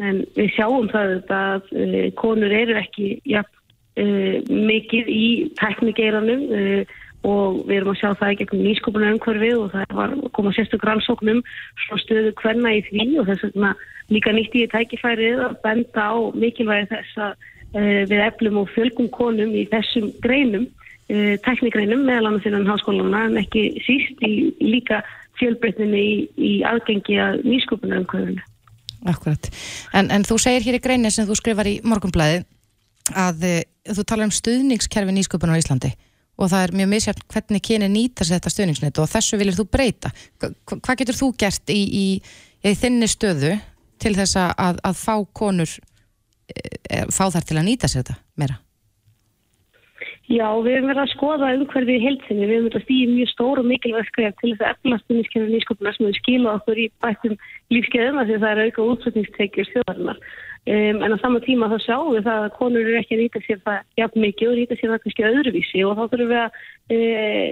En 0.06 0.18
við 0.36 0.50
sjáum 0.58 0.90
það 0.92 1.14
að 1.38 1.70
uh, 1.70 2.02
konur 2.18 2.58
eru 2.64 2.80
ekki 2.82 3.20
uh, 3.38 3.46
mikið 3.96 5.10
í 5.10 5.26
tæknigeiranum 5.60 6.46
uh, 6.52 6.96
og 7.26 7.62
við 7.66 7.80
erum 7.80 7.92
að 7.94 8.00
sjá 8.02 8.10
það 8.20 8.32
í 8.34 8.38
gegnum 8.42 8.64
nýskopuna 8.68 9.12
umhverfið 9.16 9.58
og 9.58 9.70
það 9.74 9.98
var 9.98 10.14
að 10.14 10.26
koma 10.36 10.54
sérstök 10.54 10.86
rannsóknum 10.86 11.42
svona 11.86 12.02
stöðu 12.04 12.34
hvenna 12.42 12.74
í 12.76 12.82
því 12.90 13.06
og 13.22 13.30
þess 13.30 13.46
vegna 13.48 13.74
líka 14.14 14.34
nýtt 14.36 14.58
í 14.60 14.66
tækifærið 14.74 15.44
að 15.48 15.60
benda 15.64 16.08
á 16.12 16.16
mikilvægi 16.36 16.90
þess 16.92 17.22
að 17.28 17.32
uh, 17.32 18.02
við 18.12 18.26
eflum 18.28 18.60
og 18.62 18.74
fjölgum 18.76 19.12
konum 19.16 19.56
í 19.56 19.68
þessum 19.72 20.12
greinum, 20.24 20.68
tæknigreinum 21.06 22.00
meðal 22.02 22.32
annars 22.32 22.48
innan 22.50 22.66
háskólana 22.66 23.28
en 23.28 23.36
ekki 23.38 23.68
síst 23.86 24.24
í 24.26 24.50
líka 24.58 25.04
fjölbreytninni 25.38 26.00
í, 26.02 26.16
í 26.34 26.54
aðgengi 26.66 27.20
að 27.22 27.44
nýskopuna 27.46 28.00
umhverfinu. 28.02 28.42
Akkurat. 29.06 29.52
En, 29.94 30.10
en 30.10 30.26
þú 30.26 30.40
segir 30.42 30.66
hér 30.66 30.80
í 30.80 30.82
greinu 30.82 31.12
sem 31.14 31.28
þú 31.30 31.38
skrifar 31.38 31.70
í 31.70 31.76
morgunblæði 31.86 32.42
að 33.14 33.46
þú 33.94 34.04
talar 34.10 34.30
um 34.30 34.34
stuðningskerfi 34.34 35.14
nýsköpunar 35.16 35.58
á 35.58 35.62
Íslandi 35.62 35.94
og 36.36 36.50
það 36.52 36.64
er 36.66 36.74
mjög 36.76 36.90
misjafn 36.92 37.26
hvernig 37.32 37.62
kyni 37.64 37.88
nýta 37.92 38.26
sér 38.28 38.40
þetta 38.40 38.52
stuðningsnet 38.52 38.98
og 39.00 39.08
þessu 39.08 39.38
viljur 39.40 39.56
þú 39.62 39.66
breyta. 39.72 40.10
Hva, 40.42 40.50
hva- 40.68 40.80
hvað 40.84 40.98
getur 41.04 41.20
þú 41.22 41.30
gert 41.40 41.72
í, 41.72 41.80
í, 41.86 42.06
í 42.66 42.74
þinni 42.76 43.08
stöðu 43.08 43.54
til 44.04 44.12
þess 44.18 44.36
að, 44.42 44.52
að, 44.60 44.82
að 44.90 44.98
fá 45.00 45.16
konur 45.40 45.72
e, 46.52 47.06
fá 47.16 47.30
þær 47.32 47.48
til 47.48 47.60
að 47.62 47.68
nýta 47.70 47.88
sér 47.88 48.04
þetta 48.04 48.18
meira? 48.42 48.58
Já, 50.26 50.48
við 50.66 50.74
hefum 50.74 50.90
verið 50.90 51.04
að 51.04 51.12
skoða 51.14 51.50
umhverfið 51.54 51.96
í 51.96 52.02
heilsinni. 52.02 52.46
Við 52.50 52.56
hefum 52.56 52.68
verið 52.68 52.80
að 52.80 52.86
stýja 52.88 53.10
mjög 53.14 53.30
stór 53.32 53.60
og 53.62 53.68
mikilvæg 53.70 54.08
skref 54.10 54.38
til 54.42 54.52
þess 54.52 54.64
að 54.66 54.72
efla 54.74 54.98
stundiskerfið 55.04 55.52
nýskopuna 55.54 55.92
sem 55.96 56.08
við 56.10 56.18
skila 56.18 56.54
okkur 56.58 56.82
í 56.82 56.88
bættum 57.06 57.36
lífskeiðum 57.76 58.18
af 58.20 58.26
því 58.28 58.36
að 58.40 58.44
það 58.46 58.54
er 58.56 58.64
auka 58.66 58.88
útflutningstekjur 58.92 59.70
þjóðarinnar. 59.72 60.20
Um, 60.66 61.04
en 61.04 61.14
á 61.14 61.18
sama 61.22 61.38
tíma 61.46 61.68
þá 61.70 61.78
sjáum 61.84 62.16
við 62.16 62.24
það 62.26 62.44
að 62.44 62.54
konur 62.58 62.88
eru 62.88 62.98
ekki 62.98 63.14
að 63.14 63.20
nýta 63.22 63.40
sér 63.46 63.60
það 63.68 63.82
jafn 64.00 64.24
mikið 64.24 64.50
og 64.50 64.56
nýta 64.58 64.78
sér 64.80 64.92
það 64.92 65.02
kannski 65.04 65.26
öðruvísi 65.28 65.84
og 65.86 65.92
þá 65.94 66.02
þurfum 66.02 66.32
við 66.32 66.40
að 66.42 66.56
e, 66.90 66.98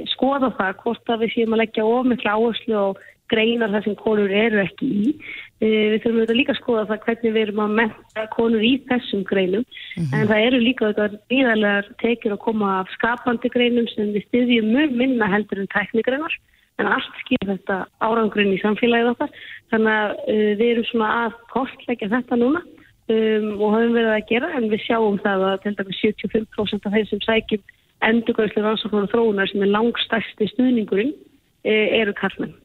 skoða 0.10 0.50
það 0.58 0.80
hvort 0.80 1.12
að 1.14 1.22
við 1.22 1.34
séum 1.36 1.54
að 1.54 1.62
leggja 1.62 1.86
ofmikla 1.86 2.34
áherslu 2.34 2.80
og 2.80 3.04
greinar 3.30 3.70
það 3.76 3.86
sem 3.86 3.98
konur 4.02 4.34
eru 4.34 4.64
ekki 4.64 4.90
í. 4.90 5.14
E, 5.62 5.68
við 5.68 5.96
þurfum 6.00 6.18
auðvitað 6.24 6.40
líka 6.42 6.56
að 6.56 6.60
skoða 6.64 6.88
það 6.90 7.06
hvernig 7.06 7.38
við 7.38 7.42
erum 7.44 7.64
að 7.68 7.78
menta 7.84 8.26
konur 8.34 8.66
í 8.66 8.74
þessum 8.90 9.24
greinum. 9.30 9.70
En 10.02 10.28
það 10.34 10.46
eru 10.50 10.66
líka 10.66 10.90
auðvitað 10.90 11.22
víðarlegar 11.30 11.94
tekjur 12.02 12.34
að 12.40 12.44
koma 12.50 12.76
af 12.80 12.94
skapandi 12.98 13.54
greinum 13.54 13.94
sem 13.94 14.10
við 14.18 14.26
styðjum 14.32 14.74
mjög 14.74 15.02
minna 15.04 15.30
heldur 15.30 15.62
en 15.62 15.70
tæknigreinar. 15.78 16.42
En 16.82 16.90
allt 16.90 17.18
skilur 17.22 17.54
þetta 17.54 17.84
árangurinn 18.02 18.56
í 18.58 18.62
samfélagið 18.66 19.14
okkar. 19.14 19.42
Þannig 19.70 19.98
að 20.02 20.14
uh, 20.18 20.54
við 20.58 20.70
erum 20.72 20.88
svona 20.90 21.18
að 21.28 21.44
kostleggja 21.54 22.10
þetta 22.18 22.42
núna 22.42 22.64
um, 23.12 23.48
og 23.60 23.76
höfum 23.76 23.96
verið 23.98 24.12
að 24.16 24.26
gera 24.32 24.50
en 24.58 24.68
við 24.72 24.84
sjáum 24.86 25.20
það 25.24 25.46
að 25.50 25.62
til 25.64 25.76
dæmis 25.80 26.02
75% 26.04 26.88
af 26.88 26.98
þeim 26.98 27.08
sem 27.12 27.24
sækjum 27.28 27.64
endurgæðslu 28.04 28.66
rannsóknar 28.66 29.08
og 29.08 29.14
þróunar 29.14 29.52
sem 29.52 29.64
er 29.64 29.72
langstæsti 29.72 30.50
stuðningurinn 30.54 31.14
uh, 31.14 31.88
eru 32.02 32.16
karlmenn. 32.18 32.58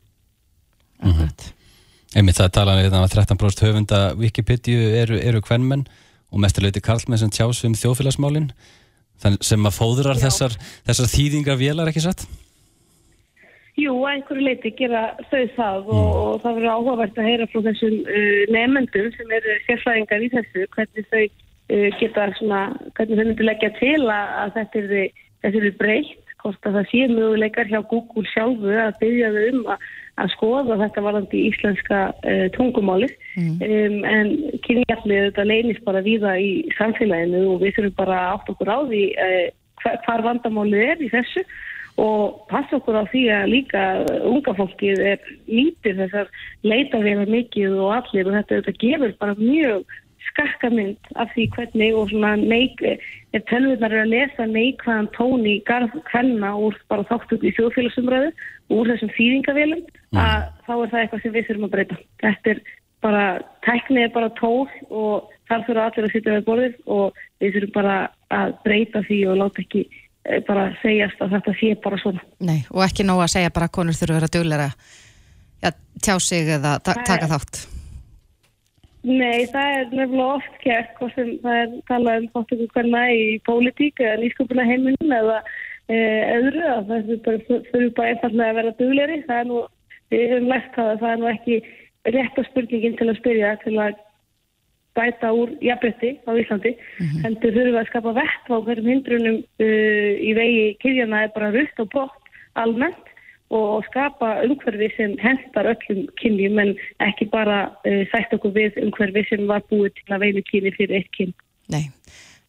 Akkurat. 0.99 1.53
Einmitt 2.17 2.41
það 2.41 2.55
tala 2.57 2.77
við 2.79 2.95
að 2.97 3.15
13% 3.15 3.65
höfunda 3.67 4.03
Wikipedia 4.19 4.91
eru, 5.03 5.19
eru 5.21 5.43
kvenmenn 5.45 5.85
og 6.33 6.43
mestarleiti 6.43 6.83
karlmenn 6.85 7.21
sem 7.21 7.33
tjás 7.33 7.61
um 7.69 7.77
þjóðfélagsmálin 7.77 8.51
þann 9.23 9.39
sem 9.45 9.67
að 9.67 9.77
fóðrar 9.77 10.21
þessar, 10.21 10.55
þessar 10.87 11.11
þýðingar 11.13 11.59
vélar 11.61 11.91
ekki 11.91 12.05
satt? 12.05 12.25
Jú, 13.79 13.93
að 14.03 14.17
einhverju 14.17 14.43
leiti 14.43 14.71
gera 14.75 15.03
þau 15.31 15.43
það 15.55 15.91
og, 15.95 16.07
og 16.19 16.39
það 16.43 16.57
verður 16.57 16.73
áhugavert 16.73 17.19
að 17.21 17.29
heyra 17.29 17.47
frá 17.51 17.61
þessum 17.69 17.99
uh, 18.01 18.41
nefnendum 18.55 19.13
sem 19.15 19.35
eru 19.37 19.55
sérfræðingar 19.69 20.25
í 20.25 20.31
þessu, 20.33 20.65
hvernig 20.75 21.07
þau 21.13 21.21
uh, 21.23 21.85
geta 22.01 22.25
svona, 22.41 22.63
hvernig 22.97 23.21
þau 23.21 23.29
myndir 23.29 23.47
leggja 23.47 23.71
til 23.77 24.01
að, 24.03 24.33
að 24.41 24.57
þetta 24.57 24.81
er 24.81 24.91
þessi 25.45 25.63
er 25.63 25.77
breytt, 25.79 26.35
hvort 26.43 26.67
að 26.67 26.81
það 26.81 26.91
sé 26.91 27.05
möguleikar 27.13 27.71
hjá 27.71 27.79
Google 27.93 28.27
sjálfu 28.33 28.75
að 28.83 28.99
byggja 29.05 29.31
þau 29.37 29.47
um 29.53 29.63
að, 29.77 29.87
að 30.19 30.35
skoða 30.35 30.81
þetta 30.83 31.07
varandi 31.07 31.39
í 31.39 31.47
íslenska 31.53 32.03
uh, 32.17 32.45
tungumálið. 32.59 33.15
Um, 33.39 33.97
en 34.11 34.35
kynjaflið 34.67 35.25
þetta 35.29 35.47
leynist 35.47 35.87
bara 35.87 36.03
víða 36.03 36.35
í 36.43 36.51
samfélaginu 36.81 37.47
og 37.55 37.63
við 37.63 37.79
þurfum 37.79 37.97
bara 38.03 38.21
átt 38.35 38.51
okkur 38.51 38.75
á 38.75 38.79
því 38.91 39.05
hvar 39.79 40.23
vandamálið 40.27 40.81
er 40.83 41.03
í 41.07 41.09
þessu 41.13 41.47
og 41.99 42.45
passa 42.51 42.79
okkur 42.79 43.01
á 43.03 43.05
því 43.11 43.23
að 43.35 43.49
líka 43.53 43.85
unga 44.27 44.55
fólkið 44.59 45.01
er 45.13 45.31
nýtir 45.51 45.97
þessar 45.99 46.29
leitavélar 46.63 47.31
mikið 47.33 47.75
og 47.79 47.97
allir 47.97 48.29
og 48.29 48.37
þetta, 48.39 48.61
þetta 48.61 48.77
gefur 48.85 49.17
bara 49.19 49.35
mjög 49.41 49.97
skakkamynd 50.29 51.11
af 51.19 51.31
því 51.35 51.47
hvernig 51.57 51.97
og 51.99 52.11
svona 52.13 52.35
neik, 52.39 52.83
ef 53.35 53.45
tölvurnar 53.51 53.95
eru 53.95 54.05
að 54.05 54.13
lesa 54.15 54.47
neikvæðan 54.47 55.11
tón 55.17 55.47
í 55.49 55.59
garð 55.67 55.95
hvenna 56.13 56.53
úr 56.55 56.77
bara 56.93 57.07
þáttu 57.11 57.41
í 57.43 57.55
þjóðfélagsumræðu 57.57 58.33
úr 58.77 58.91
þessum 58.93 59.15
þýðingavélum 59.17 59.83
að 60.19 60.47
þá 60.67 60.75
er 60.75 60.93
það 60.93 61.01
eitthvað 61.03 61.25
sem 61.25 61.35
við 61.35 61.49
þurfum 61.49 61.69
að 61.69 61.75
breyta. 61.75 61.99
Þetta 62.23 62.53
er 62.53 62.63
bara, 63.03 63.25
tæknið 63.67 64.05
er 64.05 64.15
bara 64.15 64.35
tól 64.39 64.67
og 64.89 65.33
þar 65.49 65.65
þurfa 65.67 65.87
allir 65.89 66.09
að 66.09 66.15
sitja 66.15 66.37
við 66.37 66.47
borðið 66.49 66.77
og 66.99 67.23
við 67.43 67.57
þurfum 67.57 67.75
bara 67.79 67.97
að 68.35 68.55
breyta 68.67 69.05
því 69.09 69.21
og 69.33 69.41
láta 69.43 69.65
ekki 69.65 69.89
bara 70.49 70.69
segjast 70.83 71.21
að 71.25 71.35
þetta 71.37 71.55
sé 71.61 71.73
bara 71.85 71.99
svona. 72.03 72.23
Nei, 72.45 72.61
og 72.71 72.85
ekki 72.85 73.07
nóg 73.07 73.25
að 73.25 73.35
segja 73.37 73.55
bara 73.55 73.69
að 73.71 73.77
konur 73.79 73.97
þurfa 73.99 74.15
að 74.15 74.21
vera 74.21 74.33
dugleira 74.37 74.69
ja, 75.63 75.73
tjá 76.05 76.15
sig 76.23 76.51
eða 76.59 76.79
ta 76.85 76.97
taka 77.07 77.31
þátt. 77.31 77.63
Nei, 79.07 79.47
það 79.49 79.73
er 79.79 79.85
nefnilega 79.95 80.35
oft 80.35 80.61
gert 80.65 80.95
hvort 80.99 81.15
sem 81.15 81.31
það 81.45 81.61
er 81.63 81.75
talað 81.89 82.21
um 82.21 82.29
þáttöku 82.35 82.69
hvernig 82.75 83.15
í 83.15 83.27
pólitík 83.47 84.03
eða 84.03 84.21
nýsköpuna 84.25 84.67
heiminum 84.69 85.15
eða 85.21 85.39
e, 85.87 85.99
öðru 86.35 86.65
að 86.67 86.91
það 86.91 87.13
bara, 87.25 87.43
þurfu 87.71 87.93
bara 87.97 88.13
einfallega 88.13 88.49
að 88.51 88.59
vera 88.59 88.75
dugleiri. 88.81 89.21
Það 89.29 89.43
er 89.43 89.49
nú, 89.53 89.63
við 90.13 90.35
höfum 90.35 90.53
það 90.75 90.91
að 90.93 91.01
það 91.05 91.13
er 91.13 91.23
nú 91.23 91.31
ekki 91.31 91.61
rétta 92.19 92.45
spurningin 92.49 92.99
til 92.99 93.09
að 93.09 93.21
spyrja 93.21 93.55
til 93.63 93.77
að 93.79 94.05
bæta 94.99 95.31
úr 95.35 95.55
jafnbretti 95.65 96.15
á 96.27 96.31
Íslandi. 96.43 96.75
Heldur 97.25 97.55
þurfum 97.55 97.75
við 97.75 97.83
að 97.83 97.91
skapa 97.93 98.15
vett 98.19 98.51
á 98.51 98.57
hverjum 98.59 98.91
hindrunum 98.93 99.39
uh, 99.41 100.13
í 100.19 100.33
vegi 100.39 100.65
kyrjana 100.83 101.27
er 101.27 101.35
bara 101.37 101.53
rutt 101.55 101.85
og 101.85 101.93
brott 101.95 102.35
almennt 102.59 103.15
og 103.55 103.85
skapa 103.87 104.43
umhverfi 104.45 104.91
sem 104.97 105.15
hendar 105.23 105.71
öllum 105.73 106.05
kynjum 106.21 106.59
en 106.61 106.75
ekki 107.07 107.31
bara 107.33 107.69
uh, 107.89 108.03
sætt 108.13 108.35
okkur 108.37 108.53
við 108.57 108.81
umhverfi 108.83 109.25
sem 109.31 109.47
var 109.49 109.65
búið 109.71 109.95
til 110.01 110.17
að 110.17 110.27
veinu 110.27 110.45
kynni 110.51 110.75
fyrir 110.77 111.01
eitt 111.01 111.13
kyn. 111.17 111.35
Nei, 111.73 111.89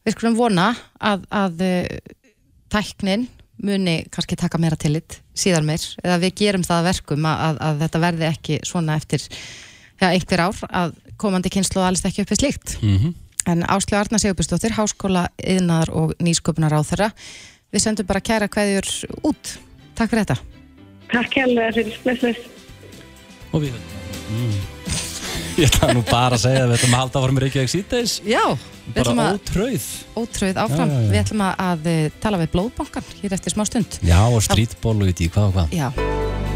við 0.04 0.18
skulum 0.18 0.40
vona 0.40 0.74
að, 1.00 1.24
að 1.32 1.64
uh, 1.64 2.16
tæknin 2.74 3.30
muni 3.64 4.02
kannski 4.12 4.38
taka 4.40 4.60
meira 4.60 4.78
tillit 4.80 5.20
síðan 5.36 5.68
meir, 5.68 5.84
eða 6.04 6.20
við 6.24 6.36
gerum 6.42 6.64
það 6.68 6.82
að 6.82 6.90
verkum 6.90 7.26
að, 7.28 7.42
að, 7.46 7.60
að 7.68 7.82
þetta 7.84 8.02
verði 8.06 8.28
ekki 8.30 8.60
svona 8.68 8.96
eftir 9.00 9.26
ja, 10.00 10.12
einhver 10.12 10.46
ár 10.48 10.62
að 10.70 10.96
komandi 11.20 11.52
kynslu 11.54 11.84
alveg 11.84 12.12
ekki 12.12 12.26
uppi 12.26 12.40
slíkt. 12.40 12.78
Mm 12.84 13.16
En 13.48 13.64
Áslu 13.66 13.98
Arna 13.98 14.20
Sigurbjörnsdóttir, 14.20 14.76
Háskóla, 14.76 15.24
Yðnar 15.42 15.90
og 15.96 16.12
Nýsköpunar 16.22 16.76
á 16.76 16.84
þeirra. 16.86 17.08
Við 17.74 17.82
sendum 17.82 18.06
bara 18.06 18.22
kæra 18.22 18.50
kveðjur 18.52 18.90
út. 19.26 19.54
Takk 19.98 20.12
fyrir 20.12 20.26
þetta. 20.28 20.36
Takk 21.10 21.38
hérlega 21.40 21.72
fyrir 21.80 21.98
blessleis. 22.04 22.44
Og 23.56 23.64
við 23.64 23.80
Ég 25.60 25.68
ætla 25.68 25.90
nú 25.96 26.04
bara 26.08 26.38
að 26.38 26.44
segja 26.46 26.62
að 26.64 26.70
við 26.70 26.78
ætlum 26.78 26.94
að 26.94 27.02
halda 27.02 27.20
áfram 27.20 27.40
í 27.40 27.42
Reykjavík 27.44 27.72
síðdeis 27.74 28.14
Já, 28.24 28.44
bara 28.96 29.26
ótröð 29.34 29.88
ótröð 30.16 30.62
áfram. 30.62 30.94
Já, 30.94 30.96
já, 30.96 31.02
já. 31.02 31.10
Við 31.10 31.22
ætlum 31.24 31.46
að, 31.48 31.54
að 31.66 31.92
eh, 31.92 32.18
tala 32.24 32.42
við 32.44 32.52
blóðbankan 32.56 33.14
hér 33.20 33.36
eftir 33.40 33.56
smá 33.56 33.66
stund. 33.68 34.00
Já, 34.06 34.20
og 34.30 34.44
strítból 34.46 34.96
og 35.00 35.10
veit 35.10 35.26
ég 35.26 35.34
hvað 35.36 35.50
og 35.50 35.58
hvað 35.58 35.76
Já, 35.76 35.90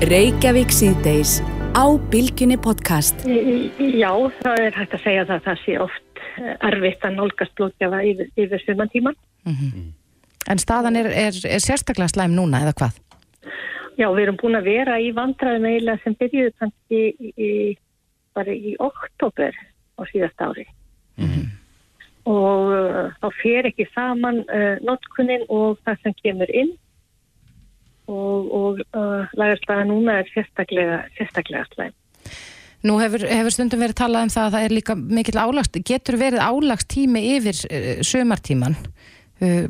Reykjavík 0.04 0.72
síðdeis 0.76 1.38
á 1.80 1.88
Bilginni 2.12 2.58
podcast. 2.60 3.22
Já, 3.24 4.10
það 4.41 4.58
er 4.60 4.76
hægt 4.76 4.95
að 4.97 5.04
segja 5.06 5.22
það 5.30 5.38
að 5.38 5.45
það 5.45 5.62
sé 5.62 5.76
oft 5.80 6.20
eh, 6.41 6.49
erfitt 6.68 7.06
að 7.08 7.16
nálgast 7.16 7.54
blóðgjafa 7.56 8.01
yfir, 8.10 8.32
yfir 8.43 8.64
sumantíman. 8.66 9.16
en 10.51 10.60
staðan 10.60 10.99
er, 10.99 11.08
er, 11.08 11.39
er 11.47 11.64
sérstaklega 11.64 12.12
slæm 12.12 12.36
núna 12.36 12.66
eða 12.66 12.76
hvað? 12.82 12.99
Já, 13.95 14.10
við 14.10 14.22
erum 14.26 14.41
búin 14.43 14.60
að 14.60 14.70
vera 14.74 14.99
í 14.99 15.14
vandræðum 15.16 15.70
eiginlega 15.72 16.04
sem 16.04 16.20
byrjuðu 16.20 16.54
kannski 16.60 17.01
í, 17.08 17.34
í, 17.38 17.51
bara 18.36 18.51
í 18.51 18.76
oktober 18.84 19.56
á 19.56 20.01
síðast 20.12 20.43
ári. 20.43 20.68
Og 22.28 22.76
uh, 22.76 23.12
þá 23.24 23.28
fer 23.39 23.72
ekki 23.72 23.88
saman 23.93 24.43
uh, 24.49 24.76
notkunin 24.84 25.47
og 25.47 25.80
það 25.88 26.04
sem 26.04 26.20
kemur 26.20 26.51
inn 26.51 26.76
og, 28.14 28.49
og 28.53 28.82
uh, 28.93 29.34
lagarstaða 29.39 29.88
núna 29.89 30.20
er 30.22 30.30
sérstaklega, 30.34 31.03
sérstaklega 31.18 31.66
slæm. 31.72 31.95
Nú 32.84 32.97
hefur, 32.99 33.24
hefur 33.30 33.55
stundum 33.55 33.84
verið 33.84 33.99
talað 34.01 34.28
um 34.28 34.34
það 34.34 34.45
að 34.45 34.55
það 34.55 34.68
er 34.68 34.76
líka 34.78 34.95
mikill 34.99 35.39
álagst, 35.39 35.80
getur 35.88 36.20
verið 36.20 36.43
álagst 36.43 36.89
tími 36.93 37.24
yfir 37.38 37.61
uh, 37.70 37.91
sömartíman 38.05 38.78
uh, 39.43 39.66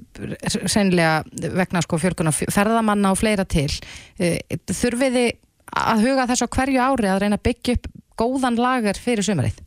sennilega 0.65 1.51
vegna 1.59 1.83
sko 1.85 2.01
fjölkunar 2.01 2.37
ferðamanna 2.37 3.13
og 3.13 3.21
fleira 3.21 3.45
til 3.45 3.69
uh, 3.69 4.39
þurfið 4.71 5.19
þið 5.19 5.29
að 5.73 6.07
huga 6.07 6.29
þess 6.29 6.45
á 6.45 6.53
hverju 6.53 6.81
ári 6.81 7.09
að 7.09 7.21
reyna 7.23 7.39
að 7.39 7.45
byggja 7.49 7.77
upp 7.77 7.93
góðan 8.19 8.59
lagar 8.61 8.99
fyrir 9.01 9.25
sömarið? 9.25 9.61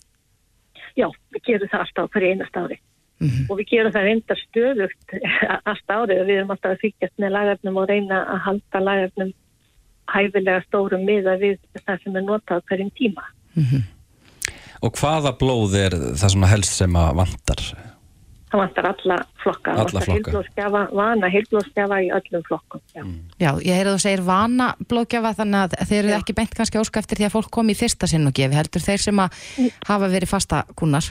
Já, 0.97 1.09
við 1.35 1.49
gerum 1.49 1.71
það 1.73 1.83
alltaf 1.85 2.13
hverju 2.15 2.35
einast 2.35 2.61
ári 2.61 2.79
Mhm. 3.19 3.47
og 3.49 3.59
við 3.59 3.69
gerum 3.71 3.93
það 3.95 4.07
reyndar 4.11 4.41
stöðugt 4.43 5.15
alltaf 5.71 5.97
árið 6.03 6.19
og 6.21 6.27
við 6.29 6.37
erum 6.37 6.51
alltaf 6.53 6.75
að 6.75 6.83
fylgjast 6.85 7.15
með 7.23 7.31
lagarnum 7.33 7.81
og 7.81 7.89
reyna 7.89 8.19
að 8.35 8.41
halda 8.47 8.83
lagarnum 8.85 9.31
hæfilega 10.13 10.63
stórum 10.67 11.05
miða 11.09 11.39
við 11.41 11.57
það 11.87 12.03
sem 12.05 12.17
er 12.21 12.25
notað 12.29 12.63
hverjum 12.69 12.91
tíma. 12.99 13.25
Og 14.85 14.93
hvaða 15.01 15.33
blóð 15.41 15.75
er 15.81 15.97
það 16.21 16.33
svona 16.37 16.51
helst 16.53 16.77
sem 16.77 16.93
að 17.01 17.15
vantar? 17.23 17.63
Það 18.47 18.61
vantar 18.63 18.87
alla 18.93 19.17
flokka, 19.43 19.73
Alla 19.73 19.83
vantar 19.83 20.05
flokka. 20.05 20.13
heilblóðskjafa, 20.15 20.83
vana 20.95 21.31
heilblóðskjafa 21.33 21.97
í 22.05 22.11
öllum 22.15 22.45
flokkum. 22.47 22.81
Já. 22.95 23.03
Já, 23.43 23.51
ég 23.67 23.75
heyrði 23.81 23.95
þú 23.97 24.03
segir 24.05 24.23
vana 24.29 24.69
blóðgjafa 24.87 25.33
þannig 25.41 25.65
að 25.65 25.89
þeir 25.91 26.03
eru 26.05 26.15
ekki 26.21 26.37
beint 26.39 26.55
kannski 26.55 26.79
óska 26.85 27.03
eftir 27.03 27.19
því 27.19 27.27
að 27.27 27.35
fólk 27.41 27.51
komi 27.57 27.75
í 27.75 27.81
fyrsta 27.81 28.07
sinn 28.07 28.29
og 28.29 28.37
gefi 28.39 28.55
heldur 28.61 28.85
þeir 28.87 29.03
sem 29.09 29.25
að 29.25 29.41
hafa 29.89 30.13
verið 30.13 30.31
fasta 30.37 30.63
kunnar. 30.79 31.09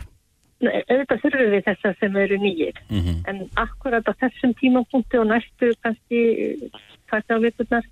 Auðvitað 0.64 1.20
þurfum 1.22 1.50
við 1.52 1.64
þessa 1.66 1.92
sem 2.00 2.16
eru 2.16 2.38
nýjir 2.40 2.78
Mhm. 2.90 3.16
en 3.28 3.42
akkurat 3.60 4.08
á 4.08 4.14
þessum 4.22 4.54
tímapunkti 4.56 5.20
og 5.20 5.28
næstu 5.28 5.74
kannski 5.84 6.22
fætti 7.12 7.36
á 7.36 7.38
vikurnar 7.44 7.84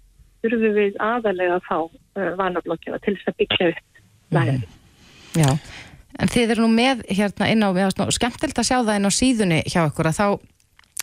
þurfum 0.43 0.73
við 0.77 0.95
aðalega 0.99 1.57
að 1.59 1.67
fá 1.67 1.77
uh, 1.83 2.29
vanablokkiða 2.39 3.01
til 3.03 3.15
þess 3.17 3.27
að 3.27 3.37
byggja 3.41 3.67
upp 3.73 4.01
lægari. 4.31 4.67
Já, 5.33 5.49
en 6.19 6.27
þið 6.27 6.51
eru 6.55 6.63
nú 6.63 6.71
með 6.71 7.03
hérna 7.09 7.51
inn 7.51 7.63
á, 7.63 7.69
nú 7.73 8.11
skemmtilegt 8.15 8.59
að 8.59 8.69
sjá 8.69 8.77
það 8.79 8.95
inn 8.95 9.09
á 9.09 9.19
síðunni 9.19 9.59
hjá 9.67 9.81
ykkur 9.89 10.09
að 10.09 10.19
þá 10.19 10.27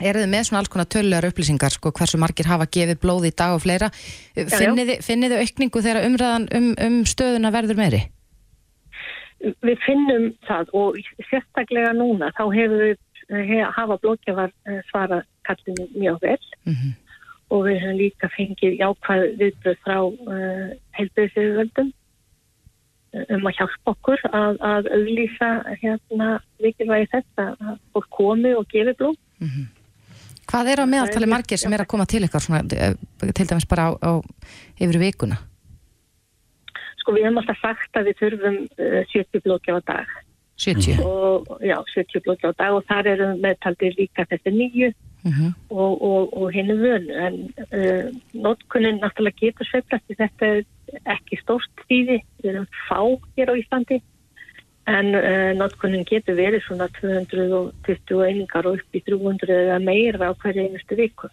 eru 0.01 0.23
þið 0.23 0.31
með 0.33 0.47
svona 0.49 0.63
alls 0.63 0.73
konar 0.73 0.89
tölulegar 0.89 1.29
upplýsingar 1.29 1.75
sko 1.75 1.93
hversu 1.93 2.21
margir 2.21 2.49
hafa 2.49 2.67
gefið 2.67 3.01
blóð 3.03 3.29
í 3.29 3.33
dag 3.37 3.53
og 3.53 3.61
fleira. 3.65 3.91
Finnið 4.35 5.03
þið 5.05 5.43
aukningu 5.45 5.83
þegar 5.85 6.07
umræðan 6.09 6.49
um, 6.57 6.71
um 6.87 7.05
stöðuna 7.05 7.53
verður 7.53 7.77
meiri? 7.77 8.01
Við 9.41 9.79
finnum 9.87 10.27
það 10.49 10.75
og 10.77 10.99
sérstaklega 11.31 11.95
núna 11.97 12.33
þá 12.37 12.43
hefur 12.55 12.83
við 12.85 12.99
he, 13.31 13.61
hafa 13.63 13.97
blókjafar 14.03 14.53
svara 14.91 15.23
kallinu 15.49 15.87
mjög 15.95 16.21
vel 16.25 16.41
Mhm. 16.67 16.91
og 17.51 17.65
við 17.67 17.81
höfum 17.83 17.97
líka 17.99 18.29
fengið 18.37 18.77
jákvæð 18.79 19.23
viðbröð 19.41 19.79
frá 19.85 19.99
uh, 20.05 20.69
heilbæðisöðuvöldum 20.99 21.93
um 23.11 23.49
að 23.49 23.57
hjálpa 23.59 23.91
okkur 23.95 24.23
að, 24.31 24.59
að 24.63 24.89
auðlýsa 24.95 25.51
hérna 25.81 26.29
mikilvægi 26.63 27.11
þetta 27.11 27.47
að 27.59 27.77
fólk 27.95 28.09
komi 28.15 28.53
og 28.55 28.69
gefi 28.71 28.95
blóð. 29.01 29.17
Hvað 30.51 30.71
er 30.73 30.83
á 30.83 30.87
meðaltali 30.87 31.27
margir 31.31 31.59
sem 31.59 31.73
er 31.75 31.85
að 31.85 31.91
koma 31.91 32.07
til 32.11 32.23
ykkar 32.27 32.43
svona, 32.43 32.63
eh, 32.75 32.95
til 33.35 33.47
dæmis 33.47 33.67
bara 33.71 33.91
á, 33.91 33.99
á 33.99 34.13
yfir 34.79 34.99
vikuna? 35.03 35.39
Sko 37.01 37.15
við 37.17 37.27
hefum 37.27 37.41
alltaf 37.43 37.63
sagt 37.63 38.01
að 38.01 38.11
við 38.11 38.19
þurfum 38.25 38.59
uh, 38.67 39.01
70 39.13 39.47
blókjafa 39.47 39.85
dag 39.89 40.19
70? 40.61 41.01
og 41.05 41.55
já, 41.65 41.79
70 41.95 42.27
blókjafa 42.27 42.59
dag 42.61 42.77
og 42.77 42.85
þar 42.89 43.15
erum 43.15 43.39
meðtaldir 43.41 43.97
líka 43.97 44.29
þessi 44.29 44.53
nýju 44.53 44.91
Mhm. 45.23 45.55
og, 45.71 46.03
og, 46.03 46.43
og 46.43 46.53
henni 46.53 46.73
vönu 46.73 47.13
en 47.27 47.35
uh, 47.77 48.09
notkunnin 48.33 49.01
náttúrulega 49.03 49.37
getur 49.41 49.69
sveiflast 49.69 50.07
því 50.09 50.17
þetta 50.17 50.47
er 50.49 50.63
ekki 51.15 51.37
stórt 51.43 51.83
tíði, 51.89 52.23
við 52.41 52.55
erum 52.55 52.69
fá 52.89 53.01
hér 53.37 53.53
á 53.53 53.55
Íslandi 53.61 53.99
en 54.89 55.13
uh, 55.13 55.53
notkunnin 55.61 56.07
getur 56.09 56.39
verið 56.41 56.65
svona 56.65 56.89
220 56.97 58.25
einingar 58.25 58.71
og 58.71 58.81
upp 58.81 58.97
í 58.97 59.03
300 59.05 59.59
eða 59.59 59.79
meira 59.85 60.33
á 60.33 60.39
hverju 60.41 60.65
einustu 60.65 60.97
viku. 60.97 61.29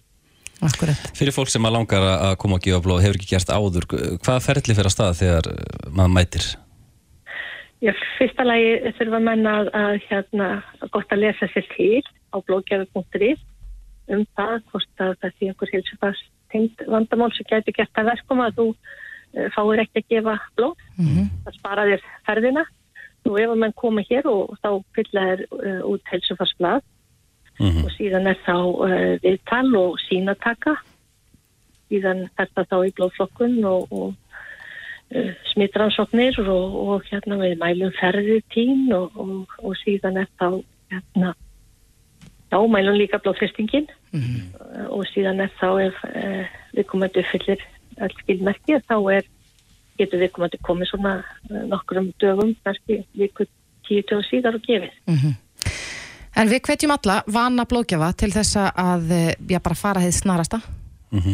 Akkurat. 0.65 1.09
Fyrir 1.17 1.35
fólk 1.35 1.51
sem 1.53 1.65
að 1.67 1.75
langar 1.75 2.05
að 2.11 2.37
koma 2.41 2.57
og 2.57 2.63
gefa 2.65 2.79
blóð 2.81 3.03
hefur 3.05 3.19
ekki 3.19 3.29
gert 3.35 3.51
áður, 3.53 3.85
hvaða 4.25 4.39
ferli 4.41 4.73
fyrir 4.77 4.89
að 4.89 4.95
stað 4.95 5.19
þegar 5.19 5.49
maður 5.91 6.15
mætir? 6.15 6.47
Já, 7.85 7.91
fyrsta 8.17 8.45
lagi 8.47 8.93
þurfa 8.97 9.19
menn 9.21 9.45
að, 9.45 9.69
að 9.77 9.99
hérna, 10.07 10.47
gott 10.95 11.13
að 11.13 11.21
lesa 11.27 11.49
sér 11.51 11.67
til 11.75 12.01
á 12.33 12.37
blóðgjafi.is 12.41 13.43
um 14.15 14.23
það, 14.39 14.55
hvort 14.71 15.03
að 15.03 15.13
það 15.21 15.35
sé 15.35 15.51
einhver 15.51 15.73
hilsufars 15.75 16.23
tengd 16.53 16.83
vandamál 16.89 17.29
sem 17.35 17.45
gæti 17.49 17.75
gert 17.75 17.99
að 17.99 18.09
verkum 18.13 18.41
að 18.41 18.57
þú 18.57 18.67
uh, 18.71 19.47
fáir 19.53 19.83
ekki 19.83 20.01
að 20.01 20.09
gefa 20.15 20.35
blóð. 20.57 20.83
Það 21.45 21.57
spara 21.59 21.87
þér 21.91 22.05
ferðina. 22.25 22.65
Nú 23.27 23.37
ef 23.37 23.51
að 23.51 23.61
menn 23.61 23.77
koma 23.77 24.03
hér 24.07 24.29
og 24.31 24.55
þá 24.63 24.69
fylla 24.95 25.25
þér 25.29 25.45
uh, 25.51 25.81
út 25.91 26.13
hilsufarsblad 26.13 26.85
Mhm. 27.57 27.85
og 27.85 27.91
síðan 27.95 28.29
er 28.29 28.37
þá 28.45 28.57
uh, 28.57 29.17
viðtal 29.23 29.69
og 29.79 29.97
sínataka. 30.05 30.75
Síðan 31.89 32.27
er 32.37 32.49
það 32.53 32.69
þá 32.71 32.77
í 32.85 32.93
blóðflokkun 32.97 33.57
og, 33.65 33.87
og 33.91 34.13
uh, 35.15 35.31
smittrannsóknir 35.53 36.39
og, 36.43 36.75
og 36.83 37.07
hérna 37.09 37.39
við 37.41 37.57
mælum 37.61 37.93
ferðið 37.97 38.43
tín 38.53 38.91
og, 38.93 39.17
og, 39.57 39.73
síðan 39.83 40.21
er 40.23 40.29
þá 40.39 40.61
hérna 40.91 41.33
já, 42.51 42.59
mælum 42.67 42.99
líka 42.99 43.21
blóðfestingin 43.23 43.89
uh, 43.89 44.85
og 44.93 45.07
síðan 45.13 45.41
er 45.47 45.51
þá 45.57 45.69
ef 45.87 46.05
uh, 46.11 46.45
við 46.75 46.87
komum 46.91 47.07
að 47.09 47.23
uppfyllir 47.23 47.65
all 47.97 48.13
skilmerki 48.21 48.77
þá 48.85 48.97
er 49.17 49.25
getur 49.97 50.21
við 50.21 50.33
komum 50.35 50.49
að 50.51 50.61
komið 50.67 50.91
svona 50.91 51.13
uh, 51.49 51.63
nokkrum 51.71 52.13
dögum, 52.21 52.53
kannski 52.63 53.01
viku 53.17 53.47
tíu 53.87 54.03
dögum 54.05 54.25
síðar 54.29 54.59
og 54.59 54.65
gefið. 54.67 54.93
En 56.37 56.49
við 56.51 56.61
hvetjum 56.67 56.93
alla 56.93 57.21
vana 57.33 57.65
blóðgjafa 57.69 58.11
til 58.19 58.33
þess 58.35 58.59
að 58.69 59.13
eh, 59.15 59.31
já, 59.49 59.59
bara 59.63 59.77
fara 59.77 60.03
þið 60.05 60.19
snarasta 60.21 60.61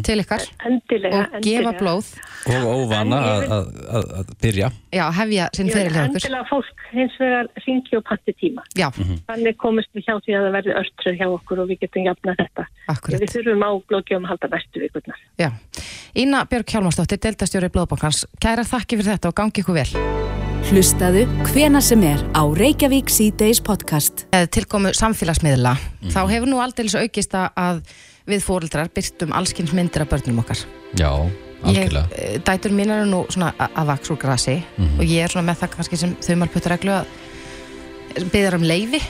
til 0.06 0.20
ykkar 0.22 0.43
Endilega, 0.70 1.24
og 1.24 1.32
gefa 1.41 1.72
endilega. 1.72 1.80
blóð 1.80 2.10
Og 2.54 2.66
óvana 2.86 3.18
að, 3.26 3.45
að, 3.56 4.12
að, 4.20 4.34
byrja. 4.43 4.68
já, 4.93 5.04
hefja 5.18 5.47
sinn 5.58 5.72
Ég 5.72 5.74
vil 5.74 5.80
fyrir 5.80 5.95
hjá 5.95 6.04
ykkur 6.04 6.20
endilega 6.20 6.45
fólk 6.51 6.84
hins 6.93 7.16
vegar 7.18 7.49
syngi 7.66 7.97
og 7.97 8.04
panti 8.06 8.36
tíma. 8.38 8.66
Já, 8.78 8.91
Þannig 8.93 9.58
komist 9.58 9.89
við 9.97 10.06
hjá 10.06 10.14
því 10.20 10.38
að 10.38 10.45
það 10.45 10.56
verði 10.60 10.76
örtröð 10.84 11.18
hjá 11.24 11.28
okkur 11.32 11.64
og 11.64 11.72
við 11.72 11.82
getum 11.88 12.06
jafnað 12.06 12.39
þetta. 12.43 12.68
akkurat 12.93 13.26
Við 13.26 13.34
þurfum 13.34 13.66
á 13.66 13.72
blóðgjöfum 13.89 14.30
að 14.30 14.34
halda 14.36 14.51
næstu 14.54 14.86
vikurnar. 14.86 15.26
Já. 15.41 15.49
Ína 16.14 16.45
Björg 16.54 16.70
Hjálmarsdóttir, 16.70 17.24
deildastjóri 17.26 17.74
Blóðbankans 17.74 18.28
Kæra 18.38 18.68
þakki 18.68 19.01
fyrir 19.01 19.16
þetta 19.16 19.34
og 19.34 19.39
gangi 19.41 19.66
ykkur 19.66 19.82
vel 19.82 20.43
Hlustaðu 20.70 21.26
hvena 21.51 21.80
sem 21.84 22.01
er 22.07 22.22
á 22.34 22.41
Reykjavík 22.55 23.09
C-Days 23.11 23.59
podcast. 23.64 24.24
Eða 24.34 24.47
tilkomu 24.55 24.91
samfélagsmiðla 24.95 25.74
þá 26.14 26.20
hefur 26.32 26.49
nú 26.49 26.61
aldeilis 26.64 26.95
aukist 26.97 27.36
að- 27.36 27.82
við 28.28 28.41
fóreldrar 28.45 28.89
byrtum 28.95 29.34
allskins 29.36 29.74
myndir 29.76 30.01
af 30.05 30.09
börnum 30.09 30.39
okkar 30.39 30.57
Já, 30.95 31.09
ég, 31.11 31.91
algjörlega. 31.91 32.07
eh, 32.16 32.38
dætur 32.39 32.72
mín 32.72 32.89
eru 32.89 33.05
nú 33.05 33.26
svona 33.30 33.53
að 33.59 33.86
vaks 33.88 34.09
úr 34.11 34.18
grasi 34.18 34.64
og 34.97 35.03
ég 35.03 35.24
er 35.24 35.28
svona 35.30 35.51
með 35.53 35.59
það 35.59 35.70
kannski 35.76 35.97
sem 35.97 36.16
þau 36.16 36.36
maður 36.36 36.53
puttur 36.53 36.72
reglu 36.72 36.91
að 36.91 37.05
byggðar 38.32 38.53
um 38.55 38.61
leifi 38.64 39.01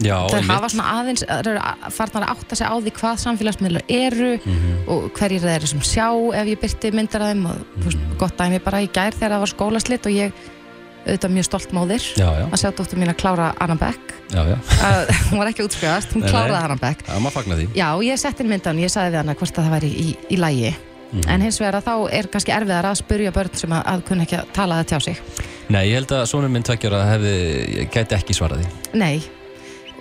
Já, 0.00 0.26
þau 0.26 0.34
einmitt. 0.40 0.50
hafa 0.50 0.68
svona 0.68 0.90
aðeins 1.04 1.24
þær 1.28 1.46
eru 1.46 1.60
farnar 1.90 2.24
að 2.26 2.30
átta 2.36 2.56
sig 2.56 2.66
á 2.66 2.74
því 2.80 2.90
hvað 2.90 3.22
samfélagsmiðlar 3.24 3.82
eru 3.88 4.38
Mhm. 4.38 4.88
og 4.88 5.12
hverjir 5.12 5.40
það 5.40 5.56
eru 5.56 5.66
sem 5.66 5.80
sjá 5.80 6.34
ef 6.34 6.46
ég 6.48 6.58
byrti 6.60 6.92
myndar 6.92 7.20
af 7.22 7.36
þeim 7.36 7.46
og 7.46 7.56
Mhm. 7.76 8.16
gott 8.18 8.36
dæmi 8.38 8.64
bara 8.64 8.78
í 8.82 8.88
gær 8.90 9.12
þegar 9.12 9.30
það 9.30 9.38
var 9.38 9.52
skólaslit 9.54 10.06
og 10.06 10.12
ég 10.12 10.32
auðvitað 11.04 11.34
mjög 11.36 11.46
stolt 11.50 11.74
móðir 11.76 12.06
Já, 12.16 12.26
já, 12.40 12.46
að 12.48 12.58
sjá 12.62 12.70
dóttur 12.78 12.98
mín 13.00 13.12
að 13.12 13.20
klára 13.20 13.50
Anna 13.60 13.76
Beck 13.80 14.14
já, 14.32 14.40
já. 14.48 14.56
hún 15.30 15.38
var 15.42 15.50
ekki 15.52 15.66
útskjöðast, 15.68 16.16
hún 16.16 16.24
Nei, 16.24 16.30
kláraði 16.32 16.62
Anna 16.64 16.78
Beck 16.80 17.04
Það 17.06 17.22
maður 17.26 17.36
fagna 17.38 17.60
því. 17.60 17.68
Já, 17.76 17.88
ég 18.08 18.20
setti 18.24 18.44
inn 18.44 18.50
myndan, 18.54 18.80
ég 18.82 18.92
sagði 18.92 19.20
við 19.20 19.38
hvort 19.42 19.60
að 19.60 19.68
það 19.68 19.76
væri 19.78 19.92
í, 19.94 20.08
í 20.32 20.40
lægi 20.40 20.74
Mhm. 21.14 21.28
en 21.30 21.42
hins 21.46 21.60
vegar 21.62 21.76
að 21.78 21.84
þá 21.86 21.94
er 22.18 22.26
kannski 22.26 22.50
erfiðar 22.50 22.86
að 22.88 22.96
spurja 22.98 23.30
börn 23.34 23.54
sem 23.54 23.70
að, 23.70 23.82
að 23.86 24.00
kunna 24.08 24.24
ekki 24.26 24.34
að 24.40 24.48
tala 24.56 24.78
það 24.80 24.88
tjá 24.90 24.98
sig 25.04 25.20
Nei, 25.70 25.84
ég 25.86 25.94
held 26.00 26.10
að 26.16 26.24
sonur 26.26 26.50
minn 26.50 26.64
tveggjara 26.66 26.98
hefði, 27.12 27.34
gæti 27.94 28.16
ekki 28.18 28.34
svarað 28.36 28.64
því. 28.64 28.98
Nei, 28.98 29.22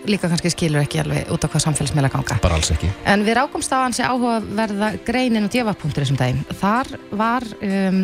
líka 0.09 0.27
kannski 0.31 0.49
skilur 0.51 0.81
ekki 0.81 0.99
alveg 1.03 1.29
út 1.31 1.45
á 1.45 1.47
hvað 1.53 1.63
samfélagsmiðla 1.67 2.09
ganga 2.11 2.39
Bara 2.43 2.57
alls 2.57 2.71
ekki. 2.73 2.89
En 3.07 3.23
við 3.27 3.37
rákumst 3.37 3.71
á 3.71 3.85
hansi 3.85 4.03
áhugaverða 4.03 4.89
greinin 5.07 5.45
og 5.47 5.53
djöfapunktur 5.53 6.03
þessum 6.03 6.17
daginn. 6.19 6.41
Þar 6.59 6.91
var 7.15 7.45
um, 7.61 8.01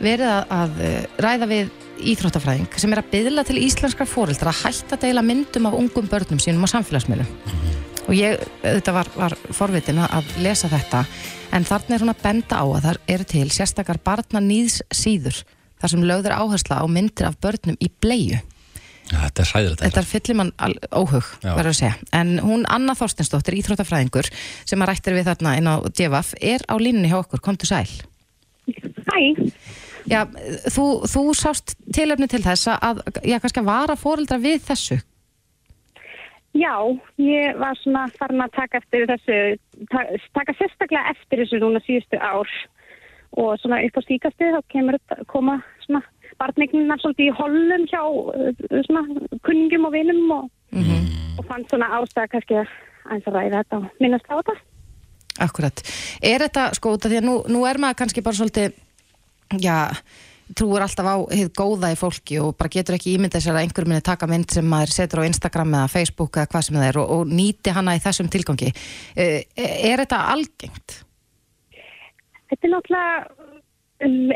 verið 0.00 0.26
að, 0.32 0.56
að 0.56 0.82
ræða 1.28 1.50
við 1.52 1.70
íþróttafræðing 2.12 2.78
sem 2.80 2.92
er 2.94 3.02
að 3.02 3.10
byðla 3.12 3.44
til 3.48 3.58
íslenskra 3.60 4.06
fóreldra 4.08 4.52
að 4.52 4.62
hætta 4.64 4.96
að 4.96 5.04
deila 5.06 5.24
myndum 5.26 5.68
af 5.70 5.76
ungum 5.78 6.08
börnum 6.10 6.40
sínum 6.42 6.66
á 6.66 6.72
samfélagsmiðlum. 6.72 7.28
Og 8.08 8.16
ég, 8.16 8.40
þetta 8.64 8.94
var, 8.96 9.10
var 9.14 9.36
forvitin 9.54 10.00
að 10.02 10.30
lesa 10.42 10.70
þetta, 10.72 11.04
en 11.54 11.66
þarna 11.68 11.96
er 11.96 12.04
hún 12.04 12.12
að 12.14 12.22
benda 12.24 12.58
á 12.58 12.64
að 12.64 12.86
það 12.86 13.00
eru 13.14 13.26
til 13.32 13.48
sérstakar 13.54 14.00
barna 14.02 14.42
nýðs 14.42 14.80
síður, 14.94 15.42
þar 15.82 15.94
sem 15.94 16.06
lögður 16.08 16.36
áhersla 16.38 16.80
á 16.82 16.86
myndir 16.90 17.28
af 17.28 17.38
börnum 17.42 17.78
í 17.78 17.90
bleiu. 18.02 18.40
Ja, 19.10 19.24
þetta 19.26 19.42
er 19.42 19.50
hræðilegt. 19.50 19.82
Þetta 19.82 20.00
er 20.00 20.08
fyllir 20.10 20.38
mann 20.38 20.52
óhug, 20.94 21.30
verður 21.42 21.72
að 21.72 21.78
segja. 21.80 21.94
En 22.14 22.36
hún 22.44 22.62
Anna 22.70 22.94
Þorstensdóttir, 22.98 23.56
íþróttafræðingur, 23.58 24.30
sem 24.68 24.82
að 24.82 24.92
rættir 24.92 25.16
við 25.18 25.30
þarna 25.30 25.54
inn 25.58 25.70
á 25.70 25.74
DFF, 25.88 26.36
er 26.38 26.66
á 26.70 26.74
línunni 26.78 27.10
hjá 27.10 27.18
okkur, 27.18 27.42
komdu 27.42 27.66
sæl. 27.66 27.88
Hæ, 28.70 29.18
Já, 30.10 30.24
þú, 30.74 30.86
þú 31.06 31.22
sást 31.38 31.76
tilöfni 31.94 32.26
til 32.30 32.42
þess 32.42 32.70
að, 32.72 33.04
já, 33.22 33.38
kannski 33.38 33.62
að 33.62 33.70
vara 33.70 33.96
fóreldra 33.98 34.40
við 34.42 34.64
þessu. 34.66 34.98
já, 36.50 36.74
ég 37.22 37.58
var 37.60 37.78
svona 37.78 38.08
farin 38.18 38.42
að 38.42 38.56
taka 38.56 38.80
eftir 38.80 39.06
þessu, 39.06 39.38
ta 39.92 40.02
taka 40.34 40.56
sérstaklega 40.58 41.12
eftir 41.14 41.44
þessu 41.44 41.60
núna 41.62 41.82
síðustu 41.86 42.18
ár 42.18 42.50
og 43.38 43.52
svona 43.62 43.78
upp 43.86 44.00
á 44.00 44.02
síkastu 44.02 44.50
þá 44.50 44.60
kemur 44.74 44.98
þetta 44.98 45.28
koma 45.30 45.60
svona 45.84 46.02
barnignunar 46.40 46.98
svolítið 46.98 47.30
í 47.30 47.36
hollum 47.38 47.86
hjá 47.86 48.02
uh, 48.02 48.50
svona 48.88 49.04
kunningum 49.46 49.86
og 49.86 49.94
vinum 49.94 50.34
og, 50.34 50.50
og 51.38 51.46
fann 51.46 51.66
svona 51.70 51.92
ástæða 52.00 52.32
kannski 52.34 52.58
að 52.58 52.74
aðeins 53.06 53.28
að 53.30 53.36
ræða 53.38 53.62
þetta 53.62 53.78
og 53.78 54.02
minnast 54.02 54.30
á 54.30 54.34
þetta. 54.40 54.54
Akkurat. 55.40 55.82
Er 56.26 56.42
þetta, 56.44 56.66
sko, 56.76 56.96
því 57.00 57.20
að 57.20 57.26
nú, 57.26 57.36
nú 57.48 57.64
er 57.68 57.80
maður 57.80 58.00
kannski 58.02 58.24
bara 58.24 58.36
svolítið, 58.36 58.74
já, 59.58 59.90
trúur 60.56 60.82
alltaf 60.82 61.06
á 61.06 61.16
hið 61.30 61.50
góða 61.56 61.92
í 61.94 61.98
fólki 61.98 62.38
og 62.42 62.56
bara 62.58 62.72
getur 62.72 62.96
ekki 62.96 63.16
ímyndað 63.16 63.44
sér 63.44 63.56
að 63.56 63.64
einhver 63.64 63.86
minni 63.88 64.04
taka 64.04 64.28
mynd 64.30 64.50
sem 64.54 64.66
maður 64.66 64.94
setur 64.94 65.22
á 65.22 65.28
Instagram 65.28 65.76
eða 65.78 65.92
Facebook 65.92 66.38
eða 66.38 66.50
hvað 66.50 66.66
sem 66.66 66.78
það 66.78 66.88
er 66.88 66.98
og, 67.02 67.12
og 67.16 67.30
nýti 67.30 67.74
hana 67.74 67.96
í 67.98 68.02
þessum 68.02 68.30
tilgangi. 68.32 68.72
Eh, 69.16 69.46
Er 69.56 70.02
þetta 70.02 70.20
algengt? 70.32 71.00
Þetta 72.50 72.66
er 72.66 72.72
náttúrulega, 72.74 73.18
um, 74.06 74.32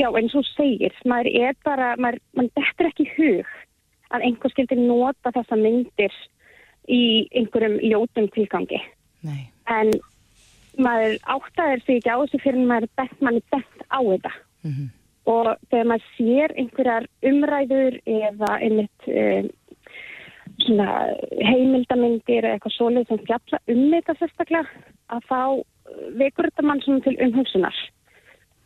já 0.00 0.08
eins 0.08 0.36
og 0.38 0.46
segir, 0.54 0.94
maður 1.04 1.32
er 1.48 1.58
bara, 1.64 1.94
maður, 2.00 2.22
maður 2.36 2.54
dettur 2.56 2.88
ekki 2.88 3.08
hug 3.16 3.56
að 4.10 4.24
einhver 4.26 4.54
skildi 4.54 4.78
nota 4.80 5.32
þessa 5.34 5.58
myndir 5.60 6.14
í 6.90 7.02
einhverjum 7.36 7.76
ljótum 7.84 8.30
tilgangi. 8.34 8.80
Nei. 9.26 9.50
En 9.70 9.92
maður 10.80 11.18
áttaðir 11.36 11.84
sig 11.84 12.00
ekki 12.00 12.14
á 12.16 12.18
þessu 12.22 12.40
fyrir 12.42 12.64
maður 12.64 12.88
er 12.88 12.94
bent, 13.02 13.20
mann 13.20 13.38
er 13.38 13.46
bent 13.52 13.84
á 14.60 14.68
þetta. 14.68 14.88
Og 15.30 15.48
þegar 15.70 15.88
maður 15.90 16.06
sér 16.16 16.54
einhverjar 16.58 17.06
umræður 17.28 17.98
eða 18.08 18.50
einmitt 18.64 19.08
um, 19.12 19.48
svona 20.64 20.88
heimildamindir 21.44 22.44
eða 22.44 22.56
eitthvað 22.56 22.76
svoleið 22.76 23.08
sem 23.08 23.22
fjalla 23.28 23.60
um 23.74 23.82
þetta 23.94 24.16
sérstaklega 24.18 24.84
að 25.12 25.26
þá 25.28 25.42
uh, 25.44 25.64
vekur 26.22 26.48
þetta 26.48 26.66
mann 26.66 26.82
svona 26.84 27.04
til 27.04 27.16
umhugsunar. 27.28 27.80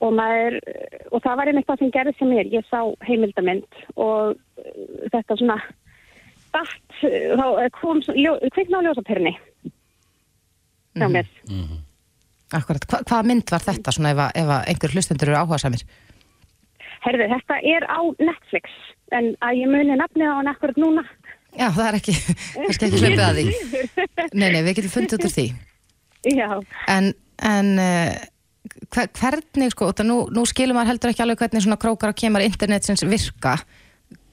Og 0.05 0.15
maður, 0.15 0.61
uh, 0.63 0.99
og 1.11 1.25
það 1.27 1.41
var 1.41 1.53
einmitt 1.53 1.69
það 1.69 1.83
sem 1.83 1.95
gerði 1.99 2.15
sem 2.19 2.33
mér, 2.33 2.53
ég 2.55 2.69
sá 2.71 2.81
heimildamind 3.09 3.83
og 3.97 4.39
þetta 5.13 5.41
svona 5.41 5.59
dætt, 6.55 7.01
þá 7.03 7.47
kom 7.81 8.01
ljó, 8.15 8.37
kveikna 8.55 8.79
á 8.79 8.85
ljósapyrni 8.87 9.35
hjá 10.95 11.09
mér. 11.11 11.27
Akkurat. 12.55 12.87
Hva, 12.91 13.03
hvaða 13.03 13.29
mynd 13.31 13.51
var 13.51 13.63
þetta 13.65 13.95
svona 13.95 14.15
ef, 14.15 14.25
ef 14.39 14.53
einhver 14.61 14.95
hlustendur 14.95 15.33
eru 15.33 15.41
áhuga 15.41 15.61
samir? 15.63 15.85
Herðu, 17.05 17.29
þetta 17.35 17.61
er 17.69 17.87
á 17.91 18.01
Netflix 18.23 18.77
en 19.13 19.33
að 19.45 19.61
ég 19.61 19.71
muni 19.71 19.97
nafnið 19.99 20.31
á 20.31 20.39
hann 20.39 20.51
akkurat 20.51 20.79
núna 20.81 21.05
Já, 21.55 21.69
það 21.71 21.87
er 21.87 21.97
ekki, 22.01 22.15
kannski 22.57 22.87
ekki 22.89 23.01
hlaupið 23.01 23.25
að 23.25 23.37
því. 23.39 23.45
Nei, 24.41 24.49
nei, 24.49 24.61
við 24.67 24.73
getum 24.81 24.93
fundið 24.95 25.17
út 25.19 25.27
úr 25.29 25.35
því. 25.35 25.45
Já, 26.35 26.49
En, 26.91 27.11
en 27.47 27.69
uh, 27.79 28.15
hver, 28.91 29.11
hvernig, 29.21 29.75
sko, 29.75 29.91
nú, 30.07 30.19
nú 30.35 30.45
skilum 30.51 30.79
maður 30.79 30.95
heldur 30.95 31.13
ekki 31.13 31.23
alveg 31.23 31.45
hvernig 31.45 31.65
svona 31.67 31.79
krókar 31.81 32.11
og 32.11 32.19
kemur 32.19 32.43
internetsins 32.43 33.05
virka. 33.07 33.59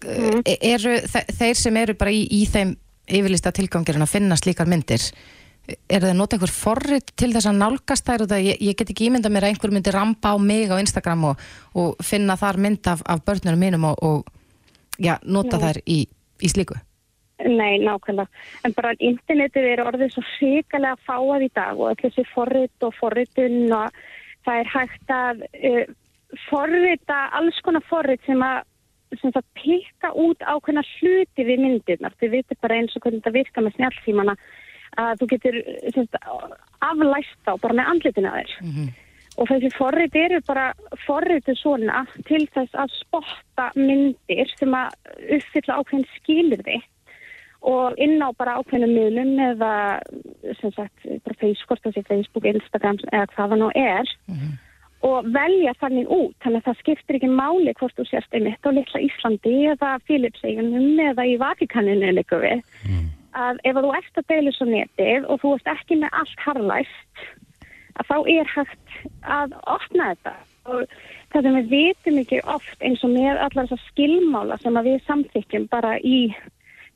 Mm. 0.01 0.41
Eru 0.57 0.95
þe 1.11 1.23
þeir 1.29 1.59
sem 1.59 1.77
eru 1.83 1.97
bara 1.99 2.13
í, 2.15 2.23
í 2.25 2.41
þeim 2.49 2.73
yfirlista 3.11 3.53
tilgangirinn 3.53 4.05
að 4.05 4.15
finna 4.15 4.37
slíkar 4.39 4.69
myndir, 4.71 5.03
eru 5.89 6.07
þeir 6.07 6.17
nota 6.17 6.37
einhver 6.37 6.53
forrit 6.53 7.11
til 7.19 7.31
þess 7.33 7.49
að 7.49 7.59
nálgast 7.61 8.07
þær 8.07 8.25
og 8.25 8.31
það 8.31 8.45
ég, 8.47 8.61
ég 8.67 8.77
get 8.77 8.93
ekki 8.93 9.09
ímyndað 9.09 9.35
mér 9.35 9.47
að 9.47 9.53
einhver 9.53 9.73
myndi 9.75 9.93
rampa 9.95 10.33
á 10.33 10.37
mig 10.41 10.71
á 10.71 10.81
Instagram 10.81 11.27
og, 11.31 11.43
og 11.75 12.05
finna 12.05 12.37
þar 12.39 12.61
mynd 12.61 12.87
af, 12.91 13.03
af 13.05 13.23
börnunum 13.25 13.61
mínum 13.61 13.89
og, 13.91 13.99
og 14.01 14.97
já, 15.01 15.17
nota 15.23 15.57
Já. 15.57 15.63
þær 15.65 15.81
í, 15.85 15.99
í 16.41 16.51
slíku. 16.51 16.79
nei, 17.41 17.79
nákvæmlega. 17.81 18.29
En 18.65 18.73
bara 18.77 18.93
internetið 18.99 19.69
er 19.71 19.81
orðið 19.81 20.11
svo 20.13 20.23
hrikalega 20.35 20.97
fáað 21.07 21.47
í 21.47 21.53
dag 21.55 21.79
og 21.79 21.89
öll 21.89 22.01
þessi 22.03 22.25
forrit 22.33 22.85
og 22.85 22.93
forritun 22.99 23.63
og 23.73 23.95
það 24.45 24.59
er 24.59 24.69
hægt 24.75 25.15
að 25.15 25.41
uh, 25.49 25.95
forrita 26.49 27.23
alls 27.37 27.57
konar 27.65 27.85
forrit 27.89 28.21
sem 28.27 28.43
að 28.45 28.61
sem 29.19 29.33
það 29.35 29.47
peka 29.59 30.11
út 30.15 30.43
ákveðna 30.45 30.83
hluti 30.87 31.43
við 31.43 31.63
myndirnar. 31.65 32.13
Þið 32.19 32.35
veitir 32.37 32.59
bara 32.63 32.77
eins 32.79 32.93
og 32.95 33.03
hvernig 33.03 33.19
þetta 33.19 33.35
virka 33.35 33.63
með 33.63 33.75
snjálftímana 33.75 34.35
að 34.99 35.21
þú 35.21 35.27
getur 35.35 35.57
sem 35.93 36.07
sagt, 36.07 36.57
aflæst 36.81 37.47
á 37.47 37.53
bara 37.61 37.77
með 37.77 37.89
andlitinu 37.93 38.31
að 38.31 38.41
þér. 38.41 38.53
Og 39.39 39.47
þessi 39.47 39.69
forrit 39.77 40.15
eru 40.19 40.41
bara 40.47 40.73
forritu 41.05 41.55
svona 41.55 42.05
til 42.27 42.43
þess 42.51 42.73
að 42.75 42.95
spotta 42.97 43.69
myndir 43.75 44.49
sem 44.59 44.73
að 44.75 44.89
uppfylla 45.37 45.77
ákveðin 45.79 46.09
skilirði 46.17 46.81
og 47.61 47.93
inn 48.01 48.17
á 48.19 48.29
bara 48.35 48.57
ákveðnum 48.57 48.91
miðlum 48.91 49.39
eða 49.39 49.71
sem 50.59 50.73
sagt 50.73 51.05
bara 51.23 51.37
Facebook, 51.39 51.79
Facebook, 52.09 52.45
Instagram 52.45 52.99
eða 53.11 53.29
hvað 53.35 53.53
það 53.53 53.57
nú 53.61 53.71
er. 53.77 54.11
Og 55.01 55.25
velja 55.33 55.73
þannig 55.79 56.11
út 56.13 56.35
þannig 56.43 56.59
að 56.59 56.67
það 56.67 56.81
skiptir 56.81 57.15
ekki 57.17 57.31
máli 57.31 57.73
hvort 57.79 57.95
þú 57.97 58.05
sérst 58.05 58.35
einmitt 58.37 58.67
á 58.67 58.69
litla 58.69 58.99
Íslandi 59.01 59.55
eða 59.71 59.95
Filipseigunum 60.05 60.99
eða 60.99 61.25
í 61.25 61.39
Vatikaninu 61.41 62.11
líka 62.19 62.37
við 62.37 62.61
að 63.37 63.59
ef 63.67 63.77
þú 63.77 63.91
ert 63.97 64.19
að 64.19 64.27
deila 64.31 64.53
svo 64.55 64.67
netið 64.69 65.27
og 65.27 65.41
þú 65.41 65.53
ert 65.57 65.71
ekki 65.75 65.97
með 66.01 66.17
allt 66.21 66.45
harlæst 66.45 67.25
að 67.99 68.07
þá 68.09 68.17
er 68.33 68.49
hægt 68.55 68.95
að 69.21 69.55
opna 69.69 70.09
þetta. 70.11 70.33
Og 70.71 70.81
það 71.33 71.45
sem 71.47 71.57
við 71.57 71.69
vitum 71.71 72.19
ekki 72.21 72.41
oft 72.53 72.83
eins 72.85 73.03
og 73.05 73.13
með 73.15 73.39
allar 73.45 73.69
þessar 73.69 73.85
skilmála 73.89 74.57
sem 74.61 74.77
að 74.77 74.89
við 74.91 74.99
samþykjum 75.07 75.67
bara 75.71 75.95
í 75.99 76.19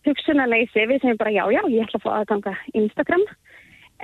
hugsunarleysi, 0.06 0.86
við 0.86 1.02
segjum 1.02 1.18
bara 1.18 1.34
já, 1.34 1.44
já, 1.50 1.62
ég 1.72 1.88
ætla 1.88 2.00
að 2.00 2.06
fá 2.06 2.12
aðganga 2.20 2.54
Instagram. 2.78 3.26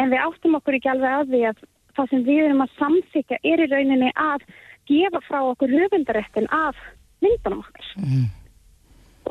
En 0.01 0.09
við 0.09 0.23
áttum 0.23 0.57
okkur 0.57 0.77
ekki 0.79 0.91
alveg 0.91 1.17
að 1.19 1.31
því 1.33 1.43
að 1.51 1.63
það 1.97 2.11
sem 2.11 2.25
við 2.25 2.43
erum 2.47 2.65
að 2.65 2.75
samþykja 2.79 3.39
er 3.51 3.61
í 3.61 3.69
rauninni 3.69 4.11
að 4.15 4.45
gefa 4.89 5.21
frá 5.27 5.39
okkur 5.43 5.73
höfundaréttin 5.75 6.49
af 6.55 6.79
myndunum 7.21 7.61
okkar. 7.61 7.89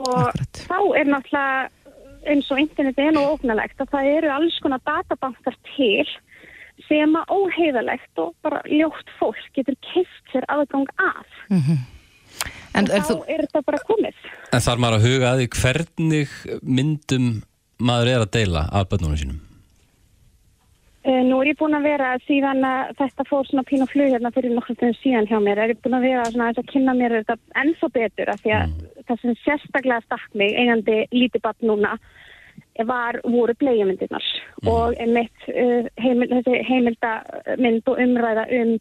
Og 0.01 0.43
þá 0.55 0.79
er 1.01 1.11
náttúrulega 1.11 1.69
eins 2.29 2.51
og 2.53 2.61
interneti 2.61 3.07
er 3.07 3.15
nú 3.17 3.23
ógnalegt 3.33 3.81
að 3.81 3.93
það 3.95 4.11
eru 4.17 4.33
alls 4.35 4.59
konar 4.65 4.83
databankar 4.87 5.57
til 5.73 6.07
sem 6.89 7.17
að 7.17 7.33
óheiðalegt 7.37 8.23
og 8.23 8.33
bara 8.45 8.63
ljótt 8.69 9.13
fólk 9.19 9.41
getur 9.57 9.77
keift 9.85 10.33
sér 10.33 10.47
aðgang 10.53 10.89
að. 11.01 11.35
En 12.79 12.87
og 12.87 12.95
er 12.95 13.05
þá 13.05 13.11
þú, 13.11 13.19
er 13.27 13.45
þetta 13.45 13.63
bara 13.67 13.83
komið. 13.85 14.25
En 14.55 14.65
þarf 14.65 14.83
maður 14.83 14.99
að 14.99 15.07
huga 15.09 15.31
að 15.31 15.41
því 15.41 15.49
hvernig 15.61 16.35
myndum 16.63 17.31
maður 17.81 18.13
er 18.15 18.25
að 18.25 18.35
deila 18.37 18.67
af 18.71 18.91
börnunum 18.93 19.19
sínum? 19.21 19.41
Uh, 21.11 21.25
Nú 21.27 21.41
er 21.43 21.51
ég 21.51 21.59
búin 21.59 21.75
að 21.75 21.89
vera 21.89 22.13
síðan 22.23 22.63
að 22.63 22.93
þetta 23.01 23.25
fór 23.27 23.49
svona 23.49 23.65
pín 23.67 23.83
og 23.83 23.91
flug 23.91 24.13
hérna 24.13 24.31
fyrir 24.31 24.53
nokkur 24.55 24.93
síðan 25.01 25.27
hjá 25.27 25.41
mér, 25.43 25.59
er 25.59 25.73
ég 25.73 25.81
búin 25.83 25.97
að 25.99 26.07
vera 26.07 26.29
svona 26.31 26.51
að 26.53 26.69
kynna 26.71 26.95
mér 26.95 27.17
þetta 27.17 27.37
ennþá 27.65 27.89
betur 27.97 28.31
af 28.31 28.45
því 28.45 28.53
að 28.55 28.77
það 29.09 29.23
sem 29.25 29.39
sérstaklega 29.41 30.05
stakk 30.05 30.39
mig 30.39 30.55
eigandi 30.55 31.01
lítið 31.11 31.43
batt 31.49 31.67
núna 31.67 31.97
var, 32.87 33.19
voru 33.27 33.57
bleiðmyndirnar 33.59 34.31
og 34.71 34.95
einmitt 35.03 35.51
uh, 35.51 35.91
heimil, 35.99 36.31
þessi 36.31 36.63
heimildamynd 36.69 37.91
og 37.91 38.03
umræða 38.07 38.47
um 38.61 38.73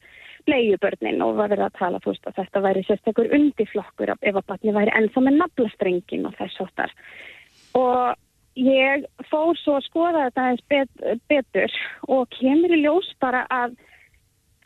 bleiðubörnin 0.46 1.26
og 1.26 1.36
var 1.40 1.50
verið 1.52 1.66
að 1.66 1.78
tala 1.82 2.06
veist 2.06 2.30
að 2.30 2.40
þetta 2.44 2.66
væri 2.68 2.86
sérstakur 2.86 3.34
undirflokkur 3.40 4.14
ef 4.14 4.36
að 4.36 4.46
batni 4.46 4.76
væri 4.76 4.94
ennþá 5.02 5.26
með 5.26 5.42
naflastrengin 5.42 6.30
og 6.30 6.38
þess 6.38 6.62
áttar 6.68 6.94
og 7.80 8.18
ég 8.60 9.06
fór 9.30 9.58
svo 9.60 9.78
að 9.80 9.86
skoða 9.88 10.26
þetta 10.28 10.46
aðeins 10.46 10.66
bet, 10.72 11.06
betur 11.32 11.78
og 12.08 12.28
kemur 12.38 12.76
í 12.76 12.82
ljós 12.84 13.10
bara 13.24 13.46
að 13.54 13.78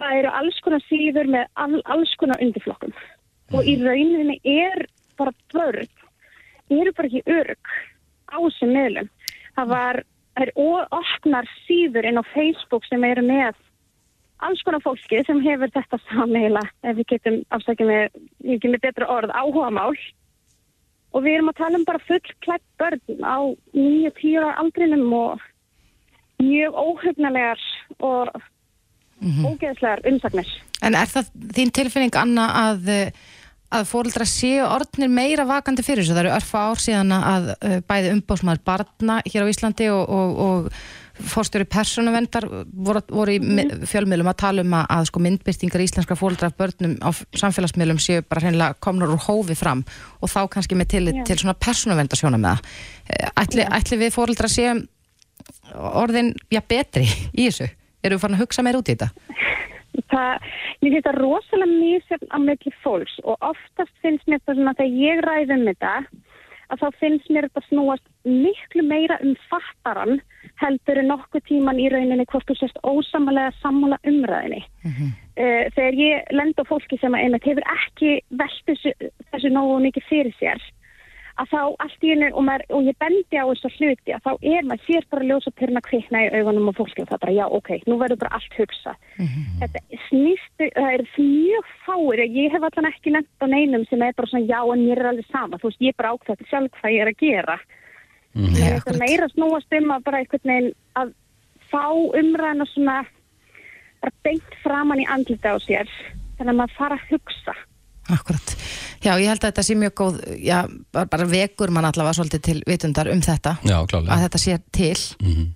það 0.02 0.20
eru 0.20 0.32
alls 0.40 0.62
konar 0.66 0.86
síður 0.90 1.30
með 1.36 1.46
all, 1.62 1.82
alls 1.86 2.14
konar 2.20 2.42
undirflokkum. 2.44 2.96
Og 3.54 3.68
í 3.70 3.78
rauninni 3.84 4.40
er 4.44 4.88
bara 5.20 5.34
börn 5.54 5.92
eru 6.72 6.94
bara 6.96 7.10
ekki 7.10 7.24
örg 7.30 7.74
á 8.34 8.38
þessum 8.40 8.74
meðlum 8.74 9.10
það 9.58 9.70
var, 9.74 10.00
það 10.34 10.48
er 10.48 10.54
opnar 10.98 11.50
síður 11.68 12.08
inn 12.10 12.22
á 12.22 12.24
Facebook 12.34 12.88
sem 12.88 13.06
eru 13.08 13.24
með 13.26 13.60
alls 14.44 14.64
konar 14.66 14.84
fólki 14.84 15.22
sem 15.28 15.42
hefur 15.44 15.72
þetta 15.74 16.00
sammeila 16.10 16.64
ef 16.84 16.98
við 17.00 17.10
getum 17.14 17.40
afsækjum 17.56 17.92
með, 17.92 18.18
með 18.44 18.82
betra 18.84 19.10
orð, 19.12 19.32
áhugamál 19.32 19.94
og 21.14 21.26
við 21.26 21.38
erum 21.38 21.52
að 21.52 21.60
tala 21.62 21.80
um 21.80 21.86
bara 21.88 22.02
fullklætt 22.08 22.66
börn 22.82 23.22
á 23.22 23.38
9-10 23.76 24.40
ára 24.42 24.56
aldrinum 24.64 25.14
og 25.18 25.46
mjög 26.42 26.80
óhugnalegar 26.80 27.62
og 28.04 28.34
ógeðslegar 29.22 30.04
umsagnir. 30.10 30.50
en 30.82 30.98
er 31.00 31.08
það 31.08 31.30
þín 31.56 31.72
tilfinning, 31.72 32.16
Anna, 32.20 32.48
að, 32.72 32.90
að 33.72 33.86
fóreldra 33.88 34.26
séu 34.28 34.66
orðnir 34.66 35.14
meira 35.14 35.46
vakandi 35.48 35.86
fyrir 35.86 36.04
þessu. 36.04 36.18
Það 36.18 36.26
eru 36.26 36.34
örfa 36.36 36.66
ár 36.68 36.82
síðan 36.84 37.16
að 37.20 37.48
bæði 37.88 38.12
umbóðsmaður 38.18 38.66
barna 38.68 39.22
hér 39.30 39.48
á 39.48 39.52
Íslandi 39.54 39.88
og, 39.94 40.04
og, 40.10 40.44
og 40.48 40.84
fórstjóri 41.14 41.68
persónuvendar 41.70 42.48
voru, 42.74 43.02
voru 43.14 43.36
í 43.36 43.40
mm. 43.42 43.84
fjölmiðlum 43.90 44.32
að 44.32 44.40
tala 44.42 44.64
um 44.66 44.74
að, 44.80 44.88
að 44.96 45.10
sko 45.12 45.22
myndbyrtingar 45.22 45.84
íslenskra 45.86 46.18
fóreldra 46.18 46.50
af 46.50 46.58
börnum 46.58 46.96
á 47.06 47.10
samfélagsmiðlum 47.38 48.02
séu 48.02 48.24
bara 48.26 48.46
hreinlega 48.48 48.80
komnur 48.82 49.14
úr 49.14 49.22
hófi 49.28 49.58
fram 49.58 49.84
og 50.20 50.32
þá 50.34 50.42
kannski 50.56 50.78
með 50.80 50.96
til, 50.96 51.06
Já. 51.12 51.22
til 51.30 51.38
svona 51.44 51.58
persónuvendarsjóna 51.62 52.42
með 52.42 52.56
það. 52.56 52.74
Eh, 53.14 53.30
Ætli, 53.44 53.68
ætli 53.78 54.02
við 54.02 54.16
fóreldra 54.16 54.50
séu 54.50 54.74
orðin, 55.74 56.34
já, 56.54 56.62
betri 56.66 57.06
í 57.34 57.48
þessu? 57.48 57.70
Eru 58.04 58.18
við 58.18 58.26
farin 58.26 58.38
að 58.38 58.44
hugsa 58.44 58.66
meir 58.66 58.80
út 58.80 58.90
í 58.90 58.98
þetta? 58.98 59.12
Það, 60.10 60.46
mér 60.82 60.96
finnst 60.96 61.08
það 61.08 61.18
rosalega 61.22 61.78
mjög 61.78 62.26
á 62.34 62.38
milli 62.42 62.74
fólks 62.84 63.16
og 63.24 63.50
oftast 63.54 63.94
finnst 64.02 64.26
mér 64.30 64.42
það 64.46 64.60
svona 64.60 64.74
þegar 64.80 65.02
ég 65.04 65.22
ræði 65.26 65.58
um 65.58 65.68
þetta 65.70 65.94
að 66.74 66.84
þá 66.84 67.00
finnst 67.02 67.32
mér 67.34 67.48
þetta 67.48 67.66
snúast 67.70 68.06
miklu 68.28 68.86
meira 68.88 69.18
um 69.24 69.36
fattaran 69.50 70.22
heldur 70.62 71.02
en 71.02 71.12
nokkuð 71.12 71.46
tíman 71.50 71.82
í 71.82 71.90
rauninni 71.94 72.26
hvort 72.32 72.48
þú 72.50 72.58
sést 72.60 72.80
ósamalega 72.84 73.54
sammála 73.62 74.02
umræðinni. 74.10 74.64
Mm 74.86 75.12
þegar 75.34 75.96
ég 75.98 76.28
lend 76.38 76.60
á 76.62 76.64
fólki 76.70 77.00
sem 77.02 77.16
einmitt 77.18 77.46
hefur 77.48 77.66
ekki 77.74 78.20
velt 78.38 78.68
þessu, 78.70 78.92
þessu 79.34 79.50
nógu 79.50 79.80
mikið 79.82 80.04
fyrir 80.10 80.36
sér 80.38 80.62
að 81.42 81.50
þá 81.50 81.62
allt 81.86 82.06
í 82.06 82.12
hennu 82.12 82.30
og, 82.34 82.44
maður, 82.46 82.66
og 82.78 82.88
ég 82.90 82.98
bendi 83.02 83.40
á 83.42 83.46
þessu 83.50 83.72
hluti 83.78 84.14
að 84.14 84.26
þá 84.28 84.32
er 84.54 84.68
maður 84.70 84.84
sér 84.86 85.08
bara 85.10 85.28
ljósa 85.30 85.54
pyrna 85.58 85.82
kvikna 85.86 86.22
í 86.26 86.32
augunum 86.38 86.70
og 86.70 86.78
fólki 86.78 87.02
og 87.04 87.10
það 87.10 87.24
bara 87.24 87.38
já 87.38 87.46
ok, 87.58 87.70
nú 87.90 87.98
verður 88.02 88.22
bara 88.22 88.38
allt 88.38 88.58
hugsa 88.60 88.94
þetta 89.62 89.84
snýstu, 90.08 90.70
það 90.76 90.90
er 90.92 91.06
mjög 91.18 91.72
fáir 91.88 92.24
ég 92.26 92.54
hef 92.54 92.68
allan 92.68 92.90
ekki 92.92 93.14
nefnt 93.14 93.44
á 93.44 93.48
neinum 93.50 93.86
sem 93.90 94.06
er 94.06 94.16
bara 94.18 94.30
svona 94.30 94.48
já 94.50 94.60
en 94.74 94.86
mér 94.86 95.02
er 95.02 95.10
alveg 95.12 95.30
sama. 95.32 95.60
Þú 95.62 95.72
veist 95.72 95.84
ég 95.84 95.94
er 95.94 96.00
bara 96.00 96.14
ákveðið 96.14 96.50
sjálf 96.52 96.78
hvað 96.80 96.96
ég 96.96 97.04
er 97.04 97.12
að 97.12 97.20
gera. 97.24 97.58
Nei, 98.34 98.48
þetta 98.54 98.78
akkurat. 98.78 98.94
er 98.94 99.02
meira 99.04 99.30
snúast 99.34 99.78
um 99.78 99.94
að 99.94 100.08
bara 100.08 100.22
einhvern 100.22 100.50
veginn 100.50 100.72
að 101.02 101.14
fá 101.70 101.86
umræðina 102.22 102.68
svona 102.72 102.98
bara 104.02 104.16
beint 104.26 104.58
framann 104.64 105.04
í 105.04 105.10
andlita 105.10 105.54
á 105.54 105.58
sér 105.64 105.90
þannig 106.38 106.52
að 106.54 106.60
maður 106.60 106.78
fara 106.80 106.98
að 106.98 107.08
hugsa 107.14 107.56
Akkurat. 108.12 108.56
Já, 109.04 109.14
ég 109.16 109.30
held 109.32 109.40
að 109.44 109.50
þetta 109.52 109.64
sé 109.64 109.76
mjög 109.80 109.94
góð, 110.02 110.18
já, 110.44 110.58
bara, 110.92 111.08
bara 111.08 111.28
vekur 111.32 111.72
mann 111.72 111.86
allavega 111.88 112.18
svolítið 112.18 112.42
til 112.50 112.60
vitundar 112.68 113.08
um 113.14 113.22
þetta, 113.24 113.58
Já, 113.64 113.78
klálega. 113.88 114.12
að 114.18 114.24
þetta 114.28 114.42
sé 114.44 114.58
til. 114.76 114.98
Mhm. 115.24 115.52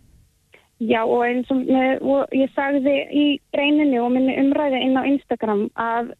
Já 0.80 1.02
og 1.10 1.24
eins 1.26 1.48
og, 1.50 1.64
með, 1.66 2.02
og 2.06 2.28
ég 2.38 2.52
sagði 2.54 2.94
í 3.10 3.24
greininu 3.52 4.04
og 4.06 4.12
minni 4.14 4.36
umræði 4.38 4.84
inn 4.86 4.94
á 4.94 5.04
Instagram 5.10 5.64
að 5.74 6.12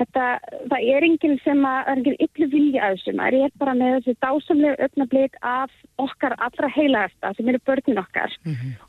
þetta, 0.00 0.24
það 0.72 0.88
er 0.90 1.06
enginn 1.06 1.36
sem 1.44 1.62
að, 1.62 1.78
það 1.86 1.92
er 1.92 2.00
enginn 2.00 2.18
yllu 2.26 2.48
vilja 2.56 2.82
að 2.82 2.96
þessu, 2.96 3.14
maður 3.20 3.36
er 3.46 3.54
bara 3.62 3.74
með 3.78 3.94
þessu 4.00 4.16
dásamlegu 4.26 4.82
öfnablík 4.88 5.38
af 5.46 5.70
okkar 6.02 6.34
allra 6.36 6.68
heilagasta 6.74 7.30
sem 7.38 7.48
eru 7.48 7.62
börnin 7.64 8.02
okkar 8.02 8.34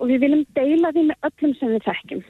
og 0.02 0.08
við 0.10 0.20
viljum 0.26 0.44
deila 0.58 0.92
því 0.98 1.06
með 1.12 1.30
öllum 1.30 1.56
sem 1.62 1.76
við 1.78 1.86
þekkjum 1.92 2.26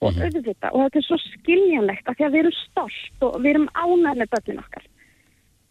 og 0.00 0.16
auðvita 0.16 0.70
og 0.72 0.86
þetta 0.86 1.00
er 1.00 1.06
svo 1.06 1.18
skiljanlegt 1.26 2.08
af 2.08 2.16
því 2.16 2.26
að 2.26 2.32
við 2.34 2.42
erum 2.44 2.56
stolt 2.60 3.26
og 3.26 3.36
við 3.40 3.50
erum 3.52 3.68
ánægð 3.76 4.22
með 4.22 4.32
börnin 4.34 4.62
okkar. 4.62 4.86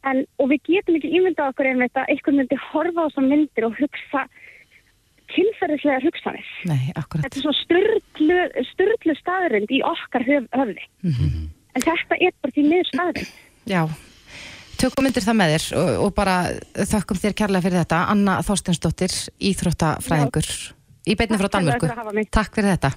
En, 0.10 0.22
og 0.40 0.52
við 0.54 0.62
getum 0.70 1.00
ekki 1.00 1.12
ímyndað 1.18 1.52
okkur 1.52 1.68
einmitt 1.74 1.98
að 2.00 2.14
einhvern 2.14 2.40
myndi 2.40 2.60
horfa 2.70 3.04
á 3.04 3.08
þessar 3.10 3.26
myndir 3.28 3.68
og 3.68 3.80
hugsa 3.80 4.22
kynferðislega 5.30 6.04
hugsanir. 6.06 6.52
Nei, 6.70 6.92
akkurat. 6.98 7.26
Þetta 7.26 7.40
er 7.40 7.46
svo 7.46 7.54
styrlu 8.64 9.16
staðrind 9.20 9.74
í 9.74 9.82
okkar 9.86 10.26
höf, 10.28 10.48
höfði. 10.56 10.86
En 11.10 11.84
þetta 11.86 12.18
er 12.18 12.34
bara 12.42 12.56
því 12.56 12.66
miður 12.66 12.90
staðrind. 12.90 13.36
Já, 13.70 13.82
tökum 14.80 15.06
myndir 15.06 15.26
það 15.26 15.40
með 15.42 15.54
þér 15.54 15.68
og, 15.82 15.92
og 16.06 16.16
bara 16.18 16.38
þökkum 16.94 17.22
þér 17.22 17.38
kærlega 17.44 17.66
fyrir 17.68 17.82
þetta. 17.84 18.02
Anna 18.16 18.40
Þorstensdóttir, 18.48 19.16
íþróttafræðingur, 19.52 20.50
í 21.06 21.20
beinni 21.20 21.42
frá 21.42 21.52
Danmörku. 21.58 21.92
Takk 22.34 22.58
fyrir 22.58 22.74
þetta. 22.78 22.94